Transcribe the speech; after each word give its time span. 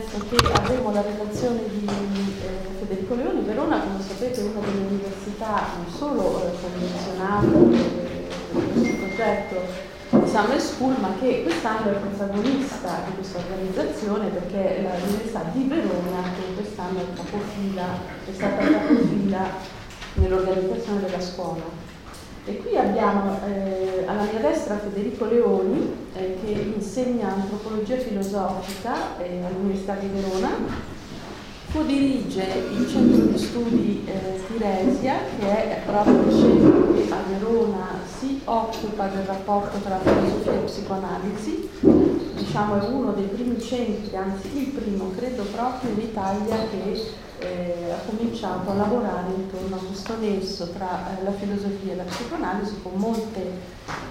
senso 0.00 0.24
che 0.28 0.36
avremo 0.52 0.90
la 0.92 1.02
relazione 1.02 1.68
di 1.68 1.84
eh, 1.84 2.78
Federico 2.78 3.14
Leoni. 3.14 3.42
Verona, 3.42 3.80
come 3.80 4.02
sapete, 4.02 4.40
è 4.40 4.44
una 4.44 4.64
delle 4.64 4.86
università 4.86 5.66
non 5.76 5.92
solo 5.92 6.46
eh, 6.46 6.52
convenzionate 6.60 7.76
eh, 7.76 8.26
questo 8.72 8.96
progetto 8.96 9.90
di 10.10 10.28
Summer 10.28 10.60
School, 10.60 10.94
ma 10.98 11.14
che 11.20 11.42
quest'anno 11.42 11.90
è 11.90 11.94
protagonista 11.94 13.02
di 13.06 13.14
questa 13.16 13.38
organizzazione 13.38 14.28
perché 14.28 14.88
l'Università 15.00 15.44
di 15.52 15.64
Verona 15.64 16.22
che 16.36 16.54
quest'anno 16.54 16.98
è, 17.00 17.04
capofila, 17.14 17.86
è 18.24 18.32
stata 18.32 18.64
capofila 18.64 19.40
nell'organizzazione 20.14 21.00
della 21.00 21.20
scuola. 21.20 21.90
E 22.44 22.56
qui 22.56 22.76
abbiamo 22.76 23.38
eh, 23.46 24.04
alla 24.04 24.24
mia 24.24 24.40
destra 24.40 24.76
Federico 24.76 25.26
Leoni 25.26 25.94
eh, 26.14 26.38
che 26.44 26.50
insegna 26.74 27.34
antropologia 27.34 27.96
filosofica 27.96 29.16
eh, 29.18 29.44
all'Università 29.44 29.94
di 29.94 30.08
Verona, 30.08 30.50
co-dirige 31.72 32.44
il 32.72 32.88
centro 32.88 33.26
di 33.26 33.38
studi 33.38 34.04
eh, 34.06 34.40
Tiresia 34.48 35.18
che 35.38 35.70
è 35.70 35.82
proprio 35.86 36.20
il 36.20 36.30
centro 36.32 36.92
che 36.92 37.12
a 37.12 37.22
Verona 37.28 37.86
si 38.18 38.40
occupa 38.44 39.06
del 39.06 39.24
rapporto 39.24 39.78
tra 39.78 40.00
filosofia 40.00 40.52
e 40.52 40.64
psicoanalisi, 40.64 41.68
diciamo 42.34 42.80
è 42.80 42.88
uno 42.88 43.12
dei 43.12 43.26
primi 43.26 43.60
centri, 43.60 44.16
anzi 44.16 44.58
il 44.58 44.68
primo 44.68 45.10
credo 45.16 45.42
proprio 45.44 45.90
in 45.90 46.00
Italia 46.00 46.56
che 46.70 47.20
eh, 47.38 47.90
ha 47.90 47.98
cominciato 48.08 48.70
a 48.70 48.74
lavorare 48.74 49.32
intorno 49.34 49.76
a 49.76 49.78
questo 49.78 50.16
nesso 50.18 50.70
tra 50.70 51.18
eh, 51.18 51.24
la 51.24 51.32
filosofia 51.32 51.92
e 51.92 51.96
la 51.96 52.04
psicoanalisi 52.04 52.80
con 52.82 52.92
molte 52.94 53.50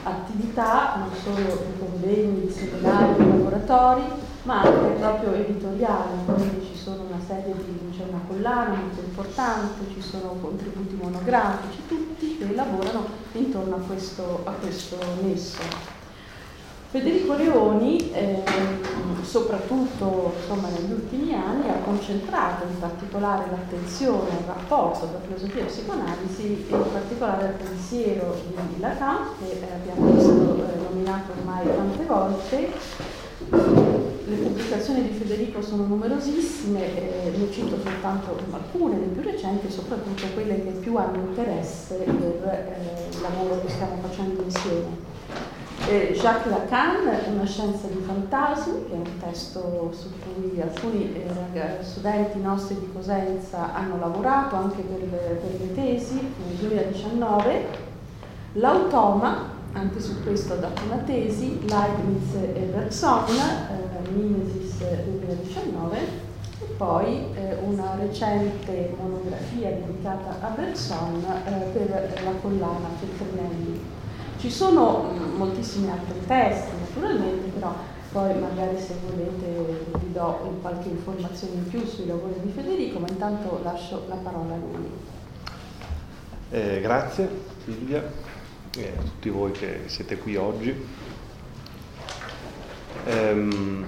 attività, 0.04 0.96
non 0.98 1.10
solo 1.24 1.64
di 1.66 1.80
convegni, 1.80 2.48
di 2.48 2.52
seminari, 2.52 3.13
di 3.16 3.30
laboratori, 3.30 4.04
ma 4.44 4.62
anche 4.62 5.00
proprio 5.00 5.34
editoriali, 5.34 6.26
quindi 6.26 6.68
ci 6.74 6.78
sono 6.78 7.04
una 7.04 7.22
serie 7.26 7.54
di, 7.54 7.96
c'è 7.96 8.04
una 8.08 8.22
collana 8.28 8.76
molto 8.76 9.02
importante, 9.02 9.85
ci 9.94 10.02
sono 10.02 10.35
contributi 10.41 10.96
monografici, 10.96 11.82
tutti 11.88 12.38
che 12.38 12.54
lavorano 12.54 13.06
intorno 13.34 13.76
a 13.76 13.80
questo, 13.80 14.41
a 14.44 14.52
questo 14.52 14.98
nesso. 15.22 16.01
Federico 16.92 17.36
Leoni, 17.36 18.12
eh, 18.12 18.44
soprattutto 19.24 20.34
insomma, 20.38 20.68
negli 20.68 20.92
ultimi 20.92 21.34
anni, 21.34 21.70
ha 21.70 21.80
concentrato 21.86 22.66
in 22.70 22.78
particolare 22.80 23.50
l'attenzione 23.50 24.30
al 24.32 24.44
rapporto 24.46 25.08
tra 25.08 25.20
filosofia 25.26 25.62
e 25.62 25.66
psicoanalisi 25.68 26.68
e 26.70 26.76
in 26.76 26.84
particolare 26.92 27.48
al 27.48 27.54
pensiero 27.54 28.36
di 28.74 28.80
Lacan, 28.82 29.20
che 29.40 29.52
eh, 29.52 29.74
abbiamo 29.74 30.12
visto 30.12 30.66
eh, 30.68 30.80
nominato 30.90 31.32
ormai 31.32 31.66
tante 31.66 32.04
volte. 32.04 32.70
Le 34.28 34.36
pubblicazioni 34.36 35.04
di 35.04 35.18
Federico 35.18 35.62
sono 35.62 35.86
numerosissime, 35.86 37.26
eh, 37.26 37.38
ne 37.38 37.52
cito 37.54 37.78
soltanto 37.82 38.38
alcune, 38.52 39.00
le 39.00 39.06
più 39.06 39.22
recenti, 39.22 39.72
soprattutto 39.72 40.26
quelle 40.34 40.62
che 40.62 40.72
più 40.72 40.98
hanno 40.98 41.20
interesse 41.30 41.96
per 41.96 42.10
eh, 42.10 43.08
il 43.12 43.22
lavoro 43.22 43.62
che 43.62 43.70
stiamo 43.70 43.96
facendo 44.02 44.42
insieme. 44.44 45.10
Eh, 45.92 46.14
Jacques 46.14 46.50
Lacan, 46.50 47.06
Una 47.34 47.46
scienza 47.46 47.86
di 47.88 48.02
fantasmi, 48.06 48.86
che 48.88 48.94
è 48.94 48.96
un 48.96 49.18
testo 49.20 49.92
su 49.92 50.08
cui 50.24 50.62
alcuni 50.62 51.14
eh, 51.14 51.84
studenti 51.84 52.40
nostri 52.40 52.80
di 52.80 52.90
Cosenza 52.94 53.74
hanno 53.74 54.00
lavorato 54.00 54.56
anche 54.56 54.84
per, 54.84 55.00
per 55.00 55.60
le 55.60 55.74
tesi 55.74 56.14
nel 56.14 56.56
2019. 56.60 57.66
L'automa, 58.54 59.50
anche 59.74 60.00
su 60.00 60.24
questo 60.24 60.54
ho 60.54 60.58
dato 60.60 60.82
una 60.84 61.02
tesi, 61.04 61.60
Leibniz 61.68 62.36
e 62.36 62.72
Bergson, 62.74 63.26
eh, 63.36 64.09
Mimesis 64.12 64.78
2019, 64.78 65.97
e 65.97 66.66
poi 66.78 67.25
eh, 67.35 67.57
una 67.66 67.96
recente 68.00 68.96
monografia 68.97 69.72
dedicata 69.72 70.38
a 70.40 70.51
Bergson 70.51 71.22
eh, 71.46 71.51
per 71.74 72.22
la 72.24 72.31
collana 72.41 72.88
Feltrinelli 72.97 74.00
ci 74.41 74.50
sono 74.50 75.13
mm, 75.13 75.35
moltissimi 75.35 75.90
altri 75.91 76.19
testi 76.25 76.72
naturalmente, 76.79 77.50
però 77.52 77.75
poi 78.12 78.38
magari 78.40 78.78
se 78.79 78.96
volete 79.07 79.85
vi 80.00 80.12
do 80.12 80.57
qualche 80.62 80.90
informazione 80.90 81.53
in 81.53 81.68
più 81.69 81.85
sui 81.85 82.07
lavori 82.07 82.34
di 82.41 82.51
Federico, 82.51 83.00
ma 83.00 83.07
intanto 83.07 83.62
lascio 83.63 84.06
la 84.09 84.16
parola 84.16 84.56
a 84.56 84.57
lui. 84.57 84.90
Eh, 86.50 86.81
grazie 86.81 87.30
Silvia 87.63 88.03
e 88.75 88.94
a 88.97 89.01
tutti 89.01 89.30
voi 89.30 89.51
che 89.51 89.81
siete 89.85 90.18
qui 90.18 90.35
oggi. 90.35 90.75
Ehm, 93.06 93.85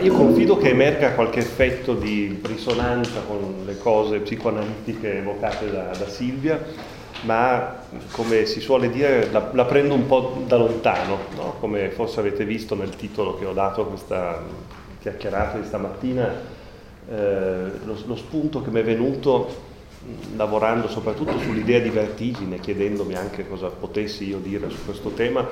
io 0.00 0.14
confido 0.14 0.56
che 0.56 0.70
emerga 0.70 1.12
qualche 1.12 1.38
effetto 1.38 1.94
di 1.94 2.40
risonanza 2.42 3.20
con 3.20 3.62
le 3.64 3.78
cose 3.78 4.18
psicoanalitiche 4.18 5.18
evocate 5.18 5.70
da, 5.70 5.84
da 5.96 6.08
Silvia 6.08 6.92
ma 7.22 7.76
come 8.10 8.44
si 8.44 8.60
suole 8.60 8.90
dire 8.90 9.30
la, 9.30 9.50
la 9.52 9.64
prendo 9.64 9.94
un 9.94 10.06
po' 10.06 10.42
da 10.46 10.56
lontano, 10.56 11.18
no? 11.36 11.54
come 11.60 11.90
forse 11.90 12.20
avete 12.20 12.44
visto 12.44 12.74
nel 12.74 12.96
titolo 12.96 13.38
che 13.38 13.46
ho 13.46 13.52
dato 13.52 13.82
a 13.82 13.86
questa 13.86 14.42
chiacchierata 15.00 15.58
di 15.58 15.66
stamattina, 15.66 16.32
eh, 17.08 17.70
lo, 17.84 17.96
lo, 18.06 18.16
spunto 18.16 18.62
che 18.62 18.70
mi 18.70 18.80
è 18.80 18.84
venuto 18.84 19.72
lavorando 20.36 20.88
soprattutto 20.88 21.38
sull'idea 21.38 21.78
di 21.78 21.90
vertigine, 21.90 22.58
chiedendomi 22.58 23.14
anche 23.14 23.48
cosa 23.48 23.68
potessi 23.68 24.28
io 24.28 24.38
dire 24.38 24.68
su 24.70 24.84
questo 24.84 25.10
tema, 25.10 25.46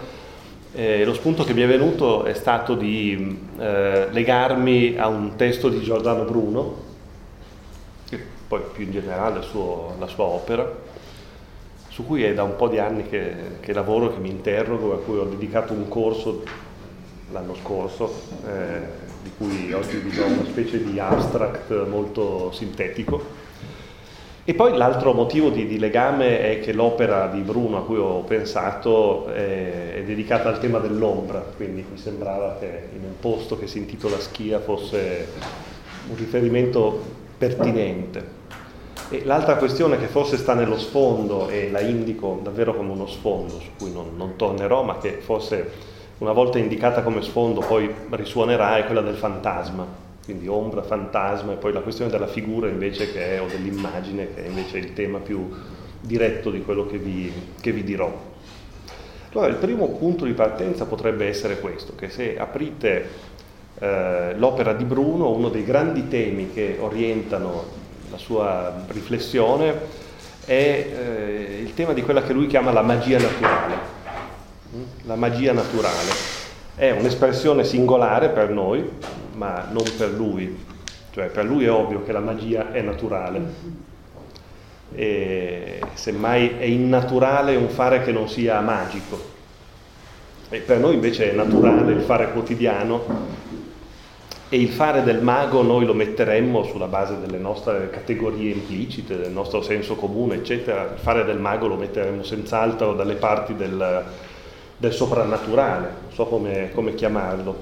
eh, 0.74 1.04
lo 1.04 1.14
spunto 1.14 1.44
che 1.44 1.52
mi 1.52 1.62
è 1.62 1.66
venuto 1.66 2.24
è 2.24 2.32
stato 2.34 2.74
di 2.74 3.38
eh, 3.58 4.08
legarmi 4.10 4.96
a 4.96 5.08
un 5.08 5.36
testo 5.36 5.68
di 5.68 5.82
Giordano 5.82 6.24
Bruno, 6.24 6.90
e 8.10 8.18
poi 8.48 8.62
più 8.72 8.84
in 8.84 8.92
generale 8.92 9.42
suo, 9.42 9.94
la 9.98 10.06
sua 10.06 10.24
opera, 10.24 10.90
su 11.92 12.06
cui 12.06 12.24
è 12.24 12.32
da 12.32 12.42
un 12.42 12.56
po' 12.56 12.68
di 12.68 12.78
anni 12.78 13.06
che, 13.06 13.34
che 13.60 13.74
lavoro, 13.74 14.14
che 14.14 14.18
mi 14.18 14.30
interrogo, 14.30 14.94
a 14.94 14.98
cui 15.00 15.18
ho 15.18 15.24
dedicato 15.24 15.74
un 15.74 15.88
corso 15.88 16.42
l'anno 17.30 17.54
scorso, 17.54 18.10
eh, 18.46 18.80
di 19.22 19.30
cui 19.36 19.74
oggi 19.74 19.98
vi 19.98 20.10
do 20.10 20.24
una 20.24 20.44
specie 20.46 20.82
di 20.82 20.98
abstract 20.98 21.86
molto 21.86 22.50
sintetico. 22.50 23.50
E 24.42 24.54
poi 24.54 24.74
l'altro 24.74 25.12
motivo 25.12 25.50
di, 25.50 25.66
di, 25.66 25.78
legame 25.78 26.40
è 26.40 26.60
che 26.60 26.72
l'opera 26.72 27.26
di 27.26 27.42
Bruno 27.42 27.76
a 27.76 27.84
cui 27.84 27.98
ho 27.98 28.20
pensato 28.22 29.26
è, 29.26 29.96
è, 29.96 30.02
dedicata 30.02 30.48
al 30.48 30.60
tema 30.60 30.78
dell'ombra, 30.78 31.40
quindi 31.56 31.84
mi 31.88 31.98
sembrava 31.98 32.56
che 32.58 32.88
in 32.96 33.04
un 33.04 33.18
posto 33.20 33.58
che 33.58 33.66
si 33.66 33.76
intitola 33.76 34.18
Schia 34.18 34.60
fosse 34.60 35.28
un 36.08 36.16
riferimento 36.16 37.00
pertinente. 37.36 38.40
E 39.12 39.26
l'altra 39.26 39.56
questione 39.56 39.98
che 39.98 40.06
forse 40.06 40.38
sta 40.38 40.54
nello 40.54 40.78
sfondo, 40.78 41.50
e 41.50 41.70
la 41.70 41.80
indico 41.80 42.40
davvero 42.42 42.74
come 42.74 42.92
uno 42.92 43.06
sfondo, 43.06 43.60
su 43.60 43.68
cui 43.76 43.92
non, 43.92 44.16
non 44.16 44.36
tornerò, 44.36 44.84
ma 44.84 44.96
che 44.96 45.18
forse 45.20 45.70
una 46.16 46.32
volta 46.32 46.56
indicata 46.56 47.02
come 47.02 47.20
sfondo 47.20 47.60
poi 47.60 47.92
risuonerà, 48.08 48.78
è 48.78 48.86
quella 48.86 49.02
del 49.02 49.16
fantasma. 49.16 49.86
Quindi 50.24 50.48
ombra, 50.48 50.82
fantasma 50.82 51.52
e 51.52 51.56
poi 51.56 51.74
la 51.74 51.80
questione 51.80 52.10
della 52.10 52.26
figura 52.26 52.68
invece 52.68 53.12
che 53.12 53.36
è, 53.36 53.42
o 53.42 53.46
dell'immagine, 53.48 54.32
che 54.32 54.44
è 54.44 54.48
invece 54.48 54.78
il 54.78 54.94
tema 54.94 55.18
più 55.18 55.46
diretto 56.00 56.50
di 56.50 56.62
quello 56.62 56.86
che 56.86 56.96
vi, 56.96 57.30
che 57.60 57.70
vi 57.70 57.84
dirò. 57.84 58.10
Allora, 59.32 59.48
il 59.48 59.56
primo 59.56 59.88
punto 59.88 60.24
di 60.24 60.32
partenza 60.32 60.86
potrebbe 60.86 61.26
essere 61.26 61.60
questo, 61.60 61.94
che 61.94 62.08
se 62.08 62.38
aprite 62.38 63.08
eh, 63.78 64.32
l'opera 64.36 64.72
di 64.72 64.84
Bruno, 64.84 65.28
uno 65.32 65.50
dei 65.50 65.64
grandi 65.64 66.08
temi 66.08 66.50
che 66.50 66.78
orientano 66.80 67.81
la 68.12 68.18
sua 68.18 68.84
riflessione 68.88 69.74
è 70.44 70.52
eh, 70.52 71.60
il 71.62 71.72
tema 71.72 71.94
di 71.94 72.02
quella 72.02 72.22
che 72.22 72.34
lui 72.34 72.46
chiama 72.46 72.70
la 72.70 72.82
magia 72.82 73.18
naturale. 73.18 73.74
Mm? 74.76 74.82
La 75.04 75.16
magia 75.16 75.52
naturale 75.54 76.10
è 76.74 76.90
un'espressione 76.90 77.64
singolare 77.64 78.28
per 78.28 78.50
noi, 78.50 78.86
ma 79.34 79.66
non 79.70 79.84
per 79.96 80.10
lui. 80.10 80.64
Cioè 81.10 81.28
per 81.28 81.46
lui 81.46 81.64
è 81.64 81.70
ovvio 81.70 82.02
che 82.04 82.12
la 82.12 82.20
magia 82.20 82.70
è 82.70 82.82
naturale. 82.82 83.80
E 84.94 85.80
semmai 85.94 86.56
è 86.58 86.64
innaturale 86.64 87.56
un 87.56 87.70
fare 87.70 88.02
che 88.02 88.12
non 88.12 88.28
sia 88.28 88.60
magico. 88.60 89.30
E 90.50 90.58
per 90.58 90.78
noi 90.78 90.94
invece 90.94 91.30
è 91.30 91.34
naturale 91.34 91.92
il 91.92 92.02
fare 92.02 92.30
quotidiano 92.30 93.40
e 94.52 94.58
il 94.58 94.68
fare 94.68 95.02
del 95.02 95.22
mago 95.22 95.62
noi 95.62 95.86
lo 95.86 95.94
metteremmo 95.94 96.62
sulla 96.64 96.84
base 96.86 97.18
delle 97.18 97.38
nostre 97.38 97.88
categorie 97.88 98.52
implicite, 98.52 99.16
del 99.16 99.30
nostro 99.30 99.62
senso 99.62 99.94
comune, 99.94 100.34
eccetera. 100.34 100.90
Il 100.92 100.98
fare 100.98 101.24
del 101.24 101.38
mago 101.38 101.68
lo 101.68 101.76
metteremmo 101.76 102.22
senz'altro 102.22 102.92
dalle 102.92 103.14
parti 103.14 103.56
del, 103.56 104.04
del 104.76 104.92
soprannaturale, 104.92 105.86
non 106.02 106.12
so 106.12 106.26
come, 106.26 106.70
come, 106.74 106.94
chiamarlo. 106.94 107.56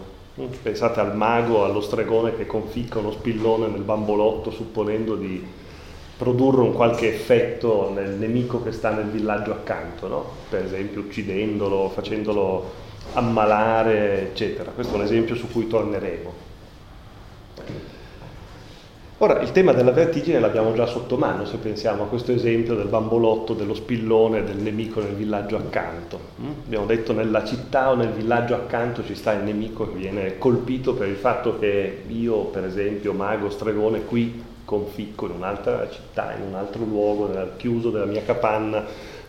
Pensate 0.61 0.99
al 0.99 1.15
mago, 1.17 1.65
allo 1.65 1.81
stregone 1.81 2.37
che 2.37 2.47
conficca 2.47 2.99
uno 2.99 3.13
spillone 3.13 3.69
nel 3.69 3.83
bambolotto 3.83 4.51
supponendo 4.51 5.15
di 5.15 5.47
produrre 6.17 6.63
un 6.63 6.73
qualche 6.73 7.07
effetto 7.07 7.93
nel 7.95 8.15
nemico 8.15 8.65
che 8.65 8.73
sta 8.73 8.91
nel 8.91 9.07
villaggio 9.07 9.53
accanto, 9.53 10.09
no? 10.09 10.25
per 10.49 10.65
esempio 10.65 11.03
uccidendolo, 11.03 11.89
facendolo 11.91 12.69
ammalare, 13.13 14.23
eccetera. 14.23 14.73
Questo 14.73 14.95
è 14.95 14.97
un 14.97 15.05
esempio 15.05 15.37
su 15.37 15.47
cui 15.53 15.69
torneremo. 15.69 16.50
Ora, 19.23 19.39
il 19.43 19.53
tema 19.53 19.75
della 19.75 19.91
vertigine 19.91 20.41
l'abbiamo 20.41 20.73
già 20.73 20.87
sotto 20.87 21.19
mano, 21.19 21.45
se 21.45 21.59
pensiamo 21.59 22.05
a 22.05 22.07
questo 22.07 22.33
esempio 22.33 22.75
del 22.75 22.87
bambolotto, 22.87 23.53
dello 23.53 23.75
spillone, 23.75 24.45
del 24.45 24.57
nemico 24.57 25.03
nel 25.03 25.13
villaggio 25.13 25.59
accanto. 25.59 26.19
Mm? 26.41 26.51
Abbiamo 26.65 26.87
detto 26.87 27.13
nella 27.13 27.45
città 27.45 27.91
o 27.91 27.97
nel 27.97 28.13
villaggio 28.13 28.55
accanto 28.55 29.05
ci 29.05 29.15
sta 29.15 29.33
il 29.33 29.43
nemico 29.43 29.93
che 29.93 29.99
viene 29.99 30.39
colpito 30.39 30.95
per 30.95 31.09
il 31.09 31.17
fatto 31.17 31.59
che 31.59 32.05
io, 32.09 32.45
per 32.45 32.65
esempio, 32.65 33.13
mago, 33.13 33.51
stregone, 33.51 34.07
qui 34.07 34.43
conficco 34.65 35.27
in 35.27 35.33
un'altra 35.33 35.87
città, 35.91 36.35
in 36.35 36.47
un 36.49 36.55
altro 36.55 36.83
luogo, 36.85 37.27
nel 37.27 37.53
chiuso 37.59 37.91
della 37.91 38.07
mia 38.07 38.23
capanna, 38.23 38.83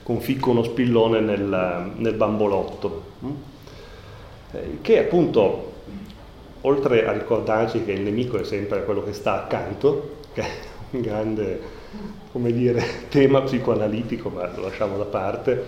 conficco 0.04 0.52
uno 0.52 0.64
spillone 0.64 1.20
nel, 1.20 1.92
nel 1.98 2.14
bambolotto. 2.14 3.04
Mm? 3.26 3.32
Eh, 4.54 4.78
che 4.80 5.00
appunto 5.00 5.71
oltre 6.62 7.08
a 7.08 7.12
ricordarci 7.12 7.84
che 7.84 7.92
il 7.92 8.02
nemico 8.02 8.38
è 8.38 8.44
sempre 8.44 8.84
quello 8.84 9.04
che 9.04 9.14
sta 9.14 9.44
accanto, 9.44 10.18
che 10.34 10.42
è 10.42 10.50
un 10.92 11.02
grande, 11.02 11.62
dire, 12.34 12.84
tema 13.10 13.42
psicoanalitico, 13.42 14.30
ma 14.30 14.50
lo 14.56 14.64
lasciamo 14.64 14.98
da 14.98 15.06
parte, 15.06 15.66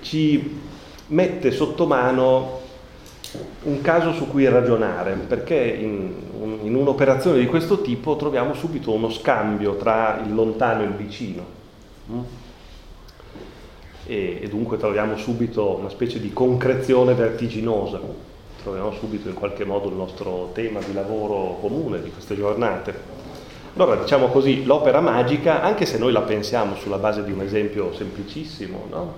ci 0.00 0.60
mette 1.08 1.50
sotto 1.50 1.86
mano 1.86 2.64
un 3.64 3.80
caso 3.82 4.12
su 4.12 4.28
cui 4.28 4.48
ragionare, 4.48 5.12
perché 5.12 5.56
in, 5.56 6.12
in 6.62 6.74
un'operazione 6.74 7.38
di 7.38 7.46
questo 7.46 7.82
tipo 7.82 8.16
troviamo 8.16 8.54
subito 8.54 8.92
uno 8.92 9.10
scambio 9.10 9.76
tra 9.76 10.22
il 10.24 10.32
lontano 10.32 10.82
e 10.82 10.86
il 10.86 10.92
vicino. 10.92 11.44
Mm? 12.10 12.20
E, 14.06 14.38
e 14.40 14.48
dunque 14.48 14.76
troviamo 14.76 15.16
subito 15.16 15.76
una 15.76 15.88
specie 15.88 16.20
di 16.20 16.32
concrezione 16.32 17.12
vertiginosa 17.14 18.00
troviamo 18.66 18.90
subito 18.90 19.28
in 19.28 19.34
qualche 19.34 19.64
modo 19.64 19.88
il 19.88 19.94
nostro 19.94 20.50
tema 20.52 20.80
di 20.80 20.92
lavoro 20.92 21.58
comune 21.60 22.02
di 22.02 22.10
queste 22.10 22.34
giornate. 22.34 23.14
Allora, 23.76 23.94
diciamo 23.94 24.26
così, 24.26 24.64
l'opera 24.64 25.00
magica, 25.00 25.62
anche 25.62 25.86
se 25.86 25.98
noi 25.98 26.10
la 26.10 26.22
pensiamo 26.22 26.74
sulla 26.74 26.96
base 26.96 27.22
di 27.22 27.30
un 27.30 27.42
esempio 27.42 27.92
semplicissimo, 27.94 28.86
no? 28.90 29.14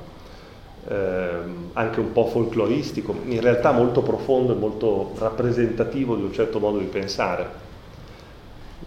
eh, 0.88 1.28
anche 1.72 2.00
un 2.00 2.12
po' 2.12 2.26
folcloristico, 2.26 3.14
in 3.24 3.40
realtà 3.40 3.72
molto 3.72 4.02
profondo 4.02 4.52
e 4.52 4.56
molto 4.56 5.12
rappresentativo 5.16 6.14
di 6.16 6.24
un 6.24 6.32
certo 6.32 6.58
modo 6.58 6.78
di 6.78 6.86
pensare, 6.86 7.66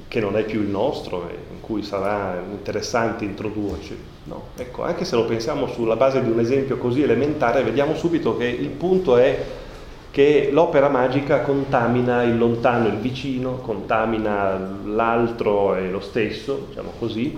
che 0.08 0.20
non 0.20 0.38
è 0.38 0.44
più 0.44 0.62
il 0.62 0.68
nostro 0.68 1.28
e 1.28 1.38
in 1.54 1.62
cui 1.62 1.82
sarà 1.82 2.40
interessante 2.52 3.26
introdurci. 3.26 3.98
No? 4.26 4.44
Ecco, 4.58 4.84
anche 4.84 5.06
se 5.06 5.16
lo 5.16 5.26
pensiamo 5.26 5.68
sulla 5.68 5.96
base 5.96 6.22
di 6.22 6.30
un 6.30 6.40
esempio 6.40 6.78
così 6.78 7.02
elementare, 7.02 7.64
vediamo 7.64 7.96
subito 7.96 8.38
che 8.38 8.46
il 8.46 8.70
punto 8.70 9.18
è 9.18 9.44
che 10.12 10.50
l'opera 10.52 10.90
magica 10.90 11.40
contamina 11.40 12.24
il 12.24 12.38
lontano 12.38 12.88
e 12.88 12.90
il 12.90 12.98
vicino, 12.98 13.56
contamina 13.56 14.80
l'altro 14.84 15.76
e 15.76 15.90
lo 15.90 16.02
stesso, 16.02 16.66
diciamo 16.68 16.92
così, 17.00 17.38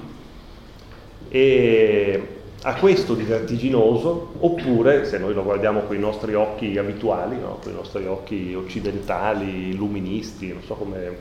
e 1.29 2.27
ha 2.63 2.73
questo 2.75 3.13
di 3.13 3.23
vertiginoso, 3.23 4.33
oppure 4.39 5.05
se 5.05 5.19
noi 5.19 5.35
lo 5.35 5.43
guardiamo 5.43 5.81
con 5.81 5.95
i 5.95 5.99
nostri 5.99 6.33
occhi 6.33 6.77
abituali, 6.77 7.37
no? 7.37 7.59
con 7.61 7.71
i 7.71 7.75
nostri 7.75 8.07
occhi 8.07 8.55
occidentali, 8.55 9.69
illuministi, 9.69 10.47
non 10.47 10.63
so 10.63 10.73
come 10.73 11.15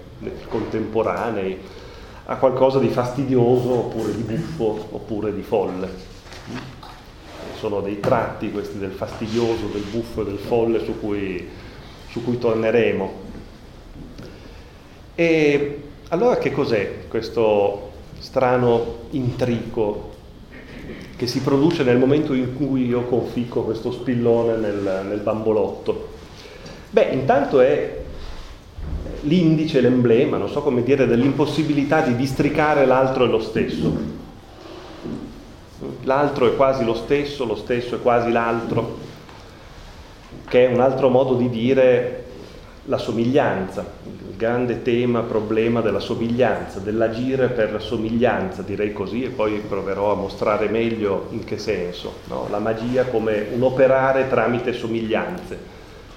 contemporanei, 0.48 1.58
ha 2.26 2.37
qualcosa 2.37 2.78
di 2.78 2.88
fastidioso, 2.88 3.72
oppure 3.72 4.14
di 4.14 4.22
buffo, 4.22 4.87
oppure 4.90 5.34
di 5.34 5.43
folle 5.43 6.10
sono 7.59 7.81
dei 7.81 8.00
tratti 8.00 8.50
questi 8.50 8.79
del 8.79 8.91
fastidioso, 8.91 9.67
del 9.67 9.85
buffo 9.91 10.23
e 10.23 10.25
del 10.25 10.39
folle 10.39 10.85
su 10.85 10.99
cui, 10.99 11.49
su 12.09 12.23
cui 12.25 12.39
torneremo. 12.39 13.12
E 15.15 15.83
allora 16.09 16.39
che 16.39 16.50
cos'è 16.50 17.06
questo 17.09 17.91
strano 18.19 19.00
intrico 19.11 20.11
che 21.17 21.27
si 21.27 21.41
produce 21.41 21.83
nel 21.83 21.99
momento 21.99 22.35
in 22.35 22.55
cui 22.56 22.87
io 22.87 23.03
conficco 23.03 23.62
questo 23.62 23.93
spillone 23.93 24.56
nel, 24.56 25.05
nel 25.09 25.21
bambolotto? 25.21 26.09
Beh, 26.91 27.11
intanto 27.12 27.61
è 27.61 28.00
l'indice, 29.23 29.81
l'emblema, 29.81 30.37
non 30.37 30.49
so 30.49 30.62
come 30.62 30.83
dire, 30.83 31.06
dell'impossibilità 31.06 32.00
di 32.00 32.17
districare 32.17 32.87
l'altro 32.87 33.25
e 33.25 33.29
lo 33.29 33.41
stesso 33.41 34.21
l'altro 36.05 36.46
è 36.46 36.56
quasi 36.56 36.84
lo 36.84 36.94
stesso, 36.94 37.44
lo 37.44 37.56
stesso 37.56 37.96
è 37.96 38.00
quasi 38.00 38.31
l'altro, 38.31 38.99
che 40.49 40.67
è 40.67 40.73
un 40.73 40.81
altro 40.81 41.08
modo 41.08 41.34
di 41.34 41.49
dire 41.49 42.25
la 42.87 42.99
somiglianza, 42.99 43.84
il 44.05 44.37
grande 44.37 44.82
tema, 44.82 45.20
problema 45.20 45.81
della 45.81 46.00
somiglianza, 46.00 46.81
dell'agire 46.81 47.49
per 47.49 47.81
somiglianza, 47.81 48.62
direi 48.62 48.93
così, 48.93 49.23
e 49.25 49.29
poi 49.29 49.62
proverò 49.67 50.12
a 50.12 50.17
mostrare 50.17 50.69
meglio 50.69 51.29
in 51.31 51.44
che 51.44 51.58
senso. 51.58 52.14
No? 52.26 52.49
La 52.50 52.58
magia 52.58 53.05
come 53.05 53.46
un 53.52 53.62
operare 53.62 54.29
tramite 54.29 54.73
somiglianze, 54.73 55.58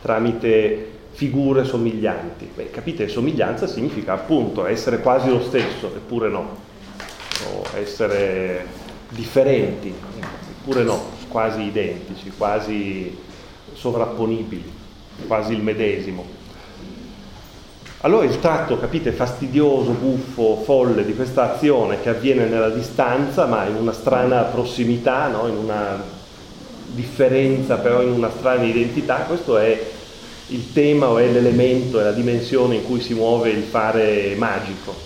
tramite 0.02 0.94
figure 1.12 1.64
somiglianti. 1.64 2.50
Beh, 2.56 2.72
capite, 2.72 3.08
somiglianza 3.08 3.68
significa 3.68 4.14
appunto 4.14 4.66
essere 4.66 5.00
quasi 5.00 5.30
lo 5.30 5.42
stesso, 5.42 5.92
eppure 5.96 6.30
no, 6.30 6.58
o 7.54 7.64
essere 7.78 8.85
differenti, 9.16 9.94
eppure 10.50 10.84
no, 10.84 11.14
quasi 11.30 11.62
identici, 11.62 12.32
quasi 12.38 13.18
sovrapponibili, 13.74 14.72
quasi 15.28 15.54
il 15.54 15.62
medesimo. 15.62 16.44
Allora 18.02 18.26
il 18.26 18.40
tratto, 18.40 18.78
capite, 18.78 19.12
fastidioso, 19.12 19.92
buffo, 19.92 20.62
folle 20.64 21.04
di 21.06 21.16
questa 21.16 21.56
azione 21.56 22.02
che 22.02 22.10
avviene 22.10 22.46
nella 22.46 22.70
distanza, 22.70 23.48
ma 23.48 23.66
in 23.66 23.76
una 23.76 23.94
strana 23.94 24.42
prossimità, 24.44 25.28
no? 25.28 25.48
in 25.48 25.56
una 25.56 26.04
differenza, 26.86 27.78
però 27.78 28.04
in 28.04 28.12
una 28.12 28.30
strana 28.30 28.64
identità, 28.64 29.22
questo 29.28 29.58
è 29.58 29.94
il 30.50 30.72
tema 30.72 31.08
o 31.08 31.18
è 31.18 31.28
l'elemento, 31.28 32.00
è 32.00 32.04
la 32.04 32.12
dimensione 32.12 32.76
in 32.76 32.84
cui 32.84 33.02
si 33.02 33.16
muove 33.16 33.50
il 33.50 33.64
fare 33.64 34.36
magico. 34.36 35.05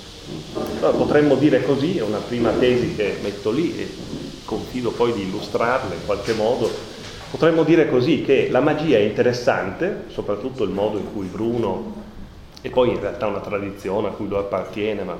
Allora, 0.77 0.97
potremmo 0.97 1.35
dire 1.35 1.63
così, 1.63 1.97
è 1.97 2.01
una 2.01 2.19
prima 2.19 2.51
tesi 2.51 2.95
che 2.95 3.17
metto 3.21 3.51
lì 3.51 3.77
e 3.77 3.89
confido 4.45 4.91
poi 4.91 5.13
di 5.13 5.21
illustrarla 5.23 5.93
in 5.93 6.05
qualche 6.05 6.33
modo. 6.33 6.69
Potremmo 7.29 7.63
dire 7.63 7.89
così 7.89 8.23
che 8.23 8.47
la 8.49 8.59
magia 8.59 8.97
è 8.97 9.01
interessante, 9.01 10.05
soprattutto 10.07 10.63
il 10.63 10.71
modo 10.71 10.97
in 10.97 11.13
cui 11.13 11.27
Bruno, 11.27 11.93
e 12.61 12.69
poi 12.69 12.89
in 12.89 12.99
realtà 12.99 13.27
una 13.27 13.39
tradizione 13.39 14.07
a 14.07 14.11
cui 14.11 14.27
lui 14.27 14.37
appartiene, 14.37 15.03
ma 15.03 15.17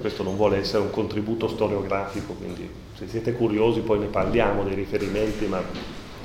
questo 0.00 0.22
non 0.22 0.36
vuole 0.36 0.58
essere 0.58 0.82
un 0.82 0.90
contributo 0.90 1.46
storiografico, 1.48 2.32
quindi 2.32 2.68
se 2.96 3.06
siete 3.06 3.32
curiosi 3.32 3.80
poi 3.80 3.98
ne 3.98 4.06
parliamo 4.06 4.64
dei 4.64 4.74
riferimenti, 4.74 5.46
ma 5.46 5.62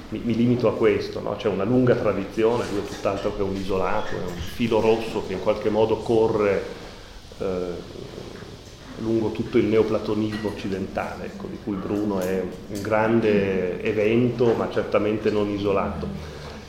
mi, 0.10 0.22
mi 0.24 0.36
limito 0.36 0.68
a 0.68 0.74
questo, 0.74 1.20
no? 1.22 1.36
c'è 1.36 1.48
una 1.48 1.64
lunga 1.64 1.96
tradizione, 1.96 2.66
lui 2.72 2.80
è 2.80 2.88
tutt'altro 2.88 3.36
che 3.36 3.42
un 3.42 3.56
isolato, 3.56 4.16
è 4.16 4.20
un 4.26 4.38
filo 4.38 4.80
rosso 4.80 5.24
che 5.28 5.34
in 5.34 5.42
qualche 5.42 5.70
modo 5.70 5.98
corre 5.98 6.78
lungo 9.00 9.32
tutto 9.32 9.58
il 9.58 9.66
neoplatonismo 9.66 10.50
occidentale, 10.50 11.26
ecco, 11.26 11.48
di 11.48 11.58
cui 11.64 11.76
Bruno 11.76 12.20
è 12.20 12.42
un 12.42 12.82
grande 12.82 13.82
evento, 13.82 14.54
ma 14.54 14.70
certamente 14.72 15.32
non 15.32 15.50
isolato. 15.50 16.08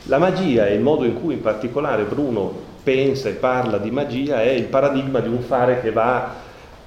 La 0.05 0.19
magia 0.19 0.67
e 0.67 0.75
il 0.75 0.81
modo 0.81 1.05
in 1.05 1.21
cui 1.21 1.35
in 1.35 1.41
particolare 1.41 2.05
Bruno 2.05 2.69
pensa 2.83 3.29
e 3.29 3.33
parla 3.33 3.79
di 3.79 3.91
magia 3.91 4.43
è 4.43 4.51
il 4.51 4.65
paradigma 4.65 5.21
di 5.21 5.29
un 5.29 5.41
fare 5.41 5.81
che 5.81 5.93
va 5.93 6.35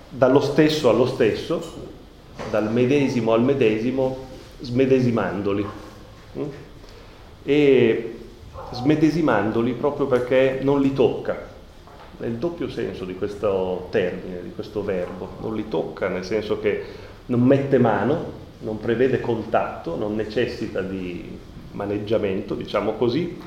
dallo 0.09 0.41
stesso 0.41 0.89
allo 0.89 1.05
stesso, 1.05 1.91
dal 2.49 2.71
medesimo 2.71 3.33
al 3.33 3.43
medesimo, 3.43 4.17
smedesimandoli. 4.61 5.65
Mm? 6.37 6.43
E 7.43 8.15
smedesimandoli 8.71 9.73
proprio 9.73 10.07
perché 10.07 10.59
non 10.61 10.81
li 10.81 10.93
tocca, 10.93 11.51
è 12.19 12.25
il 12.25 12.35
doppio 12.35 12.69
senso 12.69 13.05
di 13.05 13.15
questo 13.15 13.87
termine, 13.89 14.41
di 14.43 14.51
questo 14.53 14.83
verbo, 14.83 15.29
non 15.41 15.55
li 15.55 15.67
tocca 15.67 16.07
nel 16.07 16.23
senso 16.23 16.59
che 16.59 16.83
non 17.25 17.41
mette 17.41 17.77
mano, 17.77 18.41
non 18.59 18.79
prevede 18.79 19.19
contatto, 19.19 19.95
non 19.95 20.15
necessita 20.15 20.81
di 20.81 21.37
maneggiamento, 21.71 22.55
diciamo 22.55 22.93
così, 22.93 23.37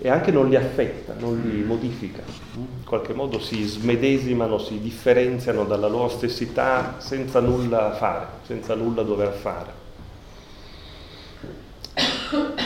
e 0.00 0.08
anche 0.08 0.30
non 0.30 0.48
li 0.48 0.56
affetta, 0.56 1.14
non 1.18 1.40
li 1.44 1.62
modifica. 1.62 2.22
In 2.54 2.84
qualche 2.84 3.14
modo 3.14 3.40
si 3.40 3.62
smedesimano, 3.64 4.58
si 4.58 4.80
differenziano 4.80 5.64
dalla 5.64 5.88
loro 5.88 6.08
stessità 6.08 6.96
senza 6.98 7.40
nulla 7.40 7.92
fare, 7.94 8.26
senza 8.42 8.74
nulla 8.74 9.02
dover 9.02 9.32
fare. 9.32 9.86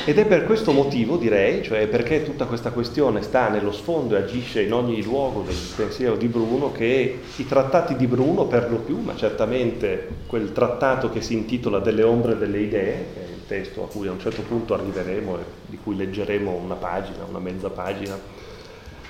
Ed 0.05 0.19
è 0.19 0.27
per 0.27 0.45
questo 0.45 0.73
motivo, 0.73 1.17
direi, 1.17 1.63
cioè 1.63 1.87
perché 1.87 2.25
tutta 2.25 2.47
questa 2.47 2.73
questione 2.73 3.23
sta 3.23 3.49
nello 3.49 3.71
sfondo 3.71 4.17
e 4.17 4.23
agisce 4.23 4.63
in 4.63 4.73
ogni 4.73 5.01
luogo 5.05 5.43
del 5.43 5.55
pensiero 5.77 6.17
di 6.17 6.27
Bruno, 6.27 6.73
che 6.73 7.21
i 7.37 7.47
trattati 7.47 7.95
di 7.95 8.09
Bruno, 8.09 8.47
per 8.47 8.69
lo 8.69 8.79
più, 8.79 8.99
ma 8.99 9.15
certamente 9.15 10.09
quel 10.27 10.51
trattato 10.51 11.11
che 11.11 11.21
si 11.21 11.35
intitola 11.35 11.79
Delle 11.79 12.03
ombre 12.03 12.37
delle 12.37 12.59
idee, 12.59 13.07
che 13.15 13.21
è 13.21 13.29
il 13.29 13.47
testo 13.47 13.85
a 13.85 13.87
cui 13.87 14.09
a 14.09 14.11
un 14.13 14.19
certo 14.19 14.43
punto 14.43 14.75
arriveremo 14.75 15.37
e 15.37 15.43
di 15.67 15.79
cui 15.81 15.95
leggeremo 15.95 16.51
una 16.51 16.75
pagina, 16.75 17.25
una 17.29 17.39
mezza 17.39 17.71
pagina, 17.71 18.19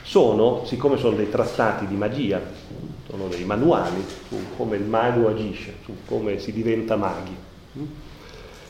sono, 0.02 0.64
siccome 0.66 0.98
sono 0.98 1.16
dei 1.16 1.30
trattati 1.30 1.86
di 1.86 1.94
magia, 1.94 2.40
sono 3.08 3.28
dei 3.28 3.44
manuali 3.44 4.04
su 4.28 4.36
come 4.58 4.76
il 4.76 4.84
mago 4.84 5.28
agisce, 5.28 5.76
su 5.84 5.94
come 6.04 6.38
si 6.38 6.52
diventa 6.52 6.96
maghi, 6.96 7.34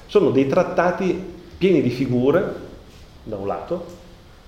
sono 0.07 0.31
dei 0.31 0.47
trattati 0.47 1.41
pieni 1.63 1.81
di 1.81 1.91
figure, 1.91 2.55
da 3.23 3.37
un 3.37 3.47
lato, 3.47 3.87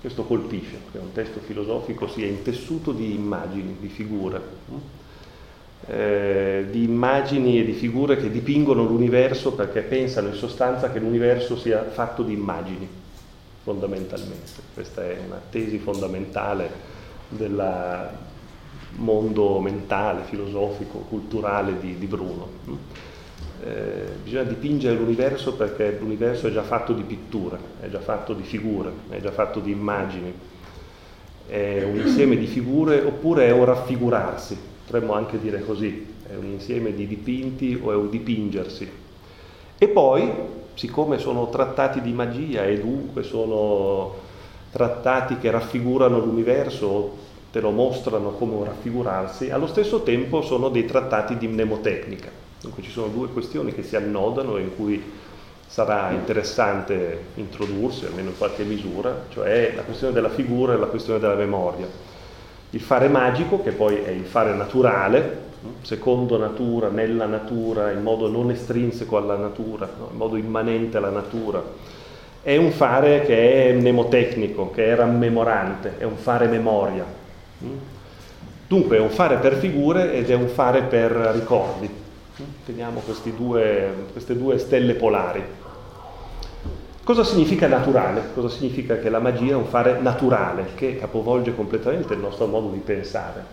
questo 0.01 0.25
colpisce, 0.25 0.79
che 0.91 0.97
un 0.97 1.13
testo 1.13 1.39
filosofico 1.39 2.09
sia 2.09 2.25
intessuto 2.25 2.91
di 2.91 3.13
immagini, 3.13 3.77
di 3.79 3.87
figure, 3.87 4.41
eh, 5.87 6.65
di 6.69 6.83
immagini 6.83 7.57
e 7.57 7.63
di 7.63 7.71
figure 7.71 8.17
che 8.17 8.29
dipingono 8.29 8.83
l'universo 8.83 9.53
perché 9.53 9.79
pensano 9.83 10.27
in 10.27 10.33
sostanza 10.33 10.91
che 10.91 10.99
l'universo 10.99 11.55
sia 11.55 11.85
fatto 11.85 12.21
di 12.21 12.33
immagini, 12.33 12.85
fondamentalmente. 13.63 14.51
Questa 14.73 15.01
è 15.01 15.17
una 15.25 15.39
tesi 15.49 15.77
fondamentale 15.77 16.69
del 17.29 18.09
mondo 18.97 19.61
mentale, 19.61 20.23
filosofico, 20.23 20.97
culturale 21.07 21.79
di, 21.79 21.97
di 21.97 22.07
Bruno. 22.07 22.49
Eh, 23.65 24.05
bisogna 24.23 24.43
dipingere 24.43 24.95
l'universo 24.95 25.55
perché 25.55 25.97
l'universo 25.99 26.45
è 26.45 26.51
già 26.51 26.61
fatto 26.61 26.93
di 26.93 27.01
pitture, 27.01 27.57
è 27.81 27.87
già 27.87 27.99
fatto 27.99 28.33
di 28.33 28.43
figure, 28.43 28.91
è 29.09 29.19
già 29.19 29.31
fatto 29.31 29.59
di 29.59 29.71
immagini, 29.71 30.31
è 31.47 31.83
un 31.83 31.97
insieme 31.97 32.37
di 32.37 32.45
figure 32.45 33.01
oppure 33.01 33.47
è 33.47 33.51
un 33.51 33.65
raffigurarsi, 33.65 34.55
potremmo 34.83 35.13
anche 35.13 35.39
dire 35.39 35.65
così, 35.65 36.13
è 36.29 36.35
un 36.35 36.45
insieme 36.45 36.93
di 36.93 37.07
dipinti 37.07 37.79
o 37.81 37.91
è 37.91 37.95
un 37.95 38.11
dipingersi. 38.11 38.87
E 39.79 39.87
poi, 39.87 40.31
siccome 40.75 41.17
sono 41.17 41.49
trattati 41.49 42.01
di 42.01 42.13
magia 42.13 42.65
e 42.65 42.79
dunque 42.79 43.23
sono 43.23 44.13
trattati 44.71 45.39
che 45.39 45.49
raffigurano 45.49 46.19
l'universo, 46.19 47.17
te 47.51 47.61
lo 47.61 47.71
mostrano 47.71 48.29
come 48.33 48.53
un 48.53 48.65
raffigurarsi, 48.65 49.49
allo 49.49 49.65
stesso 49.65 50.03
tempo 50.03 50.43
sono 50.43 50.69
dei 50.69 50.85
trattati 50.85 51.35
di 51.35 51.47
mnemotecnica 51.47 52.44
Dunque 52.65 52.81
ci 52.81 52.89
sono 52.89 53.07
due 53.09 53.27
questioni 53.27 53.75
che 53.75 53.83
si 53.83 53.95
annodano 53.95 54.57
e 54.57 54.61
in 54.61 54.75
cui 54.75 54.99
sarà 55.67 56.09
interessante 56.09 57.25
introdursi, 57.35 58.05
almeno 58.05 58.29
in 58.29 58.37
qualche 58.37 58.63
misura, 58.63 59.25
cioè 59.29 59.73
la 59.75 59.83
questione 59.83 60.13
della 60.13 60.29
figura 60.29 60.73
e 60.73 60.77
la 60.77 60.87
questione 60.87 61.19
della 61.19 61.35
memoria. 61.35 61.87
Il 62.71 62.81
fare 62.81 63.07
magico, 63.07 63.61
che 63.61 63.71
poi 63.71 63.97
è 63.97 64.09
il 64.09 64.25
fare 64.25 64.55
naturale, 64.55 65.43
secondo 65.81 66.37
natura, 66.37 66.89
nella 66.89 67.27
natura, 67.27 67.91
in 67.91 68.01
modo 68.01 68.27
non 68.29 68.49
estrinseco 68.49 69.15
alla 69.15 69.35
natura, 69.35 69.87
no? 69.97 70.09
in 70.09 70.17
modo 70.17 70.35
immanente 70.35 70.97
alla 70.97 71.11
natura, 71.11 71.63
è 72.41 72.57
un 72.57 72.71
fare 72.71 73.21
che 73.21 73.69
è 73.69 73.73
mnemotecnico, 73.73 74.71
che 74.71 74.87
è 74.87 74.95
rammemorante, 74.95 75.99
è 75.99 76.03
un 76.03 76.17
fare 76.17 76.47
memoria. 76.47 77.05
Dunque 78.67 78.97
è 78.97 78.99
un 78.99 79.09
fare 79.09 79.37
per 79.37 79.55
figure 79.57 80.13
ed 80.13 80.31
è 80.31 80.33
un 80.33 80.47
fare 80.47 80.81
per 80.81 81.11
ricordi. 81.11 82.04
Teniamo 82.65 83.01
due, 83.37 83.93
queste 84.11 84.37
due 84.37 84.57
stelle 84.57 84.95
polari. 84.95 85.41
Cosa 87.01 87.23
significa 87.23 87.67
naturale? 87.67 88.31
Cosa 88.33 88.49
significa 88.49 88.97
che 88.97 89.09
la 89.09 89.19
magia 89.19 89.51
è 89.51 89.55
un 89.55 89.67
fare 89.67 89.99
naturale, 90.01 90.71
che 90.75 90.97
capovolge 90.97 91.55
completamente 91.55 92.13
il 92.13 92.19
nostro 92.19 92.47
modo 92.47 92.69
di 92.69 92.79
pensare? 92.79 93.45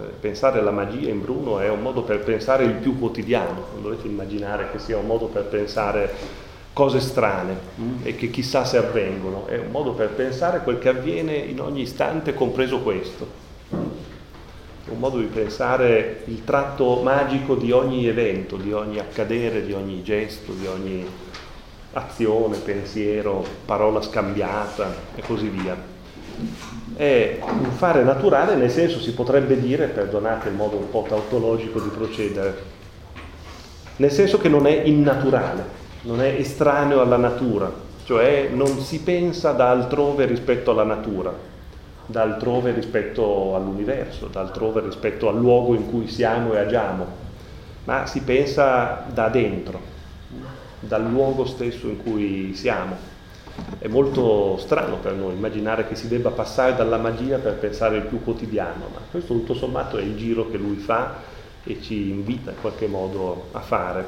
Eh, 0.00 0.04
pensare 0.20 0.58
alla 0.58 0.72
magia 0.72 1.08
in 1.08 1.22
Bruno 1.22 1.58
è 1.58 1.70
un 1.70 1.80
modo 1.80 2.02
per 2.02 2.18
pensare 2.24 2.64
il 2.64 2.72
più 2.72 2.98
quotidiano, 2.98 3.66
non 3.74 3.82
dovete 3.82 4.08
immaginare 4.08 4.70
che 4.72 4.78
sia 4.78 4.98
un 4.98 5.06
modo 5.06 5.26
per 5.26 5.44
pensare 5.44 6.12
cose 6.72 7.00
strane 7.00 7.56
e 8.02 8.14
che 8.16 8.30
chissà 8.30 8.64
se 8.64 8.78
avvengono, 8.78 9.46
è 9.46 9.58
un 9.58 9.70
modo 9.70 9.92
per 9.92 10.08
pensare 10.08 10.60
quel 10.60 10.78
che 10.78 10.88
avviene 10.88 11.36
in 11.36 11.60
ogni 11.60 11.82
istante, 11.82 12.34
compreso 12.34 12.80
questo 12.80 13.41
un 14.86 14.98
modo 14.98 15.18
di 15.18 15.26
pensare 15.26 16.22
il 16.26 16.42
tratto 16.44 17.00
magico 17.02 17.54
di 17.54 17.70
ogni 17.70 18.06
evento, 18.08 18.56
di 18.56 18.72
ogni 18.72 18.98
accadere, 18.98 19.64
di 19.64 19.72
ogni 19.72 20.02
gesto, 20.02 20.52
di 20.52 20.66
ogni 20.66 21.06
azione, 21.92 22.56
pensiero, 22.56 23.44
parola 23.64 24.02
scambiata 24.02 24.92
e 25.14 25.22
così 25.22 25.48
via. 25.48 25.76
È 26.96 27.38
un 27.40 27.70
fare 27.70 28.02
naturale 28.02 28.56
nel 28.56 28.70
senso 28.70 28.98
si 28.98 29.14
potrebbe 29.14 29.60
dire, 29.60 29.86
perdonate 29.86 30.48
il 30.48 30.54
modo 30.54 30.76
un 30.76 30.90
po' 30.90 31.04
tautologico 31.08 31.80
di 31.80 31.88
procedere, 31.88 32.62
nel 33.96 34.10
senso 34.10 34.38
che 34.38 34.48
non 34.48 34.66
è 34.66 34.82
innaturale, 34.84 35.64
non 36.02 36.20
è 36.20 36.28
estraneo 36.28 37.00
alla 37.00 37.16
natura, 37.16 37.70
cioè 38.04 38.48
non 38.52 38.80
si 38.80 39.00
pensa 39.00 39.52
da 39.52 39.70
altrove 39.70 40.26
rispetto 40.26 40.72
alla 40.72 40.84
natura, 40.84 41.32
da 42.12 42.22
altrove 42.22 42.72
rispetto 42.72 43.56
all'universo, 43.56 44.26
da 44.26 44.40
altrove 44.40 44.82
rispetto 44.82 45.28
al 45.28 45.38
luogo 45.38 45.74
in 45.74 45.90
cui 45.90 46.06
siamo 46.06 46.52
e 46.52 46.58
agiamo, 46.58 47.06
ma 47.84 48.06
si 48.06 48.20
pensa 48.20 49.06
da 49.12 49.28
dentro, 49.28 49.80
dal 50.78 51.08
luogo 51.10 51.46
stesso 51.46 51.88
in 51.88 52.02
cui 52.02 52.54
siamo. 52.54 53.10
È 53.78 53.88
molto 53.88 54.56
strano 54.58 54.96
per 54.96 55.14
noi 55.14 55.34
immaginare 55.34 55.88
che 55.88 55.94
si 55.94 56.08
debba 56.08 56.30
passare 56.30 56.76
dalla 56.76 56.98
magia 56.98 57.38
per 57.38 57.54
pensare 57.54 57.96
il 57.96 58.04
più 58.04 58.22
quotidiano, 58.22 58.88
ma 58.92 59.00
questo 59.10 59.32
tutto 59.32 59.54
sommato 59.54 59.96
è 59.96 60.02
il 60.02 60.16
giro 60.16 60.50
che 60.50 60.58
lui 60.58 60.76
fa 60.76 61.16
e 61.64 61.80
ci 61.80 62.10
invita 62.10 62.50
in 62.50 62.60
qualche 62.60 62.86
modo 62.86 63.48
a 63.52 63.60
fare. 63.60 64.06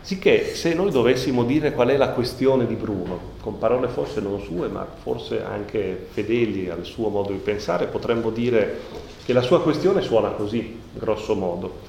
Sicché 0.00 0.54
se 0.54 0.72
noi 0.74 0.90
dovessimo 0.90 1.44
dire 1.44 1.72
qual 1.72 1.88
è 1.88 1.96
la 1.96 2.10
questione 2.10 2.66
di 2.66 2.74
Bruno, 2.74 3.29
con 3.40 3.58
parole 3.58 3.88
forse 3.88 4.20
non 4.20 4.40
sue, 4.40 4.68
ma 4.68 4.86
forse 5.02 5.42
anche 5.42 6.08
fedeli 6.10 6.68
al 6.68 6.84
suo 6.84 7.08
modo 7.08 7.32
di 7.32 7.38
pensare, 7.38 7.86
potremmo 7.86 8.30
dire 8.30 8.80
che 9.24 9.32
la 9.32 9.42
sua 9.42 9.62
questione 9.62 10.02
suona 10.02 10.30
così, 10.30 10.78
grosso 10.92 11.34
modo. 11.34 11.88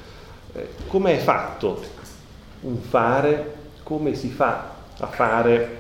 Eh, 0.53 0.67
come 0.87 1.13
è 1.15 1.17
fatto 1.17 1.81
un 2.61 2.77
fare? 2.77 3.55
Come 3.83 4.15
si 4.15 4.29
fa 4.29 4.69
a 4.97 5.07
fare? 5.07 5.79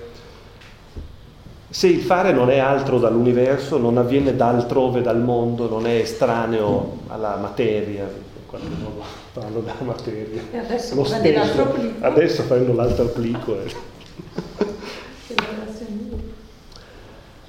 Se 1.69 1.87
il 1.87 2.01
fare 2.01 2.33
non 2.33 2.49
è 2.49 2.57
altro 2.57 2.99
dall'universo, 2.99 3.77
non 3.77 3.97
avviene 3.97 4.35
da 4.35 4.49
altrove 4.49 5.01
dal 5.01 5.21
mondo, 5.21 5.69
non 5.69 5.87
è 5.87 5.95
estraneo 5.95 6.97
alla 7.07 7.37
materia, 7.37 8.03
in 8.03 8.45
qualche 8.45 8.67
modo 8.67 9.03
parlo 9.31 9.61
della 9.61 9.75
materia. 9.83 10.41
E 10.51 10.57
adesso 10.57 10.95
lo 10.95 11.05
stesso. 11.05 11.73
Adesso 12.01 12.43
prendo 12.43 12.73
l'altro 12.73 13.05
plico. 13.05 13.57
Eh. 13.61 14.70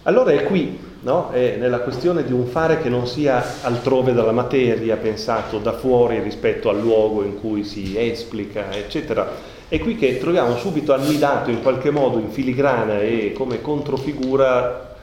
Allora 0.05 0.33
è 0.33 0.45
qui, 0.45 0.79
no? 1.03 1.31
è 1.31 1.57
nella 1.57 1.81
questione 1.81 2.25
di 2.25 2.33
un 2.33 2.47
fare 2.47 2.81
che 2.81 2.89
non 2.89 3.07
sia 3.07 3.63
altrove 3.63 4.13
dalla 4.13 4.33
materia, 4.33 4.97
pensato 4.97 5.59
da 5.59 5.73
fuori 5.73 6.21
rispetto 6.21 6.69
al 6.69 6.81
luogo 6.81 7.23
in 7.23 7.39
cui 7.39 7.65
si 7.65 7.97
esplica, 7.97 8.73
eccetera. 8.73 9.51
È 9.69 9.79
qui 9.79 9.97
che 9.97 10.19
troviamo 10.19 10.57
subito 10.57 10.93
annidato 10.93 11.51
in 11.51 11.63
qualche 11.63 11.91
modo 11.91 12.19
in 12.19 12.31
filigrana 12.31 13.01
e 13.01 13.33
come 13.35 13.61
controfigura 13.61 14.97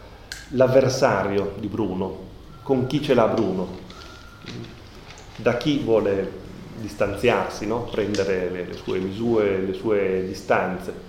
l'avversario 0.50 1.54
di 1.60 1.68
Bruno, 1.68 2.18
con 2.62 2.86
chi 2.86 3.02
ce 3.02 3.14
l'ha 3.14 3.28
Bruno, 3.28 3.68
da 5.38 5.58
chi 5.58 5.80
vuole 5.80 6.32
distanziarsi, 6.80 7.66
no? 7.66 7.84
prendere 7.92 8.50
le, 8.52 8.66
le, 8.66 8.74
sue 8.74 9.00
misure, 9.00 9.60
le 9.60 9.74
sue 9.74 10.26
distanze. 10.28 11.08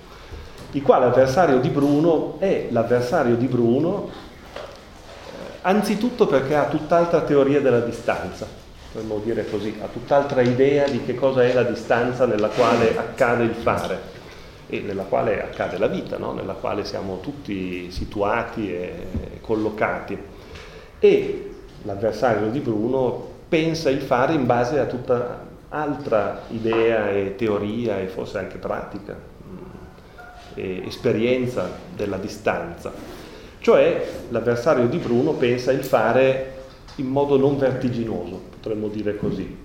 Il 0.73 0.83
quale 0.83 1.07
avversario 1.07 1.59
di 1.59 1.69
Bruno 1.69 2.37
è 2.39 2.69
l'avversario 2.71 3.35
di 3.35 3.47
Bruno 3.47 4.09
eh, 4.09 5.59
anzitutto 5.63 6.27
perché 6.27 6.55
ha 6.55 6.67
tutt'altra 6.67 7.23
teoria 7.23 7.61
della 7.61 7.81
distanza, 7.81 8.47
potremmo 8.93 9.19
dire 9.19 9.51
così, 9.51 9.77
ha 9.83 9.87
tutt'altra 9.87 10.43
idea 10.43 10.89
di 10.89 11.03
che 11.05 11.17
cosa 11.17 11.43
è 11.43 11.53
la 11.53 11.65
distanza 11.65 12.25
nella 12.25 12.49
quale 12.49 12.97
accade 12.97 13.43
il 13.43 13.55
fare 13.55 14.19
e 14.69 14.79
nella 14.79 15.03
quale 15.03 15.43
accade 15.43 15.77
la 15.77 15.89
vita, 15.89 16.17
no? 16.19 16.33
nella 16.33 16.55
quale 16.55 16.85
siamo 16.85 17.19
tutti 17.19 17.91
situati 17.91 18.73
e 18.73 19.07
collocati. 19.41 20.17
E 21.01 21.51
l'avversario 21.83 22.49
di 22.49 22.61
Bruno 22.61 23.39
pensa 23.49 23.91
il 23.91 24.01
fare 24.01 24.35
in 24.35 24.47
base 24.47 24.79
a 24.79 24.85
tutta 24.85 25.49
altra 25.71 26.43
idea 26.51 27.11
e 27.11 27.35
teoria 27.37 27.99
e 27.99 28.07
forse 28.07 28.39
anche 28.39 28.59
pratica, 28.59 29.30
mm, 30.61 30.65
e 30.65 30.83
esperienza 30.87 31.71
della 31.95 32.17
distanza. 32.17 32.93
Cioè 33.61 34.09
l'avversario 34.31 34.87
di 34.87 34.99
Bruno 34.99 35.33
pensa 35.33 35.73
il 35.73 35.85
fare 35.85 36.59
in 36.97 37.07
modo 37.07 37.37
non 37.37 37.59
vertiginoso, 37.59 38.41
potremmo 38.51 38.89
dire 38.89 39.17
così, 39.17 39.57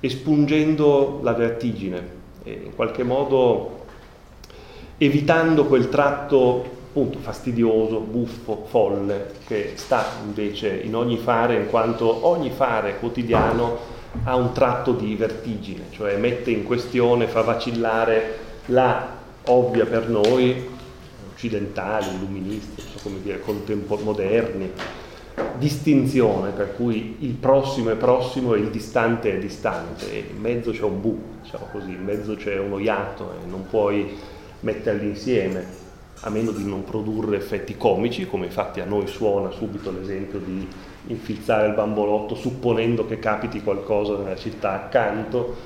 espungendo 0.00 1.20
la 1.22 1.32
vertigine 1.32 2.16
in 2.44 2.74
qualche 2.74 3.02
modo 3.02 3.84
evitando 4.96 5.66
quel 5.66 5.88
tratto 5.88 6.76
appunto 6.88 7.18
fastidioso, 7.18 8.00
buffo, 8.00 8.64
folle 8.68 9.32
che 9.46 9.72
sta 9.74 10.04
invece 10.24 10.68
in 10.68 10.96
ogni 10.96 11.16
fare 11.16 11.54
in 11.54 11.68
quanto 11.68 12.26
ogni 12.26 12.50
fare 12.50 12.98
quotidiano 12.98 13.96
ha 14.24 14.34
un 14.34 14.52
tratto 14.52 14.92
di 14.92 15.14
vertigine, 15.14 15.84
cioè 15.90 16.16
mette 16.16 16.50
in 16.50 16.64
questione, 16.64 17.26
fa 17.26 17.42
vacillare 17.42 18.38
la 18.66 19.17
ovvia 19.50 19.84
per 19.86 20.08
noi, 20.08 20.66
occidentali, 21.32 22.06
illuministi, 22.14 22.80
so 22.80 22.98
come 23.02 23.20
dire, 23.22 23.40
contempo- 23.40 23.98
moderni, 24.02 24.70
distinzione 25.56 26.50
per 26.50 26.74
cui 26.74 27.16
il 27.20 27.34
prossimo 27.34 27.90
è 27.90 27.94
prossimo 27.94 28.54
e 28.54 28.58
il 28.58 28.70
distante 28.70 29.32
è 29.32 29.38
distante, 29.38 30.12
e 30.12 30.24
in 30.30 30.40
mezzo 30.40 30.70
c'è 30.70 30.82
un 30.82 31.00
buco, 31.00 31.22
diciamo 31.42 31.66
così, 31.70 31.90
in 31.90 32.04
mezzo 32.04 32.34
c'è 32.34 32.58
uno 32.58 32.78
iatto 32.78 33.32
e 33.32 33.46
non 33.48 33.66
puoi 33.68 34.16
metterli 34.60 35.06
insieme 35.06 35.86
a 36.22 36.30
meno 36.30 36.50
di 36.50 36.64
non 36.64 36.82
produrre 36.82 37.36
effetti 37.36 37.76
comici, 37.76 38.26
come 38.26 38.46
infatti 38.46 38.80
a 38.80 38.84
noi 38.84 39.06
suona 39.06 39.50
subito 39.50 39.92
l'esempio 39.92 40.40
di 40.40 40.66
infizzare 41.06 41.68
il 41.68 41.74
bambolotto 41.74 42.34
supponendo 42.34 43.06
che 43.06 43.20
capiti 43.20 43.62
qualcosa 43.62 44.16
nella 44.16 44.36
città 44.36 44.72
accanto, 44.72 45.56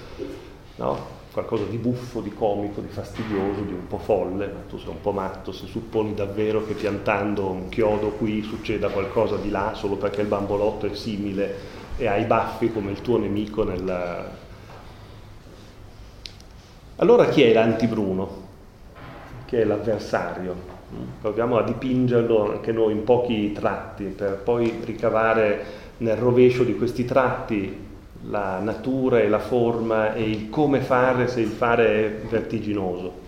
no? 0.76 1.20
Qualcosa 1.32 1.64
di 1.64 1.78
buffo, 1.78 2.20
di 2.20 2.32
comico, 2.32 2.82
di 2.82 2.88
fastidioso, 2.88 3.62
di 3.62 3.72
un 3.72 3.86
po' 3.86 3.98
folle, 3.98 4.46
ma 4.46 4.60
tu 4.68 4.76
sei 4.76 4.90
un 4.90 5.00
po' 5.00 5.12
matto 5.12 5.50
se 5.50 5.66
supponi 5.66 6.14
davvero 6.14 6.64
che 6.66 6.74
piantando 6.74 7.48
un 7.48 7.68
chiodo 7.70 8.10
qui 8.10 8.42
succeda 8.42 8.90
qualcosa 8.90 9.36
di 9.36 9.50
là 9.50 9.72
solo 9.74 9.96
perché 9.96 10.20
il 10.20 10.26
bambolotto 10.26 10.86
è 10.86 10.94
simile 10.94 11.80
e 11.96 12.06
hai 12.06 12.24
baffi 12.24 12.70
come 12.70 12.90
il 12.90 13.00
tuo 13.00 13.18
nemico 13.18 13.64
nel... 13.64 14.30
Allora 16.96 17.26
chi 17.28 17.42
è 17.42 17.52
l'antibruno? 17.52 18.40
Che 19.46 19.62
è 19.62 19.64
l'avversario? 19.64 20.70
Proviamo 21.22 21.56
a 21.56 21.62
dipingerlo 21.62 22.52
anche 22.52 22.72
noi 22.72 22.92
in 22.92 23.04
pochi 23.04 23.52
tratti 23.52 24.04
per 24.04 24.36
poi 24.36 24.80
ricavare 24.84 25.64
nel 25.98 26.16
rovescio 26.16 26.64
di 26.64 26.76
questi 26.76 27.06
tratti 27.06 27.90
la 28.28 28.58
natura 28.58 29.20
e 29.20 29.28
la 29.28 29.38
forma 29.38 30.14
e 30.14 30.22
il 30.22 30.48
come 30.48 30.80
fare 30.80 31.28
se 31.28 31.40
il 31.40 31.48
fare 31.48 31.86
è 31.86 32.26
vertiginoso. 32.28 33.20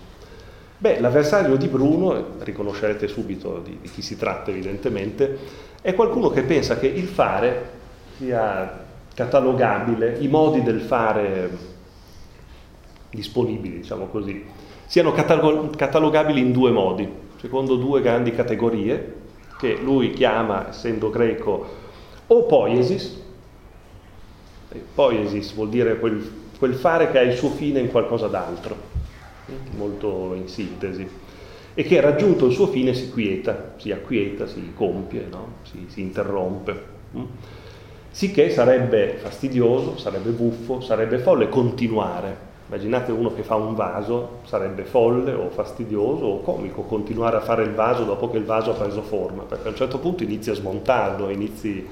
Beh, 0.79 1.01
l'avversario 1.01 1.57
di 1.57 1.69
Bruno, 1.69 2.33
riconoscerete 2.41 3.09
subito 3.09 3.61
di, 3.65 3.79
di 3.81 3.89
chi 3.89 4.03
si 4.03 4.17
tratta 4.17 4.51
evidentemente, 4.51 5.39
è 5.81 5.95
qualcuno 5.95 6.29
che 6.29 6.43
pensa 6.43 6.79
che 6.79 6.87
il 6.87 7.07
fare 7.07 7.71
sia 8.17 8.85
catalogabile, 9.15 10.19
i 10.19 10.29
modi 10.29 10.63
del 10.63 10.81
fare 10.81 11.51
disponibili, 13.11 13.79
diciamo 13.79 14.07
così, 14.07 14.45
siano 14.87 15.13
catalogabili 15.13 16.41
in 16.41 16.53
due 16.53 16.71
modi, 16.71 17.09
secondo 17.41 17.77
due 17.77 18.01
grandi 18.01 18.33
categorie, 18.33 19.23
che 19.59 19.79
lui 19.81 20.11
chiama, 20.11 20.69
essendo 20.69 21.11
greco, 21.11 21.67
o 22.27 22.43
poiesis, 22.45 23.23
Poiesis 24.95 25.55
vuol 25.55 25.69
dire 25.69 25.99
quel, 25.99 26.23
quel 26.59 26.75
fare 26.75 27.11
che 27.11 27.19
ha 27.19 27.23
il 27.23 27.37
suo 27.37 27.51
fine 27.51 27.81
in 27.81 27.91
qualcosa 27.91 28.27
d'altro, 28.29 28.77
molto 29.77 30.35
in 30.35 30.49
sintesi, 30.49 31.07
e 31.75 31.83
che 31.83 32.01
raggiunto 32.01 32.47
il 32.47 32.53
suo 32.53 32.69
fine 32.69 32.95
si 32.95 33.11
quieta, 33.11 33.75
si 33.77 33.91
acquieta, 33.91 34.47
si 34.47 34.73
compie, 34.75 35.27
no? 35.31 35.55
si, 35.63 35.87
si 35.89 36.01
interrompe. 36.01 36.93
Sicché 38.11 38.51
sarebbe 38.51 39.17
fastidioso, 39.21 39.99
sarebbe 39.99 40.31
buffo, 40.31 40.81
sarebbe 40.81 41.19
folle 41.19 41.49
continuare. 41.49 42.53
Immaginate 42.67 43.13
uno 43.13 43.35
che 43.35 43.43
fa 43.43 43.57
un 43.57 43.75
vaso, 43.75 44.39
sarebbe 44.45 44.85
folle 44.85 45.33
o 45.33 45.51
fastidioso 45.51 46.25
o 46.25 46.41
comico 46.41 46.83
continuare 46.83 47.37
a 47.37 47.41
fare 47.41 47.65
il 47.65 47.73
vaso 47.73 48.05
dopo 48.05 48.31
che 48.31 48.39
il 48.39 48.45
vaso 48.45 48.71
ha 48.71 48.75
preso 48.75 49.03
forma, 49.03 49.43
perché 49.43 49.67
a 49.67 49.71
un 49.71 49.77
certo 49.77 49.99
punto 49.99 50.23
inizi 50.23 50.51
a 50.51 50.55
smontarlo, 50.55 51.29
inizi 51.29 51.87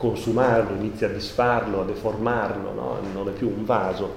consumarlo, 0.00 0.74
inizia 0.76 1.08
a 1.08 1.10
disfarlo, 1.10 1.82
a 1.82 1.84
deformarlo, 1.84 2.72
no? 2.72 2.98
non 3.12 3.28
è 3.28 3.32
più 3.32 3.48
un 3.54 3.66
vaso. 3.66 4.16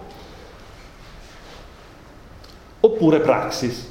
Oppure 2.80 3.20
praxis, 3.20 3.90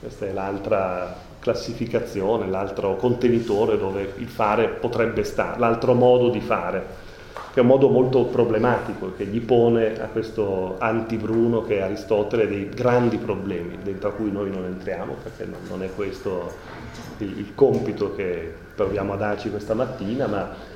questa 0.00 0.26
è 0.26 0.32
l'altra 0.32 1.16
classificazione, 1.38 2.48
l'altro 2.48 2.96
contenitore 2.96 3.78
dove 3.78 4.14
il 4.16 4.26
fare 4.26 4.66
potrebbe 4.66 5.22
stare, 5.22 5.60
l'altro 5.60 5.94
modo 5.94 6.28
di 6.28 6.40
fare, 6.40 7.04
che 7.52 7.60
è 7.60 7.62
un 7.62 7.68
modo 7.68 7.88
molto 7.88 8.24
problematico, 8.24 9.12
che 9.16 9.26
gli 9.26 9.40
pone 9.40 10.00
a 10.00 10.06
questo 10.06 10.74
anti-Bruno 10.78 11.62
che 11.62 11.78
è 11.78 11.82
Aristotele 11.82 12.48
dei 12.48 12.68
grandi 12.68 13.16
problemi, 13.16 13.78
dentro 13.80 14.08
a 14.08 14.12
cui 14.12 14.32
noi 14.32 14.50
non 14.50 14.64
entriamo, 14.64 15.14
perché 15.22 15.48
non 15.68 15.84
è 15.84 15.94
questo 15.94 16.52
il, 17.18 17.38
il 17.38 17.54
compito 17.54 18.12
che 18.14 18.52
proviamo 18.74 19.12
a 19.12 19.16
darci 19.16 19.50
questa 19.50 19.74
mattina, 19.74 20.26
ma 20.26 20.74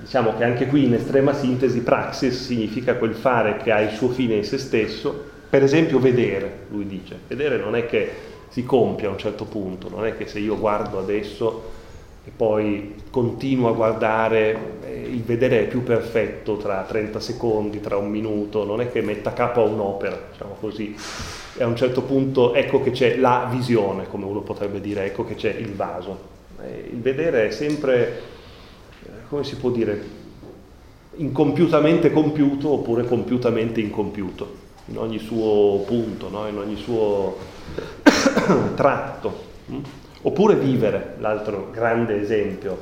diciamo 0.00 0.36
che 0.36 0.44
anche 0.44 0.66
qui 0.66 0.84
in 0.84 0.94
estrema 0.94 1.32
sintesi 1.32 1.80
praxis 1.80 2.44
significa 2.44 2.96
quel 2.96 3.14
fare 3.14 3.58
che 3.58 3.70
ha 3.70 3.80
il 3.80 3.90
suo 3.90 4.08
fine 4.08 4.34
in 4.34 4.44
se 4.44 4.58
stesso, 4.58 5.28
per 5.48 5.62
esempio 5.62 5.98
vedere, 5.98 6.66
lui 6.70 6.86
dice, 6.86 7.18
vedere 7.26 7.58
non 7.58 7.76
è 7.76 7.86
che 7.86 8.28
si 8.48 8.64
compie 8.64 9.06
a 9.06 9.10
un 9.10 9.18
certo 9.18 9.44
punto, 9.44 9.88
non 9.88 10.06
è 10.06 10.16
che 10.16 10.26
se 10.26 10.38
io 10.38 10.58
guardo 10.58 10.98
adesso 10.98 11.78
e 12.24 12.30
poi 12.36 12.96
continuo 13.10 13.70
a 13.70 13.72
guardare, 13.72 14.78
eh, 14.84 15.00
il 15.08 15.22
vedere 15.22 15.60
è 15.60 15.66
più 15.66 15.82
perfetto 15.82 16.56
tra 16.56 16.82
30 16.82 17.18
secondi, 17.18 17.80
tra 17.80 17.96
un 17.96 18.10
minuto, 18.10 18.64
non 18.64 18.80
è 18.80 18.90
che 18.90 19.00
metta 19.00 19.32
capo 19.32 19.62
a 19.62 19.64
un'opera, 19.64 20.20
diciamo 20.30 20.56
così, 20.60 20.94
e 21.56 21.62
a 21.62 21.66
un 21.66 21.76
certo 21.76 22.02
punto 22.02 22.54
ecco 22.54 22.82
che 22.82 22.90
c'è 22.90 23.16
la 23.16 23.48
visione, 23.50 24.06
come 24.08 24.26
uno 24.26 24.40
potrebbe 24.40 24.80
dire, 24.80 25.04
ecco 25.04 25.24
che 25.24 25.34
c'è 25.34 25.50
il 25.50 25.72
vaso. 25.72 26.38
Eh, 26.62 26.90
il 26.92 27.00
vedere 27.00 27.48
è 27.48 27.50
sempre 27.50 28.38
come 29.30 29.44
si 29.44 29.54
può 29.54 29.70
dire, 29.70 30.02
incompiutamente 31.14 32.10
compiuto 32.10 32.70
oppure 32.70 33.04
compiutamente 33.04 33.80
incompiuto, 33.80 34.56
in 34.86 34.98
ogni 34.98 35.20
suo 35.20 35.84
punto, 35.86 36.28
no? 36.28 36.48
in 36.48 36.58
ogni 36.58 36.74
suo 36.74 37.36
tratto. 38.74 39.44
Mm? 39.70 39.82
Oppure 40.22 40.56
vivere, 40.56 41.14
l'altro 41.20 41.70
grande 41.70 42.20
esempio 42.20 42.76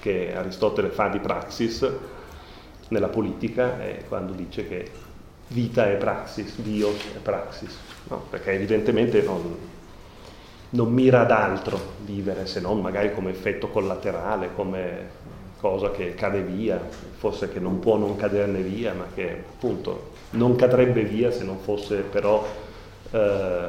che 0.00 0.36
Aristotele 0.36 0.90
fa 0.90 1.08
di 1.08 1.18
praxis 1.18 1.90
nella 2.88 3.08
politica 3.08 3.80
è 3.80 4.04
quando 4.06 4.34
dice 4.34 4.68
che 4.68 4.90
vita 5.48 5.90
è 5.90 5.96
praxis, 5.96 6.56
bios 6.56 7.06
è 7.14 7.18
praxis, 7.20 7.74
no? 8.08 8.22
perché 8.28 8.52
evidentemente 8.52 9.22
non, 9.22 9.56
non 10.68 10.92
mira 10.92 11.22
ad 11.22 11.30
altro 11.30 11.80
vivere 12.04 12.44
se 12.44 12.60
non 12.60 12.82
magari 12.82 13.14
come 13.14 13.30
effetto 13.30 13.68
collaterale, 13.68 14.50
come 14.54 15.22
cosa 15.64 15.90
che 15.90 16.14
cade 16.14 16.42
via, 16.42 16.78
forse 17.16 17.48
che 17.48 17.58
non 17.58 17.78
può 17.78 17.96
non 17.96 18.16
caderne 18.16 18.60
via, 18.60 18.92
ma 18.92 19.06
che 19.14 19.30
appunto 19.30 20.10
non 20.32 20.56
cadrebbe 20.56 21.04
via 21.04 21.30
se 21.30 21.42
non 21.42 21.56
fosse 21.56 22.00
però 22.00 22.46
eh, 23.10 23.68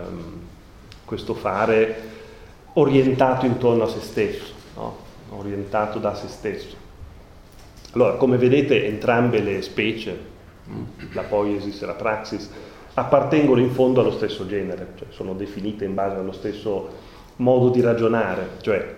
questo 1.05 1.34
fare 1.36 1.95
orientato 2.73 3.45
intorno 3.45 3.84
a 3.84 3.88
se 3.88 4.01
stesso, 4.01 4.51
no? 4.75 4.97
orientato 5.29 5.97
da 5.99 6.13
se 6.15 6.27
stesso. 6.27 6.75
Allora, 7.93 8.15
come 8.15 8.36
vedete, 8.36 8.86
entrambe 8.86 9.39
le 9.39 9.62
specie, 9.62 10.19
la 11.13 11.21
poiesis 11.21 11.81
e 11.81 11.86
la 11.86 11.93
praxis, 11.93 12.51
appartengono 12.93 13.62
in 13.62 13.71
fondo 13.71 14.01
allo 14.01 14.12
stesso 14.12 14.45
genere, 14.45 14.95
cioè 14.97 15.08
sono 15.12 15.34
definite 15.34 15.86
in 15.86 15.93
base 15.93 16.17
allo 16.17 16.34
stesso 16.34 16.89
modo 17.38 17.69
di 17.69 17.79
ragionare, 17.79 18.49
cioè 18.60 18.95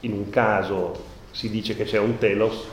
in 0.00 0.12
un 0.12 0.28
caso 0.28 1.11
si 1.32 1.50
dice 1.50 1.74
che 1.74 1.84
c'è 1.84 1.98
un 1.98 2.18
telos, 2.18 2.66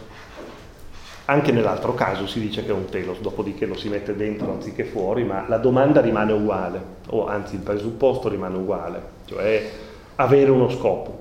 anche 1.25 1.51
nell'altro 1.51 1.93
caso 1.93 2.27
si 2.27 2.39
dice 2.39 2.63
che 2.63 2.69
è 2.69 2.73
un 2.73 2.85
telos, 2.85 3.19
dopodiché 3.19 3.65
lo 3.65 3.75
si 3.75 3.89
mette 3.89 4.15
dentro 4.15 4.51
anziché 4.51 4.83
fuori, 4.83 5.23
ma 5.23 5.45
la 5.47 5.57
domanda 5.57 6.01
rimane 6.01 6.33
uguale, 6.33 6.81
o 7.09 7.27
anzi 7.27 7.55
il 7.55 7.61
presupposto 7.61 8.29
rimane 8.29 8.57
uguale, 8.57 9.01
cioè 9.25 9.69
avere 10.15 10.51
uno 10.51 10.69
scopo, 10.69 11.19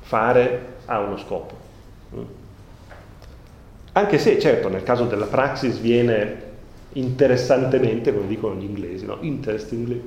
fare 0.00 0.72
ha 0.84 1.00
uno 1.00 1.16
scopo. 1.16 1.56
Mm. 2.14 2.22
Anche 3.92 4.18
se, 4.18 4.38
certo, 4.40 4.68
nel 4.68 4.82
caso 4.82 5.04
della 5.04 5.26
praxis 5.26 5.78
viene 5.78 6.42
interessantemente, 6.94 8.12
come 8.12 8.26
dicono 8.26 8.56
gli 8.56 8.64
inglesi, 8.64 9.06
no? 9.06 9.18
interestingly, 9.20 10.02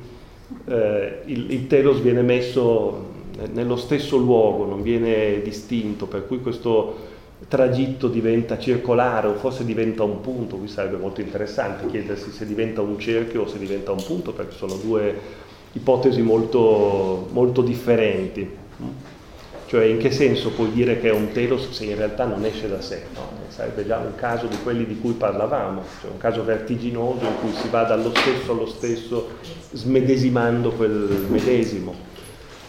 eh, 0.65 1.21
il, 1.25 1.51
il 1.51 1.67
telos 1.67 1.99
viene 1.99 2.21
messo 2.21 3.15
nello 3.51 3.75
stesso 3.75 4.17
luogo, 4.17 4.65
non 4.65 4.81
viene 4.81 5.41
distinto, 5.41 6.07
per 6.07 6.25
cui 6.25 6.41
questo 6.41 7.15
tragitto 7.47 8.07
diventa 8.07 8.57
circolare 8.57 9.27
o 9.27 9.35
forse 9.35 9.63
diventa 9.63 10.03
un 10.03 10.21
punto, 10.21 10.55
qui 10.55 10.67
sarebbe 10.67 10.97
molto 10.97 11.21
interessante 11.21 11.85
chiedersi 11.87 12.31
se 12.31 12.47
diventa 12.47 12.81
un 12.81 12.97
cerchio 12.97 13.43
o 13.43 13.47
se 13.47 13.59
diventa 13.59 13.91
un 13.91 14.03
punto, 14.03 14.33
perché 14.33 14.55
sono 14.55 14.75
due 14.75 15.15
ipotesi 15.73 16.21
molto, 16.21 17.27
molto 17.31 17.61
differenti. 17.61 18.65
Cioè 19.67 19.83
in 19.83 19.97
che 19.97 20.11
senso 20.11 20.51
puoi 20.51 20.71
dire 20.71 20.97
che 20.97 21.09
è 21.09 21.11
un 21.11 21.33
telos 21.33 21.71
se 21.71 21.83
in 21.83 21.97
realtà 21.97 22.23
non 22.23 22.45
esce 22.45 22.69
da 22.69 22.81
sé? 22.81 23.03
No? 23.13 23.27
Sarebbe 23.49 23.85
già 23.85 23.97
un 23.97 24.15
caso 24.15 24.47
di 24.47 24.55
quelli 24.63 24.85
di 24.85 24.97
cui 24.97 25.11
parlavamo, 25.11 25.83
cioè 26.01 26.09
un 26.09 26.17
caso 26.17 26.45
vertiginoso 26.45 27.25
in 27.25 27.39
cui 27.41 27.51
si 27.51 27.67
va 27.67 27.83
dallo 27.83 28.11
stesso 28.15 28.51
allo 28.53 28.65
stesso 28.65 29.27
smedesimando 29.73 30.71
quel 30.71 31.25
medesimo 31.27 32.15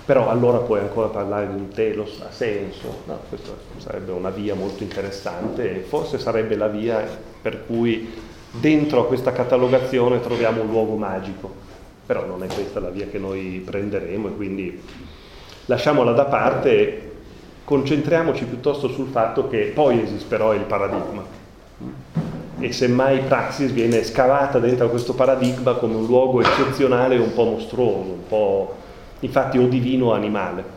però 0.09 0.31
allora 0.31 0.57
puoi 0.57 0.81
ancora 0.81 1.09
parlare 1.09 1.49
di 1.49 1.55
un 1.55 1.69
telos 1.69 2.23
a 2.27 2.31
senso, 2.31 3.03
no, 3.05 3.19
questa 3.29 3.53
sarebbe 3.77 4.11
una 4.11 4.31
via 4.31 4.55
molto 4.55 4.83
interessante 4.83 5.71
e 5.71 5.81
forse 5.81 6.19
sarebbe 6.19 6.57
la 6.57 6.69
via 6.69 7.07
per 7.43 7.67
cui 7.67 8.11
dentro 8.51 9.03
a 9.03 9.05
questa 9.07 9.33
catalogazione 9.33 10.23
troviamo 10.23 10.63
un 10.63 10.71
luogo 10.71 10.97
magico, 10.97 11.53
però 12.07 12.25
non 12.25 12.43
è 12.43 12.47
questa 12.47 12.81
la 12.81 12.89
via 12.89 13.07
che 13.09 13.19
noi 13.19 13.63
prenderemo 13.63 14.29
e 14.29 14.35
quindi 14.35 14.83
lasciamola 15.67 16.13
da 16.13 16.25
parte 16.25 16.71
e 16.71 17.11
concentriamoci 17.65 18.47
piuttosto 18.47 18.89
sul 18.89 19.09
fatto 19.09 19.47
che 19.47 19.73
poi 19.75 20.01
esisterò 20.01 20.55
il 20.55 20.63
paradigma. 20.63 21.23
E 22.61 22.73
semmai 22.73 23.19
Praxis 23.25 23.73
viene 23.73 24.03
scavata 24.03 24.59
dentro 24.59 24.89
questo 24.89 25.13
paradigma 25.13 25.75
come 25.75 25.97
un 25.97 26.07
luogo 26.07 26.41
eccezionale 26.41 27.19
un 27.19 27.35
po' 27.35 27.45
mostruoso, 27.45 28.11
un 28.11 28.27
po' 28.27 28.87
infatti 29.21 29.59
o 29.59 29.67
divino 29.67 30.07
o 30.07 30.13
animale, 30.13 30.77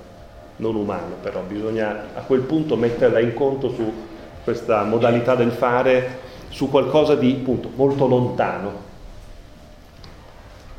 non 0.58 0.75
umano, 0.75 1.15
però 1.21 1.41
bisogna 1.41 2.10
a 2.13 2.21
quel 2.21 2.41
punto 2.41 2.75
metterla 2.75 3.19
in 3.19 3.34
conto 3.34 3.69
su 3.69 3.91
questa 4.43 4.84
modalità 4.84 5.36
del 5.36 5.51
fare, 5.51 6.19
su 6.49 6.69
qualcosa 6.69 7.15
di 7.15 7.38
appunto 7.39 7.69
molto 7.75 8.08
lontano, 8.08 8.89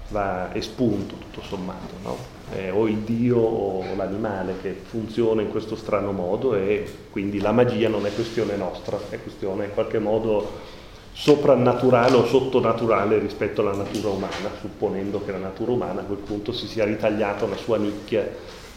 va 0.08 0.54
espunto 0.54 1.14
tutto 1.14 1.42
sommato, 1.42 1.94
no? 2.02 2.16
eh, 2.54 2.70
o 2.70 2.86
il 2.86 2.98
Dio 2.98 3.38
o 3.38 3.84
l'animale 3.96 4.54
che 4.60 4.72
funziona 4.72 5.40
in 5.42 5.50
questo 5.50 5.74
strano 5.74 6.12
modo 6.12 6.54
e 6.54 6.86
quindi 7.10 7.40
la 7.40 7.52
magia 7.52 7.88
non 7.88 8.06
è 8.06 8.14
questione 8.14 8.56
nostra, 8.56 8.98
è 9.08 9.20
questione 9.20 9.64
in 9.64 9.74
qualche 9.74 9.98
modo 9.98 10.80
soprannaturale 11.12 12.16
o 12.16 12.26
sottonaturale 12.26 13.18
rispetto 13.18 13.60
alla 13.60 13.74
natura 13.74 14.08
umana, 14.08 14.50
supponendo 14.60 15.22
che 15.24 15.32
la 15.32 15.38
natura 15.38 15.72
umana 15.72 16.00
a 16.00 16.04
quel 16.04 16.18
punto 16.18 16.52
si 16.52 16.66
sia 16.66 16.84
ritagliata 16.84 17.44
una 17.44 17.56
sua 17.56 17.76
nicchia 17.76 18.28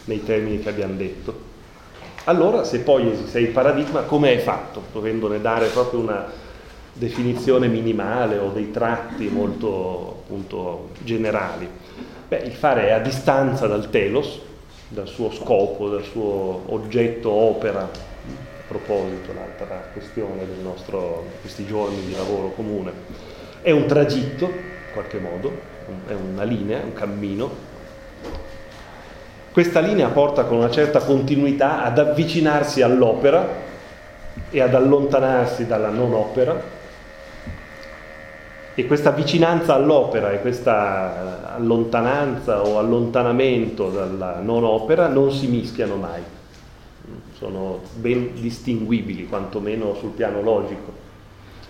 nei 0.04 0.22
termini 0.22 0.60
che 0.60 0.68
abbiamo 0.68 0.94
detto. 0.94 1.54
Allora, 2.24 2.64
se 2.64 2.80
poi 2.80 3.10
esiste 3.10 3.40
il 3.40 3.48
paradigma, 3.48 4.02
come 4.02 4.34
è 4.34 4.38
fatto? 4.38 4.82
Dovendone 4.92 5.40
dare 5.40 5.68
proprio 5.68 6.00
una 6.00 6.26
definizione 6.92 7.68
minimale 7.68 8.38
o 8.38 8.50
dei 8.50 8.70
tratti 8.70 9.28
molto 9.28 10.22
appunto, 10.24 10.88
generali. 11.04 11.68
Beh, 12.28 12.38
il 12.38 12.52
fare 12.52 12.88
è 12.88 12.90
a 12.90 12.98
distanza 12.98 13.66
dal 13.66 13.90
telos, 13.90 14.40
dal 14.88 15.06
suo 15.06 15.30
scopo, 15.30 15.88
dal 15.88 16.02
suo 16.02 16.62
oggetto 16.66 17.30
opera 17.30 17.88
proposito, 18.66 19.32
l'altra 19.32 19.88
questione 19.92 20.44
nostro, 20.62 21.24
di 21.28 21.40
questi 21.40 21.66
giorni 21.66 22.04
di 22.04 22.14
lavoro 22.14 22.50
comune. 22.50 22.92
È 23.62 23.70
un 23.70 23.86
tragitto, 23.86 24.44
in 24.44 24.92
qualche 24.92 25.18
modo, 25.18 25.52
è 26.06 26.12
una 26.12 26.42
linea, 26.42 26.80
un 26.82 26.92
cammino. 26.92 27.74
Questa 29.52 29.80
linea 29.80 30.08
porta 30.08 30.44
con 30.44 30.58
una 30.58 30.70
certa 30.70 31.00
continuità 31.00 31.82
ad 31.82 31.98
avvicinarsi 31.98 32.82
all'opera 32.82 33.64
e 34.50 34.60
ad 34.60 34.74
allontanarsi 34.74 35.66
dalla 35.66 35.88
non 35.88 36.12
opera. 36.12 36.74
E 38.74 38.86
questa 38.86 39.10
vicinanza 39.10 39.72
all'opera 39.74 40.32
e 40.32 40.40
questa 40.40 41.54
allontananza 41.54 42.60
o 42.62 42.78
allontanamento 42.78 43.88
dalla 43.88 44.40
non 44.42 44.64
opera 44.64 45.06
non 45.06 45.32
si 45.32 45.46
mischiano 45.46 45.96
mai 45.96 46.22
sono 47.38 47.80
ben 47.96 48.34
distinguibili, 48.40 49.26
quantomeno 49.26 49.94
sul 49.94 50.10
piano 50.10 50.40
logico, 50.40 51.04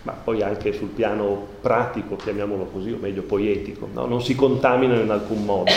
ma 0.03 0.13
poi 0.13 0.43
anche 0.43 0.73
sul 0.73 0.89
piano 0.89 1.47
pratico, 1.61 2.17
chiamiamolo 2.17 2.67
così, 2.67 2.93
o 2.93 2.99
meglio 3.01 3.23
poetico, 3.23 3.89
no? 3.93 4.07
non 4.07 4.23
si 4.23 4.35
contaminano 4.35 5.01
in 5.01 5.11
alcun 5.11 5.45
modo. 5.45 5.71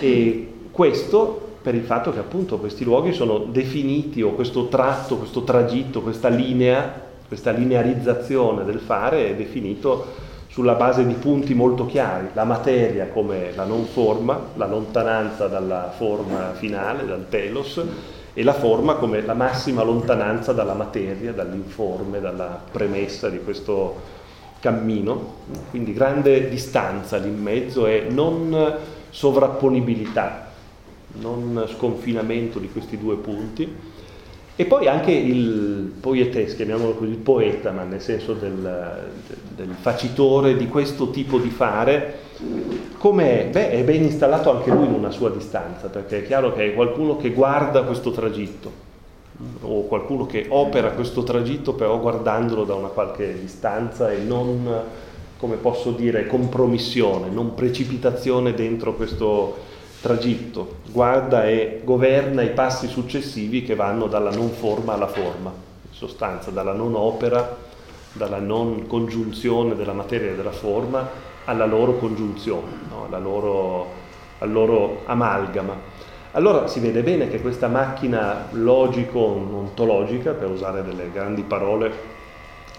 E 0.00 0.52
questo 0.70 1.44
per 1.64 1.74
il 1.74 1.84
fatto 1.84 2.12
che 2.12 2.18
appunto 2.18 2.58
questi 2.58 2.84
luoghi 2.84 3.14
sono 3.14 3.38
definiti, 3.38 4.20
o 4.20 4.32
questo 4.32 4.68
tratto, 4.68 5.16
questo 5.16 5.44
tragitto, 5.44 6.02
questa 6.02 6.28
linea, 6.28 7.02
questa 7.26 7.52
linearizzazione 7.52 8.64
del 8.64 8.80
fare 8.80 9.30
è 9.30 9.34
definito 9.34 10.32
sulla 10.54 10.74
base 10.74 11.04
di 11.04 11.14
punti 11.14 11.52
molto 11.52 11.84
chiari, 11.84 12.28
la 12.32 12.44
materia 12.44 13.08
come 13.08 13.50
la 13.56 13.64
non 13.64 13.86
forma, 13.86 14.40
la 14.54 14.68
lontananza 14.68 15.48
dalla 15.48 15.92
forma 15.96 16.52
finale, 16.52 17.04
dal 17.04 17.26
telos, 17.28 17.82
e 18.32 18.44
la 18.44 18.52
forma 18.52 18.94
come 18.94 19.20
la 19.22 19.34
massima 19.34 19.82
lontananza 19.82 20.52
dalla 20.52 20.74
materia, 20.74 21.32
dall'informe, 21.32 22.20
dalla 22.20 22.56
premessa 22.70 23.28
di 23.28 23.40
questo 23.42 24.00
cammino. 24.60 25.34
Quindi 25.70 25.92
grande 25.92 26.48
distanza 26.48 27.16
lì 27.16 27.30
in 27.30 27.42
mezzo 27.42 27.88
e 27.88 28.06
non 28.08 28.76
sovrapponibilità, 29.10 30.52
non 31.14 31.66
sconfinamento 31.66 32.60
di 32.60 32.70
questi 32.70 32.96
due 32.96 33.16
punti 33.16 33.76
e 34.54 34.66
poi 34.66 34.86
anche 34.86 35.10
il 35.10 35.92
poetess, 36.00 36.54
chiamiamolo 36.54 36.94
così, 36.94 37.10
il 37.10 37.16
poeta, 37.16 37.72
ma 37.72 37.82
nel 37.82 38.00
senso 38.00 38.34
del, 38.34 38.52
del 38.60 39.38
facitore 39.80 40.56
di 40.56 40.68
questo 40.68 41.10
tipo 41.10 41.38
di 41.38 41.50
fare, 41.50 42.18
come 42.98 43.48
Beh, 43.50 43.70
è 43.70 43.82
ben 43.84 44.02
installato 44.02 44.50
anche 44.50 44.70
lui 44.70 44.86
in 44.86 44.92
una 44.92 45.10
sua 45.10 45.30
distanza, 45.30 45.88
perché 45.88 46.18
è 46.18 46.26
chiaro 46.26 46.52
che 46.52 46.72
è 46.72 46.74
qualcuno 46.74 47.16
che 47.16 47.30
guarda 47.30 47.82
questo 47.82 48.10
tragitto, 48.10 48.82
o 49.62 49.84
qualcuno 49.86 50.26
che 50.26 50.46
opera 50.48 50.92
questo 50.92 51.24
tragitto 51.24 51.74
però 51.74 51.98
guardandolo 51.98 52.64
da 52.64 52.74
una 52.74 52.88
qualche 52.88 53.38
distanza 53.40 54.12
e 54.12 54.18
non, 54.18 54.68
come 55.36 55.56
posso 55.56 55.90
dire, 55.90 56.26
compromissione, 56.26 57.28
non 57.30 57.54
precipitazione 57.54 58.54
dentro 58.54 58.94
questo 58.94 59.72
tragitto, 60.00 60.76
guarda 60.90 61.46
e 61.46 61.80
governa 61.82 62.42
i 62.42 62.50
passi 62.50 62.88
successivi 62.88 63.62
che 63.62 63.74
vanno 63.74 64.06
dalla 64.06 64.30
non 64.30 64.50
forma 64.50 64.92
alla 64.92 65.06
forma, 65.06 65.50
in 65.50 65.94
sostanza 65.96 66.50
dalla 66.50 66.74
non 66.74 66.94
opera, 66.94 67.63
dalla 68.14 68.38
non 68.38 68.86
congiunzione 68.86 69.76
della 69.76 69.92
materia 69.92 70.30
e 70.30 70.34
della 70.34 70.52
forma 70.52 71.08
alla 71.44 71.66
loro 71.66 71.98
congiunzione, 71.98 72.70
no? 72.88 73.04
alla 73.06 73.18
loro, 73.18 73.86
al 74.38 74.50
loro 74.50 75.02
amalgama. 75.04 75.92
Allora 76.32 76.66
si 76.66 76.80
vede 76.80 77.02
bene 77.02 77.28
che 77.28 77.40
questa 77.40 77.68
macchina 77.68 78.48
logico-ontologica, 78.50 80.32
per 80.32 80.50
usare 80.50 80.82
delle 80.82 81.10
grandi 81.12 81.42
parole, 81.42 81.92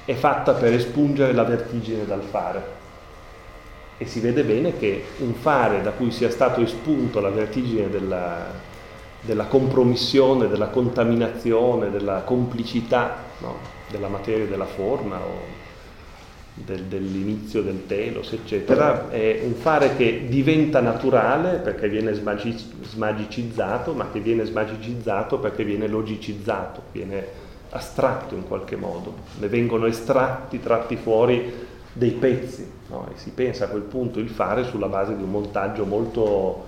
è 0.04 0.14
fatta 0.14 0.54
per 0.54 0.74
espungere 0.74 1.34
la 1.34 1.44
vertigine 1.44 2.06
dal 2.06 2.22
fare 2.22 2.84
e 3.98 4.06
si 4.06 4.20
vede 4.20 4.44
bene 4.44 4.78
che 4.78 5.06
un 5.20 5.34
fare 5.34 5.82
da 5.82 5.92
cui 5.92 6.12
sia 6.12 6.30
stato 6.30 6.60
espunto 6.62 7.22
la 7.22 7.30
vertigine 7.30 7.90
della, 7.90 8.46
della 9.22 9.46
compromissione, 9.46 10.50
della 10.50 10.68
contaminazione, 10.68 11.90
della 11.90 12.22
complicità 12.26 13.25
no? 13.40 13.58
della 13.90 14.08
materia 14.08 14.46
della 14.46 14.66
forma 14.66 15.18
o 15.20 15.64
del, 16.56 16.84
dell'inizio 16.84 17.62
del 17.62 17.86
telos, 17.86 18.32
eccetera, 18.32 19.10
è 19.10 19.42
un 19.44 19.56
fare 19.56 19.96
che 19.98 20.26
diventa 20.30 20.80
naturale 20.80 21.58
perché 21.58 21.90
viene 21.90 22.14
smagi- 22.14 22.72
smagicizzato, 22.82 23.94
ma 23.94 24.10
che 24.10 24.22
viene 24.22 24.46
smagicizzato 24.46 25.40
perché 25.40 25.66
viene 25.66 25.88
logicizzato, 25.88 26.84
viene 26.94 27.44
astratto 27.72 28.36
in 28.36 28.48
qualche 28.48 28.78
modo, 28.78 29.14
ne 29.40 29.48
vengono 29.48 29.86
estratti, 29.86 30.62
tratti 30.62 30.96
fuori 30.96 31.52
dei 31.92 32.12
pezzi 32.12 32.70
no? 32.88 33.08
e 33.14 33.18
si 33.18 33.32
pensa 33.32 33.66
a 33.66 33.68
quel 33.68 33.84
punto 33.84 34.20
il 34.20 34.30
fare 34.30 34.64
sulla 34.64 34.88
base 34.88 35.16
di 35.16 35.24
un 35.24 35.32
montaggio 35.32 35.86
molto, 35.86 36.66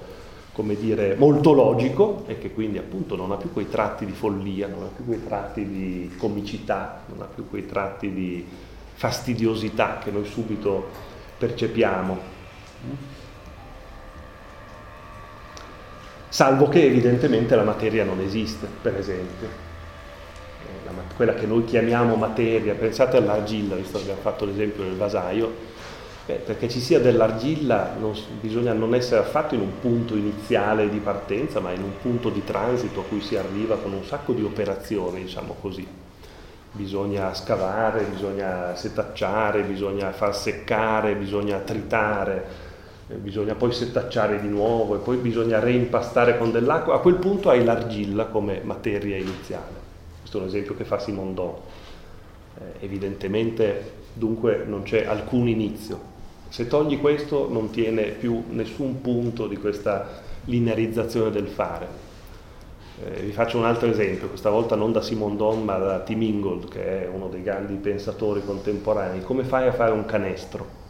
come 0.58 0.76
dire, 0.76 1.14
molto 1.16 1.54
logico 1.54 2.24
e 2.26 2.40
che 2.40 2.52
quindi 2.52 2.80
appunto 2.80 3.16
non 3.16 3.32
ha 3.32 3.36
più 3.36 3.54
quei 3.54 3.70
tratti 3.70 4.08
di 4.08 4.12
follia, 4.12 4.68
non 4.68 4.82
ha 4.82 4.88
più 4.88 5.06
quei 5.06 5.24
tratti 5.24 5.64
di 5.64 6.16
comicità, 6.18 7.04
non 7.10 7.22
ha 7.22 7.26
più 7.26 7.48
quei 7.48 7.68
tratti 7.68 8.12
di 8.12 8.44
fastidiosità 8.94 10.00
che 10.04 10.10
noi 10.10 10.26
subito 10.26 10.90
percepiamo. 11.38 12.18
Salvo 16.28 16.68
che 16.70 16.84
evidentemente 16.84 17.56
la 17.56 17.64
materia 17.64 18.04
non 18.04 18.20
esiste, 18.20 18.68
per 18.82 18.98
esempio 18.98 19.66
quella 21.18 21.34
che 21.34 21.48
noi 21.48 21.66
chiamiamo 21.66 22.16
materia, 22.16 22.76
pensate 22.76 23.18
all'argilla, 23.18 23.76
visto 23.76 23.98
che 23.98 24.04
abbiamo 24.04 24.22
fatto 24.22 24.46
l'esempio 24.46 24.84
del 24.84 24.96
vasaio, 24.96 25.52
beh, 26.28 26.42
perché 26.46 26.68
ci 26.68 26.82
sia 26.82 27.00
dell'argilla 27.00 27.96
non, 27.98 28.14
bisogna 28.42 28.74
non 28.74 28.94
essere 28.94 29.22
affatto 29.22 29.56
in 29.56 29.62
un 29.62 29.80
punto 29.80 30.14
iniziale 30.14 30.90
di 30.90 31.00
partenza, 31.00 31.62
ma 31.62 31.72
in 31.72 31.82
un 31.82 31.94
punto 32.02 32.30
di 32.30 32.44
transito 32.44 33.00
a 33.00 33.04
cui 33.04 33.22
si 33.22 33.38
arriva 33.38 33.78
con 33.78 33.94
un 33.94 34.04
sacco 34.04 34.34
di 34.34 34.44
operazioni, 34.44 35.24
diciamo 35.24 35.56
così. 35.62 35.88
Bisogna 36.74 37.34
scavare, 37.34 38.04
bisogna 38.04 38.76
setacciare, 38.76 39.64
bisogna 39.64 40.12
far 40.12 40.36
seccare, 40.36 41.16
bisogna 41.16 41.60
tritare, 41.60 42.46
eh, 43.08 43.16
bisogna 43.16 43.56
poi 43.56 43.72
setacciare 43.72 44.42
di 44.42 44.50
nuovo 44.50 44.96
e 44.96 45.00
poi 45.00 45.16
bisogna 45.16 45.60
reimpastare 45.60 46.38
con 46.38 46.52
dell'acqua. 46.52 46.96
A 46.96 47.00
quel 47.00 47.16
punto 47.16 47.50
hai 47.50 47.64
l'argilla 47.64 48.26
come 48.26 48.60
materia 48.64 49.16
iniziale. 49.16 49.86
Questo 50.20 50.40
è 50.40 50.42
un 50.42 50.48
esempio 50.48 50.76
che 50.76 50.84
fa 50.84 51.00
Simondon. 51.00 51.54
Eh, 52.60 52.86
evidentemente 52.86 53.94
dunque 54.14 54.66
non 54.68 54.84
c'è 54.84 55.06
alcun 55.06 55.48
inizio. 55.48 56.16
Se 56.50 56.68
togli 56.68 57.00
questo 57.00 57.50
non 57.50 57.70
tiene 57.70 58.04
più 58.04 58.44
nessun 58.50 59.02
punto 59.02 59.48
di 59.48 59.58
questa 59.58 60.22
linearizzazione 60.46 61.30
del 61.30 61.48
fare. 61.48 62.06
Eh, 63.04 63.22
vi 63.22 63.32
faccio 63.32 63.58
un 63.58 63.66
altro 63.66 63.90
esempio, 63.90 64.28
questa 64.28 64.50
volta 64.50 64.76
non 64.76 64.92
da 64.92 65.02
Simondon 65.02 65.64
ma 65.64 65.78
da 65.78 66.00
Tim 66.00 66.22
Ingold, 66.22 66.70
che 66.70 67.04
è 67.04 67.08
uno 67.08 67.28
dei 67.28 67.44
grandi 67.44 67.76
pensatori 67.76 68.44
contemporanei. 68.44 69.22
Come 69.22 69.44
fai 69.44 69.68
a 69.68 69.74
fare 69.74 69.92
un 69.92 70.06
canestro? 70.06 70.86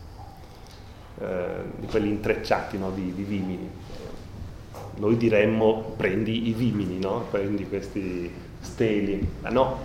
eh, 1.20 1.64
di 1.80 1.88
quelli 1.88 2.10
intrecciati 2.10 2.78
no? 2.78 2.92
di, 2.92 3.14
di, 3.14 3.24
vimini. 3.24 3.70
Noi 4.98 5.18
diremmo 5.18 5.94
prendi 5.96 6.50
i 6.50 6.54
vimini, 6.54 7.00
no? 7.00 7.26
prendi 7.30 7.68
questi 7.68 8.32
steli, 8.60 9.28
ma 9.42 9.50
no, 9.50 9.80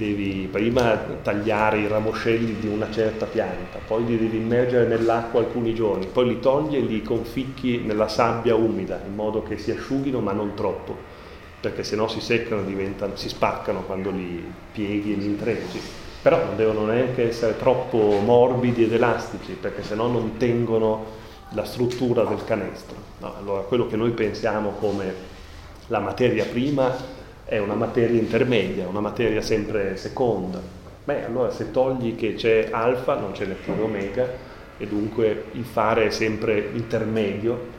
devi 0.00 0.48
prima 0.50 0.96
tagliare 1.22 1.80
i 1.80 1.86
ramoscelli 1.86 2.58
di 2.58 2.66
una 2.66 2.90
certa 2.90 3.26
pianta, 3.26 3.78
poi 3.86 4.06
li 4.06 4.18
devi 4.18 4.38
immergere 4.38 4.86
nell'acqua 4.86 5.40
alcuni 5.40 5.74
giorni, 5.74 6.06
poi 6.06 6.28
li 6.28 6.40
togli 6.40 6.76
e 6.76 6.80
li 6.80 7.02
conficchi 7.02 7.82
nella 7.84 8.08
sabbia 8.08 8.54
umida 8.54 8.98
in 9.06 9.14
modo 9.14 9.42
che 9.42 9.58
si 9.58 9.70
asciughino 9.70 10.20
ma 10.20 10.32
non 10.32 10.54
troppo, 10.54 10.96
perché 11.60 11.84
sennò 11.84 12.08
si 12.08 12.20
seccano, 12.20 12.62
si 13.12 13.28
spaccano 13.28 13.82
quando 13.82 14.10
li 14.10 14.42
pieghi 14.72 15.12
e 15.12 15.16
li 15.16 15.26
intrecci. 15.26 15.80
Però 16.22 16.44
non 16.44 16.56
devono 16.56 16.86
neanche 16.86 17.28
essere 17.28 17.58
troppo 17.58 18.20
morbidi 18.24 18.84
ed 18.84 18.92
elastici, 18.94 19.52
perché 19.52 19.82
sennò 19.82 20.06
non 20.06 20.38
tengono 20.38 21.18
la 21.50 21.64
struttura 21.64 22.24
del 22.24 22.42
canestro. 22.44 22.96
No, 23.18 23.34
allora 23.36 23.60
quello 23.62 23.86
che 23.86 23.96
noi 23.96 24.12
pensiamo 24.12 24.70
come 24.78 25.12
la 25.88 25.98
materia 25.98 26.44
prima 26.44 27.18
è 27.50 27.58
una 27.58 27.74
materia 27.74 28.16
intermedia, 28.16 28.86
una 28.86 29.00
materia 29.00 29.42
sempre 29.42 29.96
seconda. 29.96 30.60
Beh, 31.02 31.24
allora 31.24 31.50
se 31.50 31.72
togli 31.72 32.14
che 32.14 32.34
c'è 32.34 32.68
alfa, 32.70 33.18
non 33.18 33.32
c'è 33.32 33.44
neppure 33.44 33.82
omega, 33.82 34.24
e 34.78 34.86
dunque 34.86 35.46
il 35.54 35.64
fare 35.64 36.06
è 36.06 36.10
sempre 36.10 36.70
intermedio, 36.72 37.78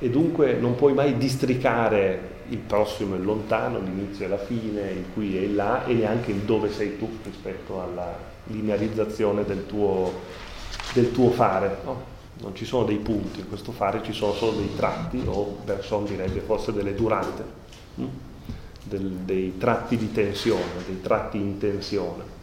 e 0.00 0.10
dunque 0.10 0.54
non 0.54 0.74
puoi 0.74 0.94
mai 0.94 1.16
districare 1.16 2.36
il 2.48 2.58
prossimo 2.58 3.14
e 3.14 3.18
il 3.18 3.24
lontano, 3.24 3.78
l'inizio 3.78 4.24
e 4.24 4.28
la 4.28 4.36
fine, 4.36 4.90
il 4.90 5.04
qui 5.14 5.38
e 5.38 5.42
il 5.42 5.54
là, 5.54 5.84
e 5.84 5.92
neanche 5.92 6.32
il 6.32 6.40
dove 6.40 6.68
sei 6.72 6.98
tu 6.98 7.08
rispetto 7.22 7.80
alla 7.80 8.18
linearizzazione 8.46 9.44
del 9.44 9.64
tuo, 9.66 10.12
del 10.92 11.12
tuo 11.12 11.30
fare. 11.30 11.76
No? 11.84 12.02
Non 12.40 12.56
ci 12.56 12.64
sono 12.64 12.82
dei 12.82 12.98
punti, 12.98 13.38
in 13.38 13.48
questo 13.48 13.70
fare 13.70 14.02
ci 14.02 14.12
sono 14.12 14.32
solo 14.32 14.56
dei 14.58 14.74
tratti, 14.74 15.22
o 15.24 15.58
Berson 15.64 16.04
direbbe 16.04 16.40
forse 16.40 16.72
delle 16.72 16.96
durate. 16.96 17.44
Mm? 18.00 18.06
Del, 18.88 19.10
dei 19.24 19.56
tratti 19.58 19.96
di 19.96 20.10
tensione, 20.12 20.82
dei 20.86 21.00
tratti 21.00 21.36
in 21.36 21.58
tensione. 21.58 22.36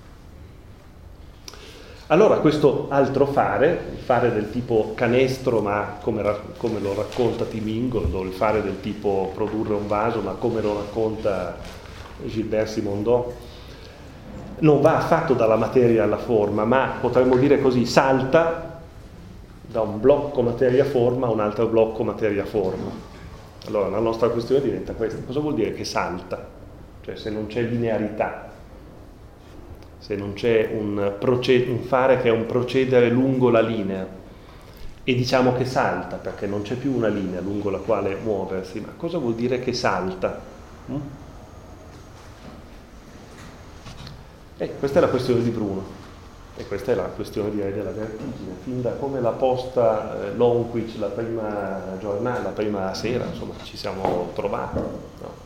Allora 2.07 2.37
questo 2.37 2.85
altro 2.89 3.25
fare, 3.25 3.87
il 3.93 3.97
fare 3.97 4.31
del 4.31 4.51
tipo 4.51 4.91
canestro, 4.93 5.59
ma 5.61 5.97
come, 6.01 6.23
come 6.57 6.79
lo 6.79 6.93
racconta 6.93 7.45
Timingolo, 7.45 8.21
il 8.21 8.31
fare 8.31 8.61
del 8.61 8.79
tipo 8.79 9.31
produrre 9.33 9.73
un 9.73 9.87
vaso, 9.87 10.21
ma 10.21 10.33
come 10.33 10.61
lo 10.61 10.75
racconta 10.75 11.57
Gilbert 12.25 12.67
Simondon, 12.67 13.23
non 14.59 14.81
va 14.81 14.97
affatto 14.97 15.33
dalla 15.33 15.55
materia 15.55 16.03
alla 16.03 16.17
forma, 16.17 16.63
ma 16.63 16.97
potremmo 17.01 17.37
dire 17.37 17.59
così, 17.59 17.87
salta 17.87 18.81
da 19.65 19.81
un 19.81 19.99
blocco 19.99 20.43
materia-forma 20.43 21.25
a 21.25 21.31
un 21.31 21.39
altro 21.39 21.65
blocco 21.65 22.03
materia-forma. 22.03 23.14
Allora 23.67 23.89
la 23.89 23.99
nostra 23.99 24.29
questione 24.29 24.61
diventa 24.61 24.93
questa, 24.93 25.21
cosa 25.25 25.39
vuol 25.39 25.55
dire 25.55 25.73
che 25.73 25.83
salta? 25.83 26.47
Cioè 27.01 27.15
se 27.15 27.29
non 27.29 27.47
c'è 27.47 27.61
linearità, 27.61 28.51
se 29.97 30.15
non 30.15 30.33
c'è 30.33 30.69
un, 30.71 31.15
proced- 31.19 31.67
un 31.67 31.79
fare 31.79 32.21
che 32.21 32.29
è 32.29 32.31
un 32.31 32.45
procedere 32.45 33.09
lungo 33.09 33.49
la 33.49 33.61
linea 33.61 34.07
e 35.03 35.15
diciamo 35.15 35.53
che 35.53 35.65
salta 35.65 36.17
perché 36.17 36.47
non 36.47 36.61
c'è 36.61 36.75
più 36.75 36.93
una 36.95 37.07
linea 37.07 37.41
lungo 37.41 37.69
la 37.69 37.79
quale 37.79 38.15
muoversi, 38.15 38.79
ma 38.81 38.93
cosa 38.95 39.17
vuol 39.17 39.35
dire 39.35 39.59
che 39.59 39.73
salta? 39.73 40.41
Mm? 40.91 40.95
Eh, 44.57 44.71
questa 44.79 44.99
è 44.99 45.01
la 45.01 45.09
questione 45.09 45.41
di 45.41 45.49
Bruno. 45.49 45.94
E 46.57 46.65
questa 46.67 46.93
è 46.93 46.95
la 46.95 47.03
questione 47.03 47.51
direi 47.51 47.73
della 47.73 47.91
vertigine, 47.91 48.55
fin 48.63 48.81
da 48.81 48.91
come 48.91 49.19
la 49.19 49.31
posta 49.31 50.23
eh, 50.23 50.35
Longwich 50.35 50.97
la 50.97 51.07
prima 51.07 51.97
giornata, 51.99 52.43
la 52.43 52.49
prima 52.51 52.93
sera, 52.93 53.25
insomma, 53.25 53.55
ci 53.63 53.75
siamo 53.75 54.31
trovati. 54.33 54.79
No? 54.79 55.43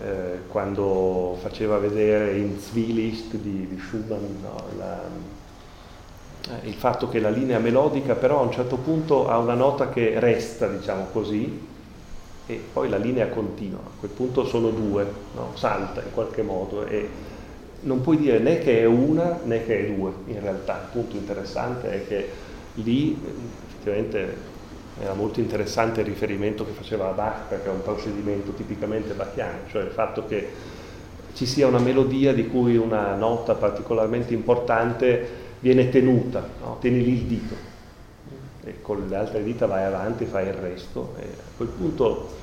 Eh, 0.00 0.40
quando 0.48 1.36
faceva 1.42 1.76
vedere 1.76 2.38
in 2.38 2.58
Zwielicht 2.58 3.34
di, 3.36 3.68
di 3.68 3.78
Schumann 3.78 4.40
no, 4.42 4.64
la, 4.78 5.00
eh, 6.48 6.66
il 6.66 6.74
fatto 6.74 7.08
che 7.08 7.20
la 7.20 7.28
linea 7.28 7.58
melodica 7.58 8.14
però 8.14 8.40
a 8.40 8.42
un 8.42 8.50
certo 8.50 8.76
punto 8.76 9.28
ha 9.28 9.36
una 9.36 9.54
nota 9.54 9.90
che 9.90 10.18
resta, 10.18 10.66
diciamo 10.68 11.08
così, 11.12 11.68
e 12.46 12.62
poi 12.72 12.88
la 12.88 12.96
linea 12.96 13.28
continua, 13.28 13.78
a 13.78 13.98
quel 14.00 14.10
punto 14.10 14.46
sono 14.46 14.70
due, 14.70 15.06
no? 15.34 15.50
salta 15.54 16.00
in 16.02 16.12
qualche 16.12 16.42
modo. 16.42 16.86
E, 16.86 17.08
non 17.82 18.00
puoi 18.00 18.16
dire 18.18 18.38
né 18.38 18.58
che 18.58 18.80
è 18.80 18.84
una 18.84 19.40
né 19.44 19.64
che 19.64 19.86
è 19.86 19.92
due, 19.92 20.12
in 20.26 20.40
realtà 20.40 20.82
il 20.84 20.92
punto 20.92 21.16
interessante 21.16 21.90
è 21.90 22.06
che 22.06 22.28
lì 22.74 23.18
effettivamente 23.66 24.50
era 25.00 25.14
molto 25.14 25.40
interessante 25.40 26.00
il 26.00 26.06
riferimento 26.06 26.64
che 26.64 26.72
faceva 26.72 27.10
Bach 27.10 27.48
perché 27.48 27.68
è 27.68 27.72
un 27.72 27.82
procedimento 27.82 28.52
tipicamente 28.52 29.14
bachiano, 29.14 29.58
cioè 29.68 29.82
il 29.82 29.90
fatto 29.90 30.26
che 30.26 30.48
ci 31.32 31.46
sia 31.46 31.66
una 31.66 31.78
melodia 31.78 32.32
di 32.32 32.46
cui 32.46 32.76
una 32.76 33.14
nota 33.14 33.54
particolarmente 33.54 34.34
importante 34.34 35.40
viene 35.60 35.88
tenuta, 35.88 36.46
no? 36.60 36.76
tieni 36.80 37.02
lì 37.02 37.12
il 37.12 37.22
dito 37.22 37.70
e 38.64 38.80
con 38.80 39.06
le 39.08 39.16
altre 39.16 39.42
dita 39.42 39.66
vai 39.66 39.84
avanti, 39.84 40.24
fai 40.24 40.46
il 40.46 40.52
resto 40.52 41.14
e 41.18 41.22
a 41.22 41.56
quel 41.56 41.68
punto 41.68 42.40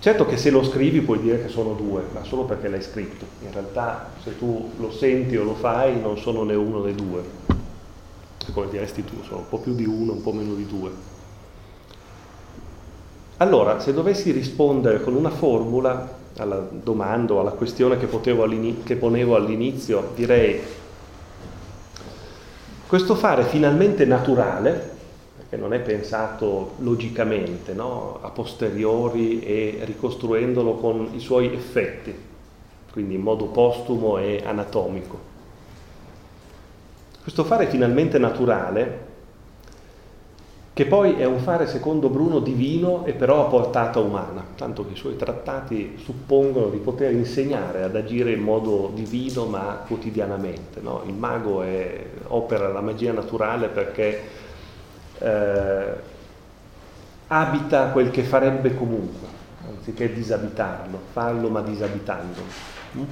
Certo 0.00 0.24
che 0.24 0.38
se 0.38 0.48
lo 0.48 0.64
scrivi 0.64 1.02
puoi 1.02 1.20
dire 1.20 1.42
che 1.42 1.48
sono 1.48 1.74
due, 1.74 2.02
ma 2.14 2.24
solo 2.24 2.44
perché 2.44 2.68
l'hai 2.68 2.82
scritto. 2.82 3.26
In 3.42 3.52
realtà 3.52 4.08
se 4.22 4.38
tu 4.38 4.70
lo 4.78 4.90
senti 4.90 5.36
o 5.36 5.44
lo 5.44 5.54
fai 5.54 6.00
non 6.00 6.16
sono 6.16 6.42
né 6.42 6.54
uno 6.54 6.82
né 6.82 6.94
due. 6.94 7.22
Come 8.54 8.70
diresti 8.70 9.04
tu, 9.04 9.22
sono 9.22 9.40
un 9.40 9.48
po' 9.50 9.58
più 9.58 9.74
di 9.74 9.84
uno, 9.84 10.12
un 10.12 10.22
po' 10.22 10.32
meno 10.32 10.54
di 10.54 10.66
due. 10.66 10.90
Allora, 13.36 13.78
se 13.78 13.92
dovessi 13.92 14.30
rispondere 14.30 15.02
con 15.02 15.14
una 15.14 15.30
formula 15.30 16.16
alla 16.38 16.66
domanda 16.70 17.34
o 17.34 17.40
alla 17.40 17.50
questione 17.50 17.98
che, 17.98 18.08
che 18.82 18.96
ponevo 18.96 19.36
all'inizio, 19.36 20.12
direi 20.14 20.60
questo 22.86 23.14
fare 23.14 23.44
finalmente 23.44 24.06
naturale 24.06 24.98
che 25.50 25.56
non 25.56 25.74
è 25.74 25.80
pensato 25.80 26.74
logicamente, 26.78 27.72
no? 27.74 28.20
a 28.22 28.30
posteriori 28.30 29.42
e 29.42 29.80
ricostruendolo 29.82 30.74
con 30.74 31.08
i 31.12 31.18
suoi 31.18 31.52
effetti, 31.52 32.14
quindi 32.92 33.16
in 33.16 33.20
modo 33.20 33.46
postumo 33.46 34.16
e 34.18 34.42
anatomico. 34.44 35.18
Questo 37.20 37.42
fare 37.42 37.66
finalmente 37.66 38.16
naturale, 38.18 39.08
che 40.72 40.86
poi 40.86 41.14
è 41.14 41.24
un 41.24 41.40
fare 41.40 41.66
secondo 41.66 42.08
Bruno 42.08 42.38
divino 42.38 43.04
e 43.04 43.12
però 43.12 43.44
a 43.44 43.48
portata 43.48 43.98
umana, 43.98 44.46
tanto 44.54 44.86
che 44.86 44.92
i 44.92 44.96
suoi 44.96 45.16
trattati 45.16 45.98
suppongono 45.98 46.68
di 46.68 46.78
poter 46.78 47.12
insegnare 47.12 47.82
ad 47.82 47.96
agire 47.96 48.30
in 48.30 48.40
modo 48.40 48.92
divino 48.94 49.46
ma 49.46 49.82
quotidianamente. 49.84 50.80
No? 50.80 51.02
Il 51.06 51.14
mago 51.14 51.62
è, 51.62 52.06
opera 52.28 52.68
la 52.68 52.80
magia 52.80 53.12
naturale 53.12 53.66
perché 53.66 54.39
eh, 55.20 55.92
abita 57.28 57.86
quel 57.88 58.10
che 58.10 58.22
farebbe 58.22 58.74
comunque, 58.74 59.28
anziché 59.68 60.12
disabitarlo, 60.12 60.98
farlo 61.12 61.48
ma 61.48 61.60
disabitandolo. 61.60 62.46
Mm? 62.96 63.02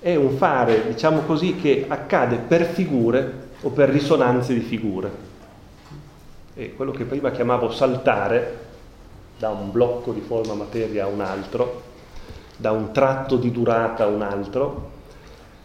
È 0.00 0.14
un 0.14 0.36
fare, 0.36 0.86
diciamo 0.88 1.20
così, 1.20 1.56
che 1.56 1.84
accade 1.88 2.36
per 2.36 2.64
figure 2.64 3.46
o 3.62 3.70
per 3.70 3.88
risonanze 3.88 4.54
di 4.54 4.60
figure. 4.60 5.26
E 6.54 6.74
quello 6.74 6.90
che 6.90 7.04
prima 7.04 7.30
chiamavo 7.30 7.70
saltare, 7.70 8.66
da 9.38 9.50
un 9.50 9.70
blocco 9.70 10.12
di 10.12 10.20
forma 10.20 10.54
materia 10.54 11.04
a 11.04 11.08
un 11.08 11.20
altro, 11.20 11.82
da 12.56 12.72
un 12.72 12.90
tratto 12.90 13.36
di 13.36 13.52
durata 13.52 14.04
a 14.04 14.08
un 14.08 14.22
altro, 14.22 14.90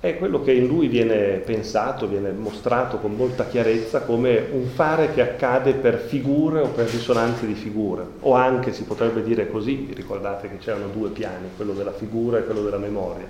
è 0.04 0.18
quello 0.18 0.42
che 0.42 0.52
in 0.52 0.68
lui 0.68 0.90
viene 0.90 1.38
pensato, 1.38 2.10
viene 2.10 2.34
mostrato 2.34 2.98
con 2.98 3.16
molta 3.16 3.46
chiarezza 3.46 4.02
come 4.02 4.48
un 4.52 4.66
fare 4.66 5.14
che 5.14 5.22
accade 5.22 5.76
per 5.76 5.98
figure 5.98 6.60
o 6.60 6.68
per 6.68 6.90
risonanze 6.90 7.48
di 7.48 7.54
figure, 7.54 8.06
o 8.20 8.34
anche 8.34 8.74
si 8.74 8.84
potrebbe 8.84 9.24
dire 9.24 9.50
così, 9.50 9.94
ricordate 9.96 10.50
che 10.50 10.58
c'erano 10.58 10.88
due 10.88 11.08
piani, 11.08 11.52
quello 11.56 11.72
della 11.72 11.94
figura 11.94 12.38
e 12.38 12.44
quello 12.44 12.64
della 12.64 12.80
memoria. 12.80 13.26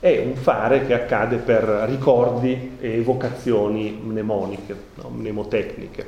È 0.00 0.18
un 0.18 0.34
fare 0.34 0.84
che 0.84 0.94
accade 0.94 1.36
per 1.36 1.62
ricordi 1.62 2.72
e 2.80 2.96
evocazioni 2.96 3.96
mnemoniche, 4.02 4.76
no? 4.94 5.10
mnemotecniche. 5.10 6.06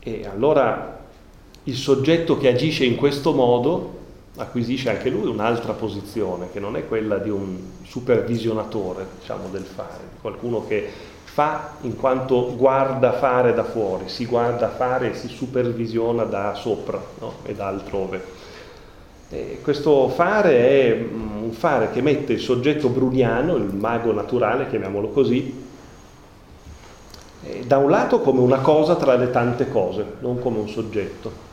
E 0.00 0.26
allora 0.28 1.04
il 1.62 1.76
soggetto 1.76 2.36
che 2.36 2.48
agisce 2.48 2.84
in 2.84 2.96
questo 2.96 3.32
modo 3.32 3.96
acquisisce 4.36 4.90
anche 4.90 5.08
lui 5.08 5.26
un'altra 5.26 5.72
posizione 5.72 6.50
che 6.52 6.60
non 6.60 6.76
è 6.76 6.86
quella 6.86 7.18
di 7.18 7.30
un 7.30 7.58
supervisionatore 7.82 9.06
diciamo, 9.18 9.48
del 9.50 9.64
fare, 9.64 10.00
di 10.12 10.20
qualcuno 10.20 10.66
che 10.66 10.88
fa 11.24 11.72
in 11.82 11.96
quanto 11.96 12.54
guarda 12.56 13.12
fare 13.12 13.52
da 13.52 13.64
fuori, 13.64 14.08
si 14.08 14.24
guarda 14.24 14.68
fare 14.68 15.10
e 15.10 15.14
si 15.14 15.28
supervisiona 15.28 16.24
da 16.24 16.54
sopra 16.54 16.98
no? 17.20 17.34
e 17.44 17.54
da 17.54 17.66
altrove. 17.66 18.44
E 19.28 19.58
questo 19.62 20.08
fare 20.08 20.56
è 20.56 20.96
mm, 20.96 21.42
un 21.42 21.52
fare 21.52 21.90
che 21.90 22.00
mette 22.00 22.34
il 22.34 22.40
soggetto 22.40 22.88
bruniano, 22.88 23.56
il 23.56 23.74
mago 23.74 24.12
naturale, 24.12 24.68
chiamiamolo 24.68 25.08
così, 25.08 25.64
eh, 27.42 27.64
da 27.66 27.78
un 27.78 27.90
lato 27.90 28.20
come 28.20 28.40
una 28.40 28.60
cosa 28.60 28.94
tra 28.94 29.16
le 29.16 29.30
tante 29.30 29.68
cose, 29.68 30.04
non 30.20 30.38
come 30.38 30.58
un 30.58 30.68
soggetto. 30.68 31.45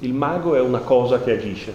Il 0.00 0.14
mago 0.14 0.54
è 0.54 0.60
una 0.60 0.80
cosa 0.80 1.20
che 1.22 1.32
agisce 1.32 1.74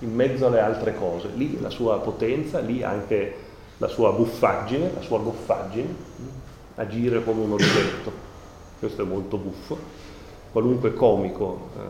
in 0.00 0.14
mezzo 0.14 0.46
alle 0.46 0.60
altre 0.60 0.94
cose, 0.94 1.28
lì 1.34 1.60
la 1.60 1.70
sua 1.70 1.98
potenza, 1.98 2.58
lì 2.58 2.82
anche 2.82 3.36
la 3.78 3.88
sua 3.88 4.12
buffaggine, 4.12 4.92
la 4.94 5.00
sua 5.00 5.18
goffaggine, 5.18 5.94
agire 6.76 7.22
come 7.24 7.42
un 7.42 7.52
oggetto. 7.52 8.12
Questo 8.78 9.02
è 9.02 9.04
molto 9.04 9.36
buffo. 9.36 9.78
Qualunque 10.52 10.94
comico, 10.94 11.70
eh, 11.76 11.80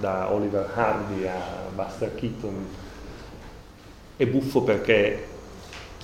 da 0.00 0.32
Oliver 0.32 0.70
Hardy 0.74 1.26
a 1.26 1.40
Buster 1.74 2.14
Keaton, 2.14 2.66
è 4.16 4.26
buffo 4.26 4.62
perché 4.62 5.26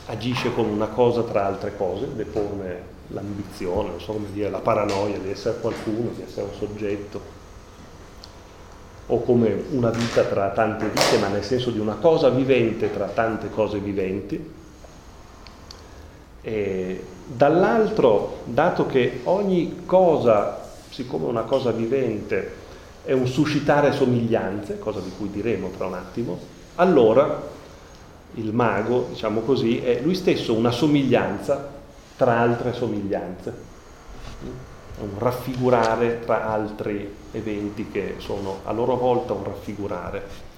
agisce 0.07 0.53
come 0.53 0.71
una 0.71 0.88
cosa 0.88 1.23
tra 1.23 1.47
altre 1.47 1.77
cose, 1.77 2.14
depone 2.14 2.90
l'ambizione, 3.09 3.90
non 3.90 4.01
so 4.01 4.12
come 4.12 4.33
dire, 4.33 4.51
la 4.51 4.61
paranoia 4.61 5.18
di 5.18 5.31
essere 5.31 5.59
qualcuno, 5.61 6.11
di 6.14 6.23
essere 6.23 6.47
un 6.47 6.55
soggetto, 6.55 7.40
o 9.06 9.22
come 9.22 9.64
una 9.70 9.90
vita 9.90 10.22
tra 10.22 10.50
tante 10.50 10.86
vite, 10.86 11.18
ma 11.18 11.28
nel 11.28 11.44
senso 11.44 11.70
di 11.70 11.78
una 11.78 11.94
cosa 11.94 12.28
vivente 12.28 12.92
tra 12.92 13.06
tante 13.06 13.50
cose 13.50 13.78
viventi. 13.78 14.50
E 16.40 17.04
dall'altro, 17.26 18.40
dato 18.44 18.86
che 18.86 19.20
ogni 19.24 19.82
cosa, 19.86 20.70
siccome 20.90 21.26
una 21.26 21.42
cosa 21.42 21.70
vivente 21.70 22.60
è 23.04 23.12
un 23.12 23.26
suscitare 23.26 23.92
somiglianze, 23.92 24.78
cosa 24.78 25.00
di 25.00 25.10
cui 25.16 25.30
diremo 25.30 25.70
tra 25.76 25.86
un 25.86 25.94
attimo, 25.94 26.38
allora 26.76 27.50
il 28.34 28.52
mago, 28.52 29.08
diciamo 29.10 29.40
così, 29.40 29.78
è 29.78 30.00
lui 30.02 30.14
stesso 30.14 30.54
una 30.54 30.70
somiglianza 30.70 31.70
tra 32.16 32.38
altre 32.38 32.72
somiglianze, 32.72 33.70
un 35.02 35.18
raffigurare 35.18 36.20
tra 36.24 36.48
altri 36.48 37.12
eventi 37.32 37.88
che 37.90 38.16
sono 38.18 38.60
a 38.64 38.72
loro 38.72 38.96
volta 38.96 39.32
un 39.32 39.44
raffigurare. 39.44 40.50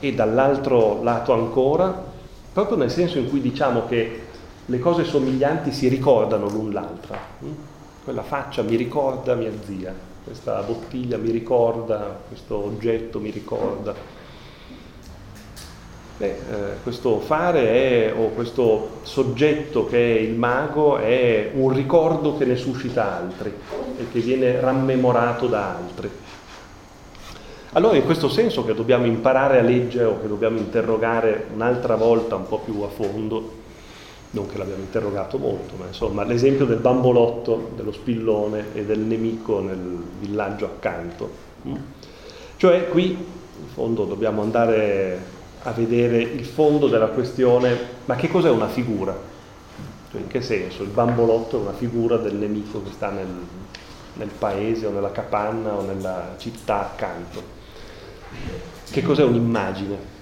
E 0.00 0.14
dall'altro 0.14 1.02
lato 1.02 1.32
ancora, 1.32 2.04
proprio 2.52 2.76
nel 2.76 2.90
senso 2.90 3.18
in 3.18 3.28
cui 3.28 3.40
diciamo 3.40 3.86
che 3.86 4.24
le 4.64 4.78
cose 4.78 5.04
somiglianti 5.04 5.72
si 5.72 5.88
ricordano 5.88 6.48
l'un 6.48 6.72
l'altra. 6.72 7.18
Quella 8.02 8.22
faccia 8.22 8.62
mi 8.62 8.76
ricorda 8.76 9.34
mia 9.34 9.52
zia, 9.64 9.94
questa 10.24 10.60
bottiglia 10.62 11.18
mi 11.18 11.30
ricorda, 11.30 12.18
questo 12.28 12.56
oggetto 12.56 13.20
mi 13.20 13.30
ricorda 13.30 14.15
Beh, 16.18 16.26
eh, 16.26 16.36
questo 16.82 17.20
fare 17.20 18.08
è, 18.08 18.14
o 18.16 18.30
questo 18.30 19.00
soggetto 19.02 19.84
che 19.84 20.16
è 20.16 20.20
il 20.20 20.34
mago 20.34 20.96
è 20.96 21.50
un 21.52 21.70
ricordo 21.70 22.38
che 22.38 22.46
ne 22.46 22.56
suscita 22.56 23.16
altri 23.18 23.52
e 23.98 24.06
che 24.10 24.20
viene 24.20 24.58
rammemorato 24.58 25.46
da 25.46 25.76
altri. 25.76 26.10
Allora 27.72 27.96
in 27.96 28.04
questo 28.06 28.30
senso 28.30 28.64
che 28.64 28.72
dobbiamo 28.72 29.04
imparare 29.04 29.58
a 29.58 29.62
leggere 29.62 30.04
o 30.04 30.18
che 30.18 30.26
dobbiamo 30.26 30.56
interrogare 30.56 31.48
un'altra 31.52 31.96
volta 31.96 32.36
un 32.36 32.48
po' 32.48 32.60
più 32.60 32.80
a 32.80 32.88
fondo, 32.88 33.52
non 34.30 34.48
che 34.48 34.56
l'abbiamo 34.56 34.80
interrogato 34.80 35.36
molto, 35.36 35.74
ma 35.76 35.86
insomma 35.86 36.24
l'esempio 36.24 36.64
del 36.64 36.78
bambolotto, 36.78 37.72
dello 37.76 37.92
spillone 37.92 38.68
e 38.72 38.86
del 38.86 39.00
nemico 39.00 39.60
nel 39.60 40.02
villaggio 40.18 40.64
accanto. 40.64 41.30
Mm? 41.68 41.74
Cioè 42.56 42.88
qui 42.88 43.08
in 43.10 43.68
fondo 43.74 44.04
dobbiamo 44.04 44.40
andare 44.40 45.34
a 45.66 45.72
vedere 45.72 46.22
il 46.22 46.44
fondo 46.44 46.86
della 46.86 47.08
questione, 47.08 47.76
ma 48.04 48.14
che 48.14 48.28
cos'è 48.28 48.48
una 48.48 48.68
figura? 48.68 49.16
Cioè, 50.10 50.20
in 50.20 50.28
che 50.28 50.40
senso? 50.40 50.84
Il 50.84 50.90
bambolotto 50.90 51.58
è 51.58 51.60
una 51.60 51.72
figura 51.72 52.16
del 52.16 52.36
nemico 52.36 52.82
che 52.84 52.90
sta 52.92 53.10
nel, 53.10 53.26
nel 54.14 54.30
paese 54.38 54.86
o 54.86 54.90
nella 54.90 55.10
capanna 55.10 55.74
o 55.74 55.82
nella 55.82 56.34
città 56.38 56.92
accanto. 56.92 57.42
Che 58.88 59.02
cos'è 59.02 59.24
un'immagine? 59.24 60.14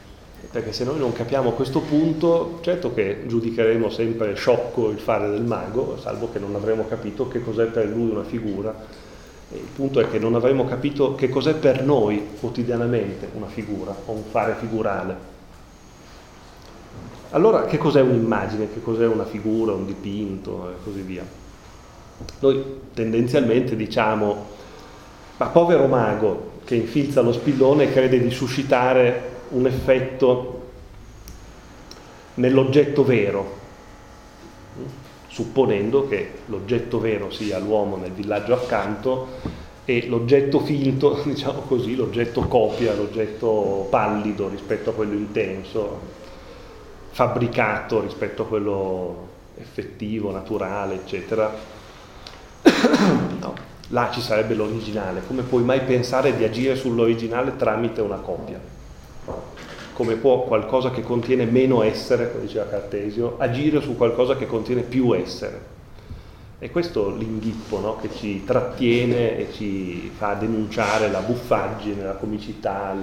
Perché 0.51 0.73
se 0.73 0.85
noi 0.85 0.99
non 0.99 1.13
capiamo 1.13 1.53
questo 1.53 1.81
punto, 1.81 2.61
certo 2.63 2.95
che 2.95 3.25
giudicheremo 3.27 3.91
sempre 3.91 4.35
sciocco 4.35 4.89
il 4.89 4.99
fare 4.99 5.29
del 5.29 5.43
mago, 5.43 5.99
salvo 6.01 6.31
che 6.33 6.39
non 6.39 6.55
avremo 6.55 6.87
capito 6.87 7.29
che 7.29 7.43
cos'è 7.43 7.67
per 7.67 7.87
lui 7.87 8.11
una 8.11 8.25
figura. 8.25 8.75
Il 9.53 9.69
punto 9.75 10.01
è 10.01 10.09
che 10.09 10.19
non 10.19 10.35
avremo 10.35 10.65
capito 10.65 11.15
che 11.15 11.29
cos'è 11.29 11.55
per 11.55 11.85
noi 11.85 12.31
quotidianamente 12.41 13.29
una 13.35 13.47
figura 13.47 13.95
o 14.07 14.13
un 14.13 14.23
fare 14.31 14.57
figurale. 14.59 15.34
Allora 17.35 17.65
che 17.65 17.79
cos'è 17.79 18.01
un'immagine, 18.01 18.73
che 18.73 18.81
cos'è 18.81 19.07
una 19.09 19.25
figura, 19.25 19.73
un 19.73 19.87
dipinto 19.87 20.71
e 20.71 20.75
così 20.85 21.01
via? 21.01 21.27
Noi 22.39 22.63
tendenzialmente 22.95 23.75
diciamo, 23.75 24.47
ma 25.39 25.47
povero 25.47 25.89
mago 25.89 26.53
che 26.65 26.77
infilza 26.77 27.23
lo 27.23 27.33
spillone 27.33 27.91
crede 27.91 28.21
di 28.21 28.31
suscitare 28.31 29.33
un 29.49 29.67
effetto 29.67 30.63
nell'oggetto 32.35 33.03
vero, 33.03 33.63
supponendo 35.27 36.07
che 36.07 36.31
l'oggetto 36.47 37.01
vero 37.01 37.33
sia 37.33 37.59
l'uomo 37.59 37.97
nel 37.97 38.13
villaggio 38.13 38.55
accanto 38.55 39.27
e 39.85 40.07
l'oggetto 40.07 40.61
finto, 40.61 41.21
diciamo 41.27 41.63
così, 41.63 41.97
l'oggetto 41.97 42.43
copia, 42.43 42.95
l'oggetto 42.95 43.89
pallido 43.91 44.49
rispetto 44.49 44.91
a 44.91 44.93
quello 44.93 45.15
intenso, 45.15 46.23
fabbricato 47.15 48.01
rispetto 48.01 48.43
a 48.43 48.47
quello 48.47 49.29
effettivo, 49.57 50.33
naturale, 50.33 50.95
eccetera. 50.95 51.49
no, 53.39 53.55
là 53.91 54.11
ci 54.13 54.21
sarebbe 54.21 54.55
l'originale. 54.55 55.23
Come 55.25 55.43
puoi 55.43 55.63
mai 55.63 55.83
pensare 55.83 56.37
di 56.37 56.43
agire 56.43 56.75
sull'originale 56.75 57.55
tramite 57.55 58.01
una 58.01 58.17
copia? 58.17 58.59
Come 59.93 60.17
può 60.17 60.43
qualcosa 60.43 60.91
che 60.91 61.03
contiene 61.03 61.45
meno 61.45 61.85
essere, 61.85 62.33
come 62.33 62.47
diceva 62.47 62.67
Cartesio, 62.67 63.37
agire 63.39 63.81
su 63.81 63.97
qualcosa 63.97 64.35
che 64.35 64.49
contiene 64.49 64.83
più 64.83 65.15
essere? 65.15 65.73
E 66.59 66.69
questo 66.73 67.15
l'inghippo 67.15 67.79
no? 67.79 67.97
che 67.99 68.11
ci 68.13 68.43
trattiene 68.45 69.39
e 69.39 69.53
ci 69.53 70.11
fa 70.17 70.35
denunciare 70.35 71.09
la 71.13 71.21
buffaggine, 71.21 72.03
la 72.03 72.15
comicità, 72.15 72.97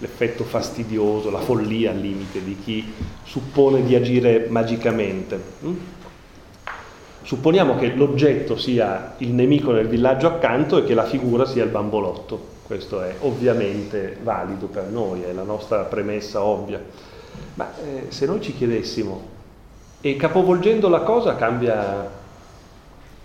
l'effetto 0.00 0.44
fastidioso, 0.44 1.30
la 1.30 1.38
follia 1.38 1.90
al 1.90 1.98
limite 1.98 2.42
di 2.42 2.58
chi 2.62 2.92
suppone 3.22 3.84
di 3.84 3.94
agire 3.94 4.46
magicamente. 4.48 5.40
Mm? 5.64 5.76
Supponiamo 7.22 7.76
che 7.76 7.94
l'oggetto 7.94 8.56
sia 8.56 9.14
il 9.18 9.32
nemico 9.32 9.72
nel 9.72 9.86
villaggio 9.86 10.26
accanto 10.26 10.78
e 10.78 10.84
che 10.84 10.94
la 10.94 11.04
figura 11.04 11.44
sia 11.44 11.62
il 11.62 11.70
bambolotto. 11.70 12.58
Questo 12.66 13.02
è 13.02 13.14
ovviamente 13.20 14.16
valido 14.22 14.66
per 14.66 14.84
noi, 14.84 15.22
è 15.22 15.32
la 15.32 15.42
nostra 15.42 15.82
premessa 15.82 16.42
ovvia. 16.42 16.82
Ma 17.54 17.72
eh, 17.78 18.06
se 18.08 18.26
noi 18.26 18.40
ci 18.40 18.54
chiedessimo, 18.54 19.38
e 20.00 20.16
capovolgendo 20.16 20.88
la 20.88 21.00
cosa 21.00 21.36
cambia, 21.36 22.08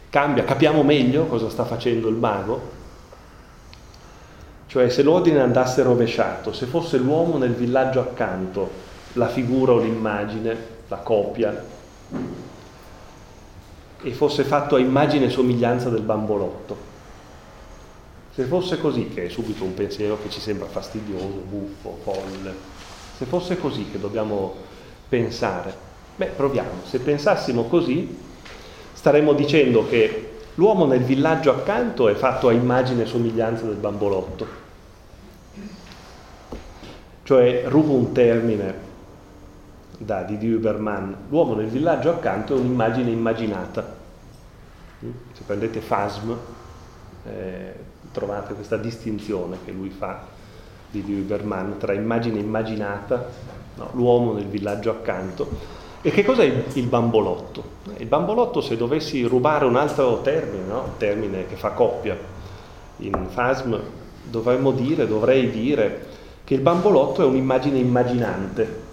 cambia, 0.09 0.43
capiamo 0.43 0.83
meglio 0.83 1.25
cosa 1.27 1.49
sta 1.49 1.63
facendo 1.63 2.09
il 2.09 2.15
mago? 2.15 2.74
Cioè 4.75 4.89
se 4.89 5.03
l'ordine 5.03 5.39
andasse 5.39 5.83
rovesciato, 5.83 6.51
se 6.51 6.65
fosse 6.65 6.97
l'uomo 6.97 7.37
nel 7.37 7.53
villaggio 7.53 8.01
accanto, 8.01 8.69
la 9.13 9.29
figura 9.29 9.71
o 9.71 9.79
l'immagine, 9.79 10.57
la 10.89 10.97
copia, 10.97 11.63
e 14.01 14.11
fosse 14.11 14.43
fatto 14.43 14.75
a 14.75 14.79
immagine 14.79 15.27
e 15.27 15.29
somiglianza 15.29 15.87
del 15.87 16.01
bambolotto. 16.01 16.75
Se 18.33 18.43
fosse 18.43 18.77
così, 18.77 19.07
che 19.07 19.27
è 19.27 19.29
subito 19.29 19.63
un 19.63 19.73
pensiero 19.75 20.17
che 20.21 20.29
ci 20.29 20.41
sembra 20.41 20.67
fastidioso, 20.67 21.41
buffo, 21.47 21.97
folle, 22.03 22.53
se 23.15 23.23
fosse 23.23 23.57
così 23.57 23.89
che 23.89 23.97
dobbiamo 23.97 24.55
pensare, 25.07 25.73
beh 26.17 26.31
proviamo, 26.35 26.81
se 26.83 26.99
pensassimo 26.99 27.63
così 27.67 28.13
staremmo 28.91 29.31
dicendo 29.31 29.87
che 29.87 30.31
l'uomo 30.55 30.85
nel 30.85 31.03
villaggio 31.03 31.51
accanto 31.51 32.09
è 32.09 32.13
fatto 32.13 32.49
a 32.49 32.51
immagine 32.51 33.03
e 33.03 33.05
somiglianza 33.05 33.63
del 33.63 33.77
bambolotto 33.77 34.64
cioè, 37.25 37.63
rubo 37.65 37.93
un 37.93 38.11
termine 38.11 38.73
da 39.97 40.21
Didi 40.21 40.53
Huberman, 40.53 41.15
l'uomo 41.29 41.55
nel 41.55 41.65
villaggio 41.65 42.11
accanto 42.11 42.55
è 42.55 42.59
un'immagine 42.59 43.09
immaginata. 43.09 43.95
Se 44.99 45.41
prendete 45.43 45.81
Fasm, 45.81 46.31
eh, 47.23 47.73
trovate 48.11 48.53
questa 48.53 48.77
distinzione 48.77 49.57
che 49.65 49.71
lui 49.71 49.89
fa, 49.89 50.21
Didi 50.91 51.19
Huberman, 51.19 51.79
tra 51.79 51.93
immagine 51.93 52.37
immaginata, 52.37 53.27
no, 53.73 53.89
l'uomo 53.93 54.33
nel 54.33 54.45
villaggio 54.45 54.91
accanto. 54.91 55.49
E 56.03 56.11
che 56.11 56.23
cos'è 56.23 56.43
il, 56.43 56.63
il 56.73 56.85
bambolotto? 56.85 57.63
Il 57.97 58.05
bambolotto, 58.05 58.61
se 58.61 58.77
dovessi 58.77 59.23
rubare 59.23 59.65
un 59.65 59.77
altro 59.77 60.21
termine, 60.21 60.63
no? 60.63 60.93
termine 60.97 61.47
che 61.47 61.55
fa 61.55 61.71
coppia, 61.71 62.15
in 62.97 63.29
Fasm 63.29 63.75
dovremmo 64.23 64.69
dire, 64.73 65.07
dovrei 65.07 65.49
dire, 65.49 66.13
che 66.45 66.53
il 66.53 66.61
bambolotto 66.61 67.23
è 67.23 67.25
un'immagine 67.25 67.79
immaginante, 67.79 68.83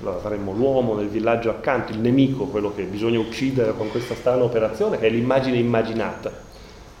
Allora 0.00 0.16
avremmo 0.16 0.52
l'uomo 0.52 0.94
nel 0.94 1.08
villaggio 1.08 1.48
accanto, 1.50 1.92
il 1.92 2.00
nemico, 2.00 2.46
quello 2.46 2.74
che 2.74 2.82
bisogna 2.84 3.18
uccidere 3.18 3.72
con 3.74 3.90
questa 3.90 4.14
strana 4.14 4.42
operazione, 4.42 4.98
che 4.98 5.06
è 5.06 5.10
l'immagine 5.10 5.56
immaginata. 5.56 6.30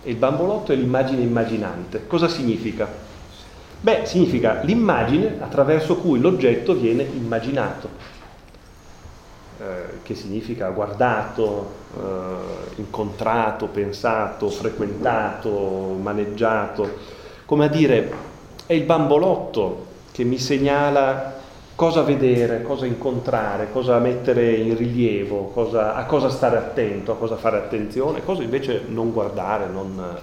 E 0.02 0.10
il 0.10 0.16
bambolotto 0.16 0.72
è 0.72 0.76
l'immagine 0.76 1.22
immaginante. 1.22 2.06
Cosa 2.06 2.28
significa? 2.28 2.88
Beh, 3.80 4.02
significa 4.04 4.62
l'immagine 4.62 5.36
attraverso 5.40 5.96
cui 5.96 6.20
l'oggetto 6.20 6.74
viene 6.74 7.02
immaginato, 7.02 7.88
eh, 9.60 10.02
che 10.02 10.14
significa 10.14 10.68
guardato, 10.70 11.70
eh, 11.96 12.80
incontrato, 12.80 13.66
pensato, 13.66 14.48
frequentato, 14.48 15.96
maneggiato. 16.00 17.16
Come 17.44 17.64
a 17.64 17.68
dire, 17.68 18.27
è 18.68 18.74
il 18.74 18.82
bambolotto 18.82 19.86
che 20.12 20.24
mi 20.24 20.36
segnala 20.36 21.36
cosa 21.74 22.02
vedere, 22.02 22.60
cosa 22.60 22.84
incontrare, 22.84 23.72
cosa 23.72 23.98
mettere 23.98 24.52
in 24.52 24.76
rilievo, 24.76 25.44
cosa, 25.54 25.94
a 25.94 26.04
cosa 26.04 26.28
stare 26.28 26.58
attento, 26.58 27.12
a 27.12 27.16
cosa 27.16 27.36
fare 27.36 27.56
attenzione, 27.56 28.22
cosa 28.22 28.42
invece 28.42 28.82
non 28.86 29.10
guardare, 29.10 29.68
non 29.72 30.18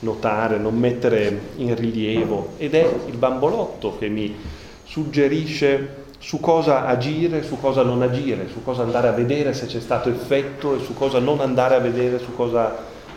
notare, 0.00 0.58
non 0.58 0.76
mettere 0.76 1.40
in 1.58 1.76
rilievo. 1.76 2.54
Ed 2.56 2.74
è 2.74 2.92
il 3.06 3.16
bambolotto 3.16 3.96
che 3.96 4.08
mi 4.08 4.34
suggerisce 4.82 6.06
su 6.18 6.40
cosa 6.40 6.84
agire, 6.84 7.44
su 7.44 7.60
cosa 7.60 7.84
non 7.84 8.02
agire, 8.02 8.48
su 8.48 8.64
cosa 8.64 8.82
andare 8.82 9.06
a 9.06 9.12
vedere 9.12 9.54
se 9.54 9.66
c'è 9.66 9.78
stato 9.78 10.08
effetto 10.08 10.74
e 10.74 10.80
su 10.80 10.94
cosa 10.94 11.20
non 11.20 11.38
andare 11.38 11.76
a 11.76 11.78
vedere, 11.78 12.18
su 12.18 12.34
cosa 12.34 12.74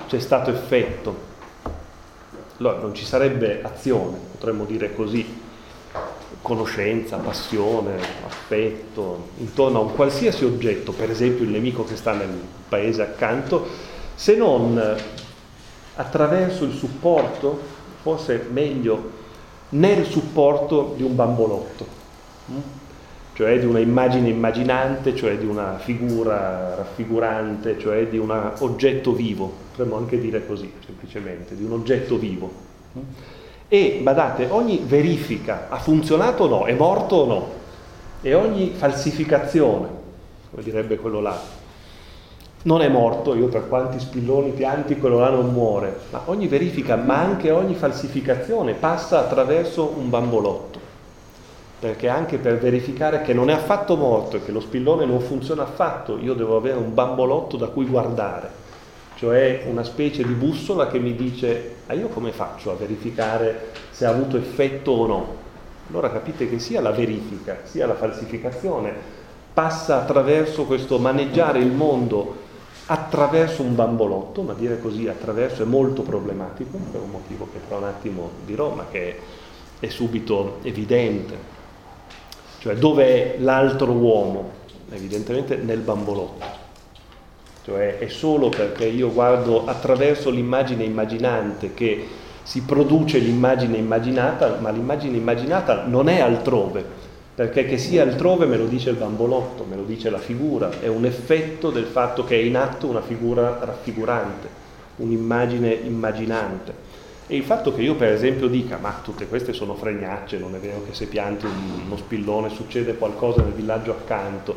c'è 0.08 0.20
stato 0.20 0.52
effetto. 0.52 1.30
Allora, 2.60 2.78
non 2.78 2.94
ci 2.94 3.06
sarebbe 3.06 3.62
azione, 3.64 4.31
potremmo 4.42 4.66
dire 4.66 4.96
così, 4.96 5.24
conoscenza, 6.42 7.18
passione, 7.18 7.96
affetto, 8.26 9.28
intorno 9.38 9.78
a 9.78 9.82
un 9.84 9.94
qualsiasi 9.94 10.46
oggetto, 10.46 10.94
per 10.94 11.12
esempio 11.12 11.44
il 11.44 11.52
nemico 11.52 11.84
che 11.84 11.96
sta 11.96 12.14
nel 12.14 12.34
paese 12.68 13.04
accanto, 13.04 13.68
se 14.16 14.36
non 14.36 14.82
attraverso 15.94 16.64
il 16.64 16.74
supporto, 16.74 17.60
forse 18.02 18.48
meglio, 18.52 19.20
nel 19.70 20.06
supporto 20.06 20.96
di 20.98 21.04
un 21.04 21.16
bambolotto, 21.16 21.86
mm? 22.52 22.58
cioè 23.34 23.60
di 23.60 23.66
una 23.68 23.80
immagine 23.80 24.30
immaginante, 24.30 25.16
cioè 25.16 25.38
di 25.38 25.46
una 25.46 25.78
figura 25.78 26.74
raffigurante, 26.78 27.78
cioè 27.78 28.08
di 28.08 28.18
un 28.18 28.32
oggetto 28.58 29.14
vivo, 29.14 29.54
potremmo 29.70 29.98
anche 29.98 30.20
dire 30.20 30.48
così, 30.48 30.74
semplicemente, 30.84 31.56
di 31.56 31.64
un 31.64 31.74
oggetto 31.74 32.18
vivo. 32.18 32.70
E 33.74 34.02
badate, 34.04 34.48
ogni 34.50 34.84
verifica 34.86 35.68
ha 35.70 35.78
funzionato 35.78 36.44
o 36.44 36.48
no, 36.50 36.66
è 36.66 36.74
morto 36.74 37.16
o 37.16 37.26
no, 37.26 37.48
e 38.22 38.34
ogni 38.34 38.74
falsificazione, 38.76 39.88
come 40.50 40.62
direbbe 40.62 40.98
quello 40.98 41.22
là, 41.22 41.40
non 42.64 42.82
è 42.82 42.90
morto, 42.90 43.34
io 43.34 43.48
per 43.48 43.70
quanti 43.70 43.98
spilloni 43.98 44.50
pianti 44.50 44.98
quello 44.98 45.20
là 45.20 45.30
non 45.30 45.54
muore, 45.54 46.00
ma 46.10 46.24
ogni 46.26 46.48
verifica, 46.48 46.98
ma 46.98 47.20
anche 47.20 47.50
ogni 47.52 47.76
falsificazione 47.76 48.74
passa 48.74 49.20
attraverso 49.20 49.94
un 49.96 50.10
bambolotto, 50.10 50.80
perché 51.80 52.10
anche 52.10 52.40
per 52.40 52.58
verificare 52.58 53.22
che 53.22 53.34
non 53.34 53.50
è 53.50 53.54
affatto 53.54 53.96
morto 53.96 54.36
e 54.36 54.44
che 54.44 54.52
lo 54.52 54.60
spillone 54.60 55.06
non 55.06 55.22
funziona 55.22 55.64
affatto, 55.64 56.18
io 56.18 56.34
devo 56.34 56.58
avere 56.58 56.78
un 56.78 56.94
bambolotto 56.94 57.56
da 57.56 57.68
cui 57.68 57.86
guardare 57.86 58.60
cioè 59.22 59.66
una 59.68 59.84
specie 59.84 60.24
di 60.24 60.34
bussola 60.34 60.88
che 60.88 60.98
mi 60.98 61.16
dice, 61.16 61.76
ah 61.86 61.94
io 61.94 62.08
come 62.08 62.32
faccio 62.32 62.72
a 62.72 62.74
verificare 62.74 63.70
se 63.92 64.08
ha 64.08 64.10
avuto 64.10 64.36
effetto 64.36 64.90
o 64.90 65.06
no? 65.06 65.36
Allora 65.90 66.10
capite 66.10 66.50
che 66.50 66.58
sia 66.58 66.82
la 66.82 66.90
verifica, 66.90 67.60
sia 67.62 67.86
la 67.86 67.94
falsificazione 67.94 68.92
passa 69.54 70.02
attraverso 70.02 70.66
questo 70.66 70.98
maneggiare 70.98 71.60
il 71.60 71.72
mondo 71.72 72.36
attraverso 72.88 73.62
un 73.62 73.76
bambolotto, 73.76 74.42
ma 74.42 74.54
dire 74.54 74.80
così 74.80 75.08
attraverso 75.08 75.62
è 75.62 75.66
molto 75.68 76.02
problematico, 76.02 76.80
per 76.92 77.02
un 77.02 77.12
motivo 77.12 77.48
che 77.54 77.60
tra 77.68 77.78
un 77.78 77.84
attimo 77.84 78.32
dirò, 78.44 78.74
ma 78.74 78.88
che 78.90 79.20
è 79.80 79.88
subito 79.90 80.58
evidente. 80.64 81.38
Cioè 82.58 82.74
dove 82.74 83.36
è 83.36 83.40
l'altro 83.40 83.92
uomo? 83.92 84.50
Evidentemente 84.90 85.58
nel 85.58 85.82
bambolotto 85.82 86.61
cioè 87.64 87.98
è 88.00 88.08
solo 88.08 88.50
perché 88.50 88.86
io 88.86 89.12
guardo 89.12 89.66
attraverso 89.66 90.30
l'immagine 90.30 90.84
immaginante 90.84 91.74
che 91.74 92.08
si 92.44 92.62
produce 92.62 93.20
l'immagine 93.20 93.78
immaginata, 93.78 94.58
ma 94.60 94.72
l'immagine 94.72 95.16
immaginata 95.16 95.86
non 95.86 96.10
è 96.10 96.20
altrove, 96.20 96.84
perché 97.36 97.66
che 97.66 97.78
sia 97.78 98.04
altrove 98.04 98.46
me 98.46 98.58
lo 98.58 98.66
dice 98.66 98.90
il 98.90 98.98
bambolotto, 98.98 99.66
me 99.70 99.76
lo 99.76 99.84
dice 99.84 100.10
la 100.10 100.18
figura, 100.18 100.82
è 100.82 100.88
un 100.88 101.06
effetto 101.06 101.70
del 101.70 101.86
fatto 101.86 102.24
che 102.24 102.36
è 102.36 102.44
in 102.44 102.58
atto 102.58 102.88
una 102.88 103.02
figura 103.02 103.60
raffigurante, 103.62 104.48
un'immagine 104.98 105.72
immaginante. 105.72 106.90
E 107.28 107.36
il 107.38 107.44
fatto 107.44 107.74
che 107.74 107.82
io 107.82 107.96
per 107.96 108.12
esempio 108.12 108.48
dica, 108.48 108.78
ma 108.78 109.00
tutte 109.02 109.28
queste 109.28 109.54
sono 109.54 109.76
fregnacce, 109.76 110.38
non 110.38 110.54
è 110.56 110.58
vero 110.58 110.84
che 110.84 110.94
se 110.94 111.06
pianti 111.06 111.46
uno 111.46 111.96
spillone 111.96 112.50
succede 112.50 112.96
qualcosa 112.96 113.42
nel 113.42 113.54
villaggio 113.54 113.92
accanto, 113.92 114.56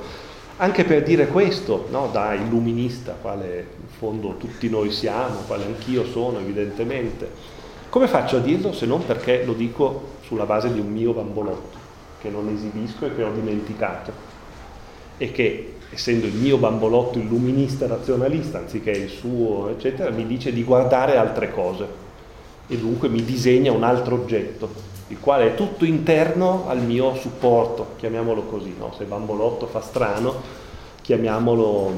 anche 0.56 0.84
per 0.84 1.02
dire 1.02 1.26
questo, 1.26 1.86
no, 1.90 2.08
da 2.12 2.34
illuminista, 2.34 3.16
quale 3.20 3.66
in 3.80 3.88
fondo 3.88 4.36
tutti 4.36 4.68
noi 4.68 4.90
siamo, 4.92 5.40
quale 5.46 5.64
anch'io 5.64 6.04
sono 6.04 6.38
evidentemente, 6.38 7.30
come 7.88 8.06
faccio 8.06 8.36
a 8.36 8.40
dirlo 8.40 8.72
se 8.72 8.86
non 8.86 9.04
perché 9.04 9.44
lo 9.44 9.52
dico 9.52 10.12
sulla 10.22 10.44
base 10.44 10.72
di 10.72 10.78
un 10.78 10.92
mio 10.92 11.12
bambolotto, 11.12 11.78
che 12.20 12.28
non 12.28 12.48
esibisco 12.48 13.06
e 13.06 13.14
che 13.14 13.22
ho 13.22 13.32
dimenticato, 13.32 14.12
e 15.18 15.32
che 15.32 15.74
essendo 15.90 16.26
il 16.26 16.34
mio 16.34 16.56
bambolotto 16.56 17.18
illuminista 17.18 17.86
razionalista, 17.86 18.58
anziché 18.58 18.90
il 18.90 19.10
suo, 19.10 19.68
eccetera, 19.70 20.10
mi 20.10 20.26
dice 20.26 20.52
di 20.52 20.64
guardare 20.64 21.16
altre 21.16 21.50
cose. 21.50 22.02
E 22.66 22.78
dunque 22.78 23.08
mi 23.08 23.22
disegna 23.22 23.72
un 23.72 23.82
altro 23.82 24.14
oggetto 24.14 24.93
il 25.08 25.20
quale 25.20 25.48
è 25.48 25.54
tutto 25.54 25.84
interno 25.84 26.64
al 26.66 26.80
mio 26.80 27.14
supporto, 27.14 27.88
chiamiamolo 27.96 28.42
così, 28.42 28.74
no? 28.78 28.92
se 28.96 29.04
bambolotto 29.04 29.66
fa 29.66 29.82
strano, 29.82 30.34
chiamiamolo 31.02 31.92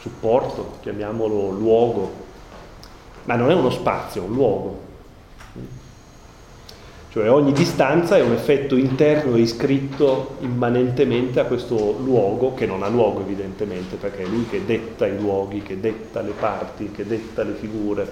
supporto, 0.00 0.78
chiamiamolo 0.80 1.50
luogo, 1.50 2.10
ma 3.24 3.36
non 3.36 3.50
è 3.50 3.54
uno 3.54 3.70
spazio, 3.70 4.22
è 4.22 4.26
un 4.26 4.32
luogo. 4.32 4.90
Cioè 7.10 7.30
ogni 7.30 7.52
distanza 7.52 8.16
è 8.16 8.22
un 8.22 8.32
effetto 8.32 8.74
interno 8.74 9.36
iscritto 9.36 10.36
immanentemente 10.40 11.40
a 11.40 11.44
questo 11.44 11.98
luogo, 12.02 12.54
che 12.54 12.64
non 12.64 12.82
ha 12.82 12.88
luogo 12.88 13.20
evidentemente, 13.20 13.96
perché 13.96 14.22
è 14.22 14.26
lui 14.26 14.46
che 14.48 14.64
detta 14.64 15.06
i 15.06 15.18
luoghi, 15.18 15.60
che 15.60 15.78
detta 15.78 16.22
le 16.22 16.32
parti, 16.32 16.90
che 16.90 17.06
detta 17.06 17.42
le 17.42 17.52
figure 17.52 18.10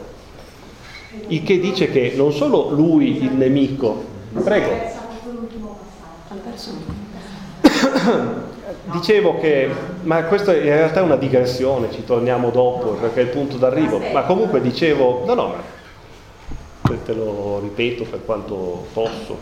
il 1.29 1.43
che 1.43 1.59
dice 1.59 1.91
che 1.91 2.13
non 2.17 2.33
solo 2.33 2.71
lui 2.71 3.25
il 3.25 3.33
nemico, 3.33 4.05
prego. 4.45 4.99
Dicevo 8.85 9.39
che, 9.39 9.69
ma 10.03 10.23
questa 10.25 10.55
in 10.55 10.63
realtà 10.63 11.01
è 11.01 11.03
una 11.03 11.17
digressione, 11.17 11.91
ci 11.93 12.05
torniamo 12.05 12.51
dopo 12.51 12.91
perché 12.93 13.21
è 13.21 13.25
il 13.25 13.31
punto 13.31 13.57
d'arrivo, 13.57 14.01
ma 14.13 14.23
comunque 14.23 14.61
dicevo, 14.61 15.23
no 15.27 15.35
no, 15.35 15.55
ma 16.83 16.97
te 17.05 17.13
lo 17.13 17.61
ripeto 17.63 18.05
per 18.05 18.25
quanto 18.25 18.87
posso, 18.93 19.37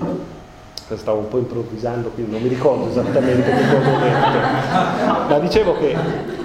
stavo 0.95 1.19
un 1.19 1.29
po' 1.29 1.39
improvvisando, 1.39 2.09
quindi 2.11 2.33
non 2.33 2.43
mi 2.43 2.49
ricordo 2.49 2.89
esattamente 2.89 3.51
che 3.51 3.63
cosa 3.71 3.89
ho 3.89 3.99
detto, 4.01 5.29
ma 5.29 5.39
dicevo 5.39 5.79
che 5.79 5.97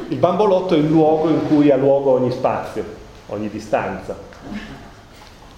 il 0.09 0.17
bambolotto 0.17 0.75
è 0.75 0.77
il 0.77 0.87
luogo 0.87 1.29
in 1.29 1.47
cui 1.47 1.71
ha 1.71 1.77
luogo 1.77 2.11
ogni 2.11 2.31
spazio, 2.31 2.83
ogni 3.27 3.49
distanza 3.49 4.15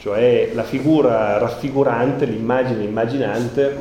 cioè 0.06 0.52
la 0.54 0.62
figura 0.62 1.40
raffigurante, 1.40 2.26
l'immagine 2.26 2.84
immaginante, 2.84 3.76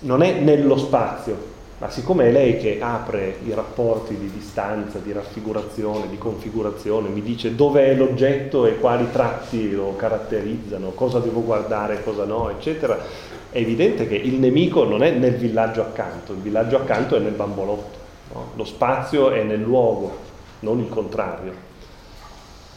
non 0.00 0.22
è 0.22 0.40
nello 0.40 0.78
spazio, 0.78 1.36
ma 1.76 1.90
siccome 1.90 2.28
è 2.28 2.32
lei 2.32 2.56
che 2.56 2.78
apre 2.80 3.36
i 3.44 3.52
rapporti 3.52 4.16
di 4.16 4.30
distanza, 4.32 4.98
di 4.98 5.12
raffigurazione, 5.12 6.08
di 6.08 6.16
configurazione, 6.16 7.10
mi 7.10 7.20
dice 7.20 7.54
dove 7.54 7.84
è 7.84 7.94
l'oggetto 7.94 8.64
e 8.64 8.78
quali 8.78 9.10
tratti 9.12 9.70
lo 9.70 9.94
caratterizzano, 9.96 10.92
cosa 10.92 11.18
devo 11.18 11.42
guardare, 11.42 12.02
cosa 12.02 12.24
no, 12.24 12.48
eccetera, 12.48 12.98
è 13.50 13.58
evidente 13.58 14.08
che 14.08 14.14
il 14.14 14.36
nemico 14.36 14.84
non 14.84 15.02
è 15.02 15.10
nel 15.10 15.34
villaggio 15.34 15.82
accanto, 15.82 16.32
il 16.32 16.38
villaggio 16.38 16.76
accanto 16.76 17.16
è 17.16 17.18
nel 17.18 17.34
bambolotto, 17.34 17.98
no? 18.32 18.52
lo 18.54 18.64
spazio 18.64 19.28
è 19.28 19.42
nel 19.42 19.60
luogo, 19.60 20.16
non 20.60 20.78
il 20.78 20.88
contrario. 20.88 21.65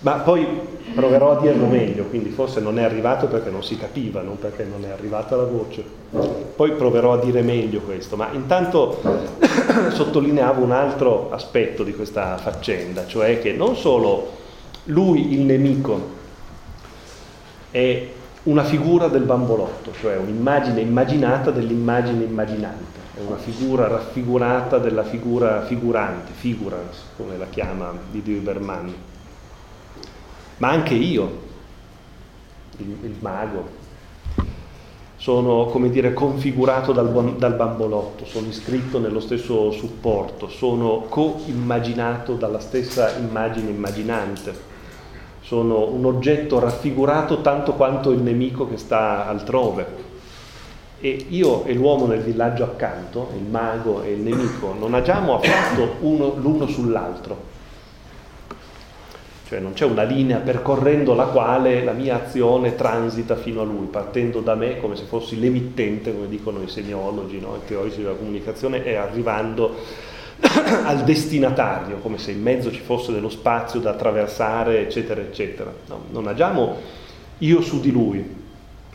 Ma 0.02 0.14
poi 0.14 0.47
proverò 0.93 1.38
a 1.38 1.41
dirlo 1.41 1.66
meglio, 1.66 2.06
quindi 2.06 2.30
forse 2.30 2.62
non 2.62 2.80
è 2.80 2.84
arrivato 2.84 3.28
perché 3.28 3.50
non 3.50 3.64
si 3.64 3.78
capiva, 3.78 4.22
non 4.22 4.39
perché 4.39 4.64
non 4.64 4.86
è 4.86 4.89
arrivata 4.91 5.36
la 5.36 5.43
voce. 5.43 5.84
Poi 6.56 6.72
proverò 6.72 7.14
a 7.14 7.20
dire 7.20 7.41
meglio 7.41 7.82
questo, 7.82 8.16
ma 8.16 8.30
intanto 8.32 9.02
sottolineavo 9.91 10.64
un 10.64 10.72
altro 10.72 11.32
aspetto 11.32 11.84
di 11.84 11.93
questa 11.93 12.38
faccenda, 12.38 13.08
cioè 13.08 13.39
che 13.41 13.52
non 13.52 13.76
solo 13.76 14.38
lui, 14.86 15.34
il 15.34 15.41
nemico, 15.41 16.18
è 17.72 18.08
una 18.43 18.64
figura 18.64 19.08
del 19.08 19.24
bambolotto, 19.24 19.91
cioè 20.00 20.16
un'immagine 20.16 20.80
immaginata 20.80 21.52
dell'immagine 21.52 22.24
immaginante. 22.24 22.97
è 23.16 23.20
una 23.26 23.38
figura 23.38 23.88
raffigurata 23.88 24.78
della 24.78 25.04
figura 25.04 25.66
figurante, 25.66 26.32
figurans, 26.34 27.04
come 27.18 27.38
la 27.38 27.47
chiama 27.47 27.93
di 28.10 28.22
Lieberman. 28.24 28.93
Ma 30.60 30.70
anche 30.70 30.93
io, 30.93 31.39
il, 32.78 32.97
il 33.03 33.16
mago, 33.20 33.78
sono 35.16 35.66
come 35.66 35.89
dire 35.89 36.14
configurato 36.14 36.91
dal, 36.91 37.36
dal, 37.38 37.55
bambolotto, 37.55 38.26
sono 38.26 38.47
iscritto 38.47 38.99
nello 38.99 39.20
stesso 39.22 39.72
supporto, 39.72 40.49
sono 40.49 41.05
co-immaginato 41.10 42.34
dalla 42.34 42.60
stessa 42.60 43.18
immagine 43.18 43.70
immaginante, 43.70 44.53
sono 45.41 45.89
un 45.89 46.05
oggetto 46.05 46.60
raffigurato 46.60 47.41
tanto 47.41 47.74
quanto 47.74 48.12
il 48.12 48.22
nemico 48.22 48.68
che 48.68 48.78
sta 48.78 49.28
altrove. 49.28 50.07
E 51.01 51.26
io 51.30 51.64
e 51.64 51.74
l'uomo 51.74 52.05
nel 52.05 52.22
villaggio 52.22 52.64
accanto, 52.64 53.32
il 53.38 53.43
mago 53.43 54.01
e 54.01 54.12
il 54.12 54.20
nemico, 54.20 54.76
non 54.78 54.93
agiamo 54.93 55.36
affatto 55.36 55.95
uno, 56.01 56.34
l'uno 56.36 56.68
sull'altro, 56.68 57.49
cioè 59.50 59.60
non 59.60 59.74
c'è 59.74 59.86
una 59.86 60.04
linea 60.04 60.38
percorrendo 60.38 61.16
la 61.16 61.24
quale 61.24 61.84
la 61.84 61.93
mia 61.93 62.24
azione 62.24 62.76
transita 62.76 63.36
fino 63.36 63.62
a 63.62 63.64
lui, 63.64 63.88
partendo 63.88 64.41
da 64.41 64.54
me 64.54 64.80
come 64.80 64.95
se 64.95 65.06
fossi 65.06 65.39
l'emittente, 65.39 66.14
come 66.14 66.28
dicono 66.28 66.62
i 66.62 66.68
semiologi, 66.68 67.39
no? 67.39 67.56
i 67.56 67.68
teorici 67.68 68.04
della 68.04 68.14
comunicazione, 68.14 68.86
e 68.86 68.93
arrivando 68.93 69.74
al 70.86 71.04
destinatario, 71.04 71.97
come 71.97 72.20
se 72.20 72.30
in 72.30 72.43
mezzo 72.43 72.72
ci 72.72 72.82
fosse 72.82 73.12
dello 73.12 73.30
spazio 73.30 73.80
da 73.80 73.89
attraversare, 73.89 74.82
eccetera, 74.82 75.20
eccetera. 75.20 75.74
No, 75.88 76.04
non 76.12 76.28
agiamo 76.28 76.76
io 77.39 77.62
su 77.62 77.80
di 77.80 77.91
lui, 77.91 78.24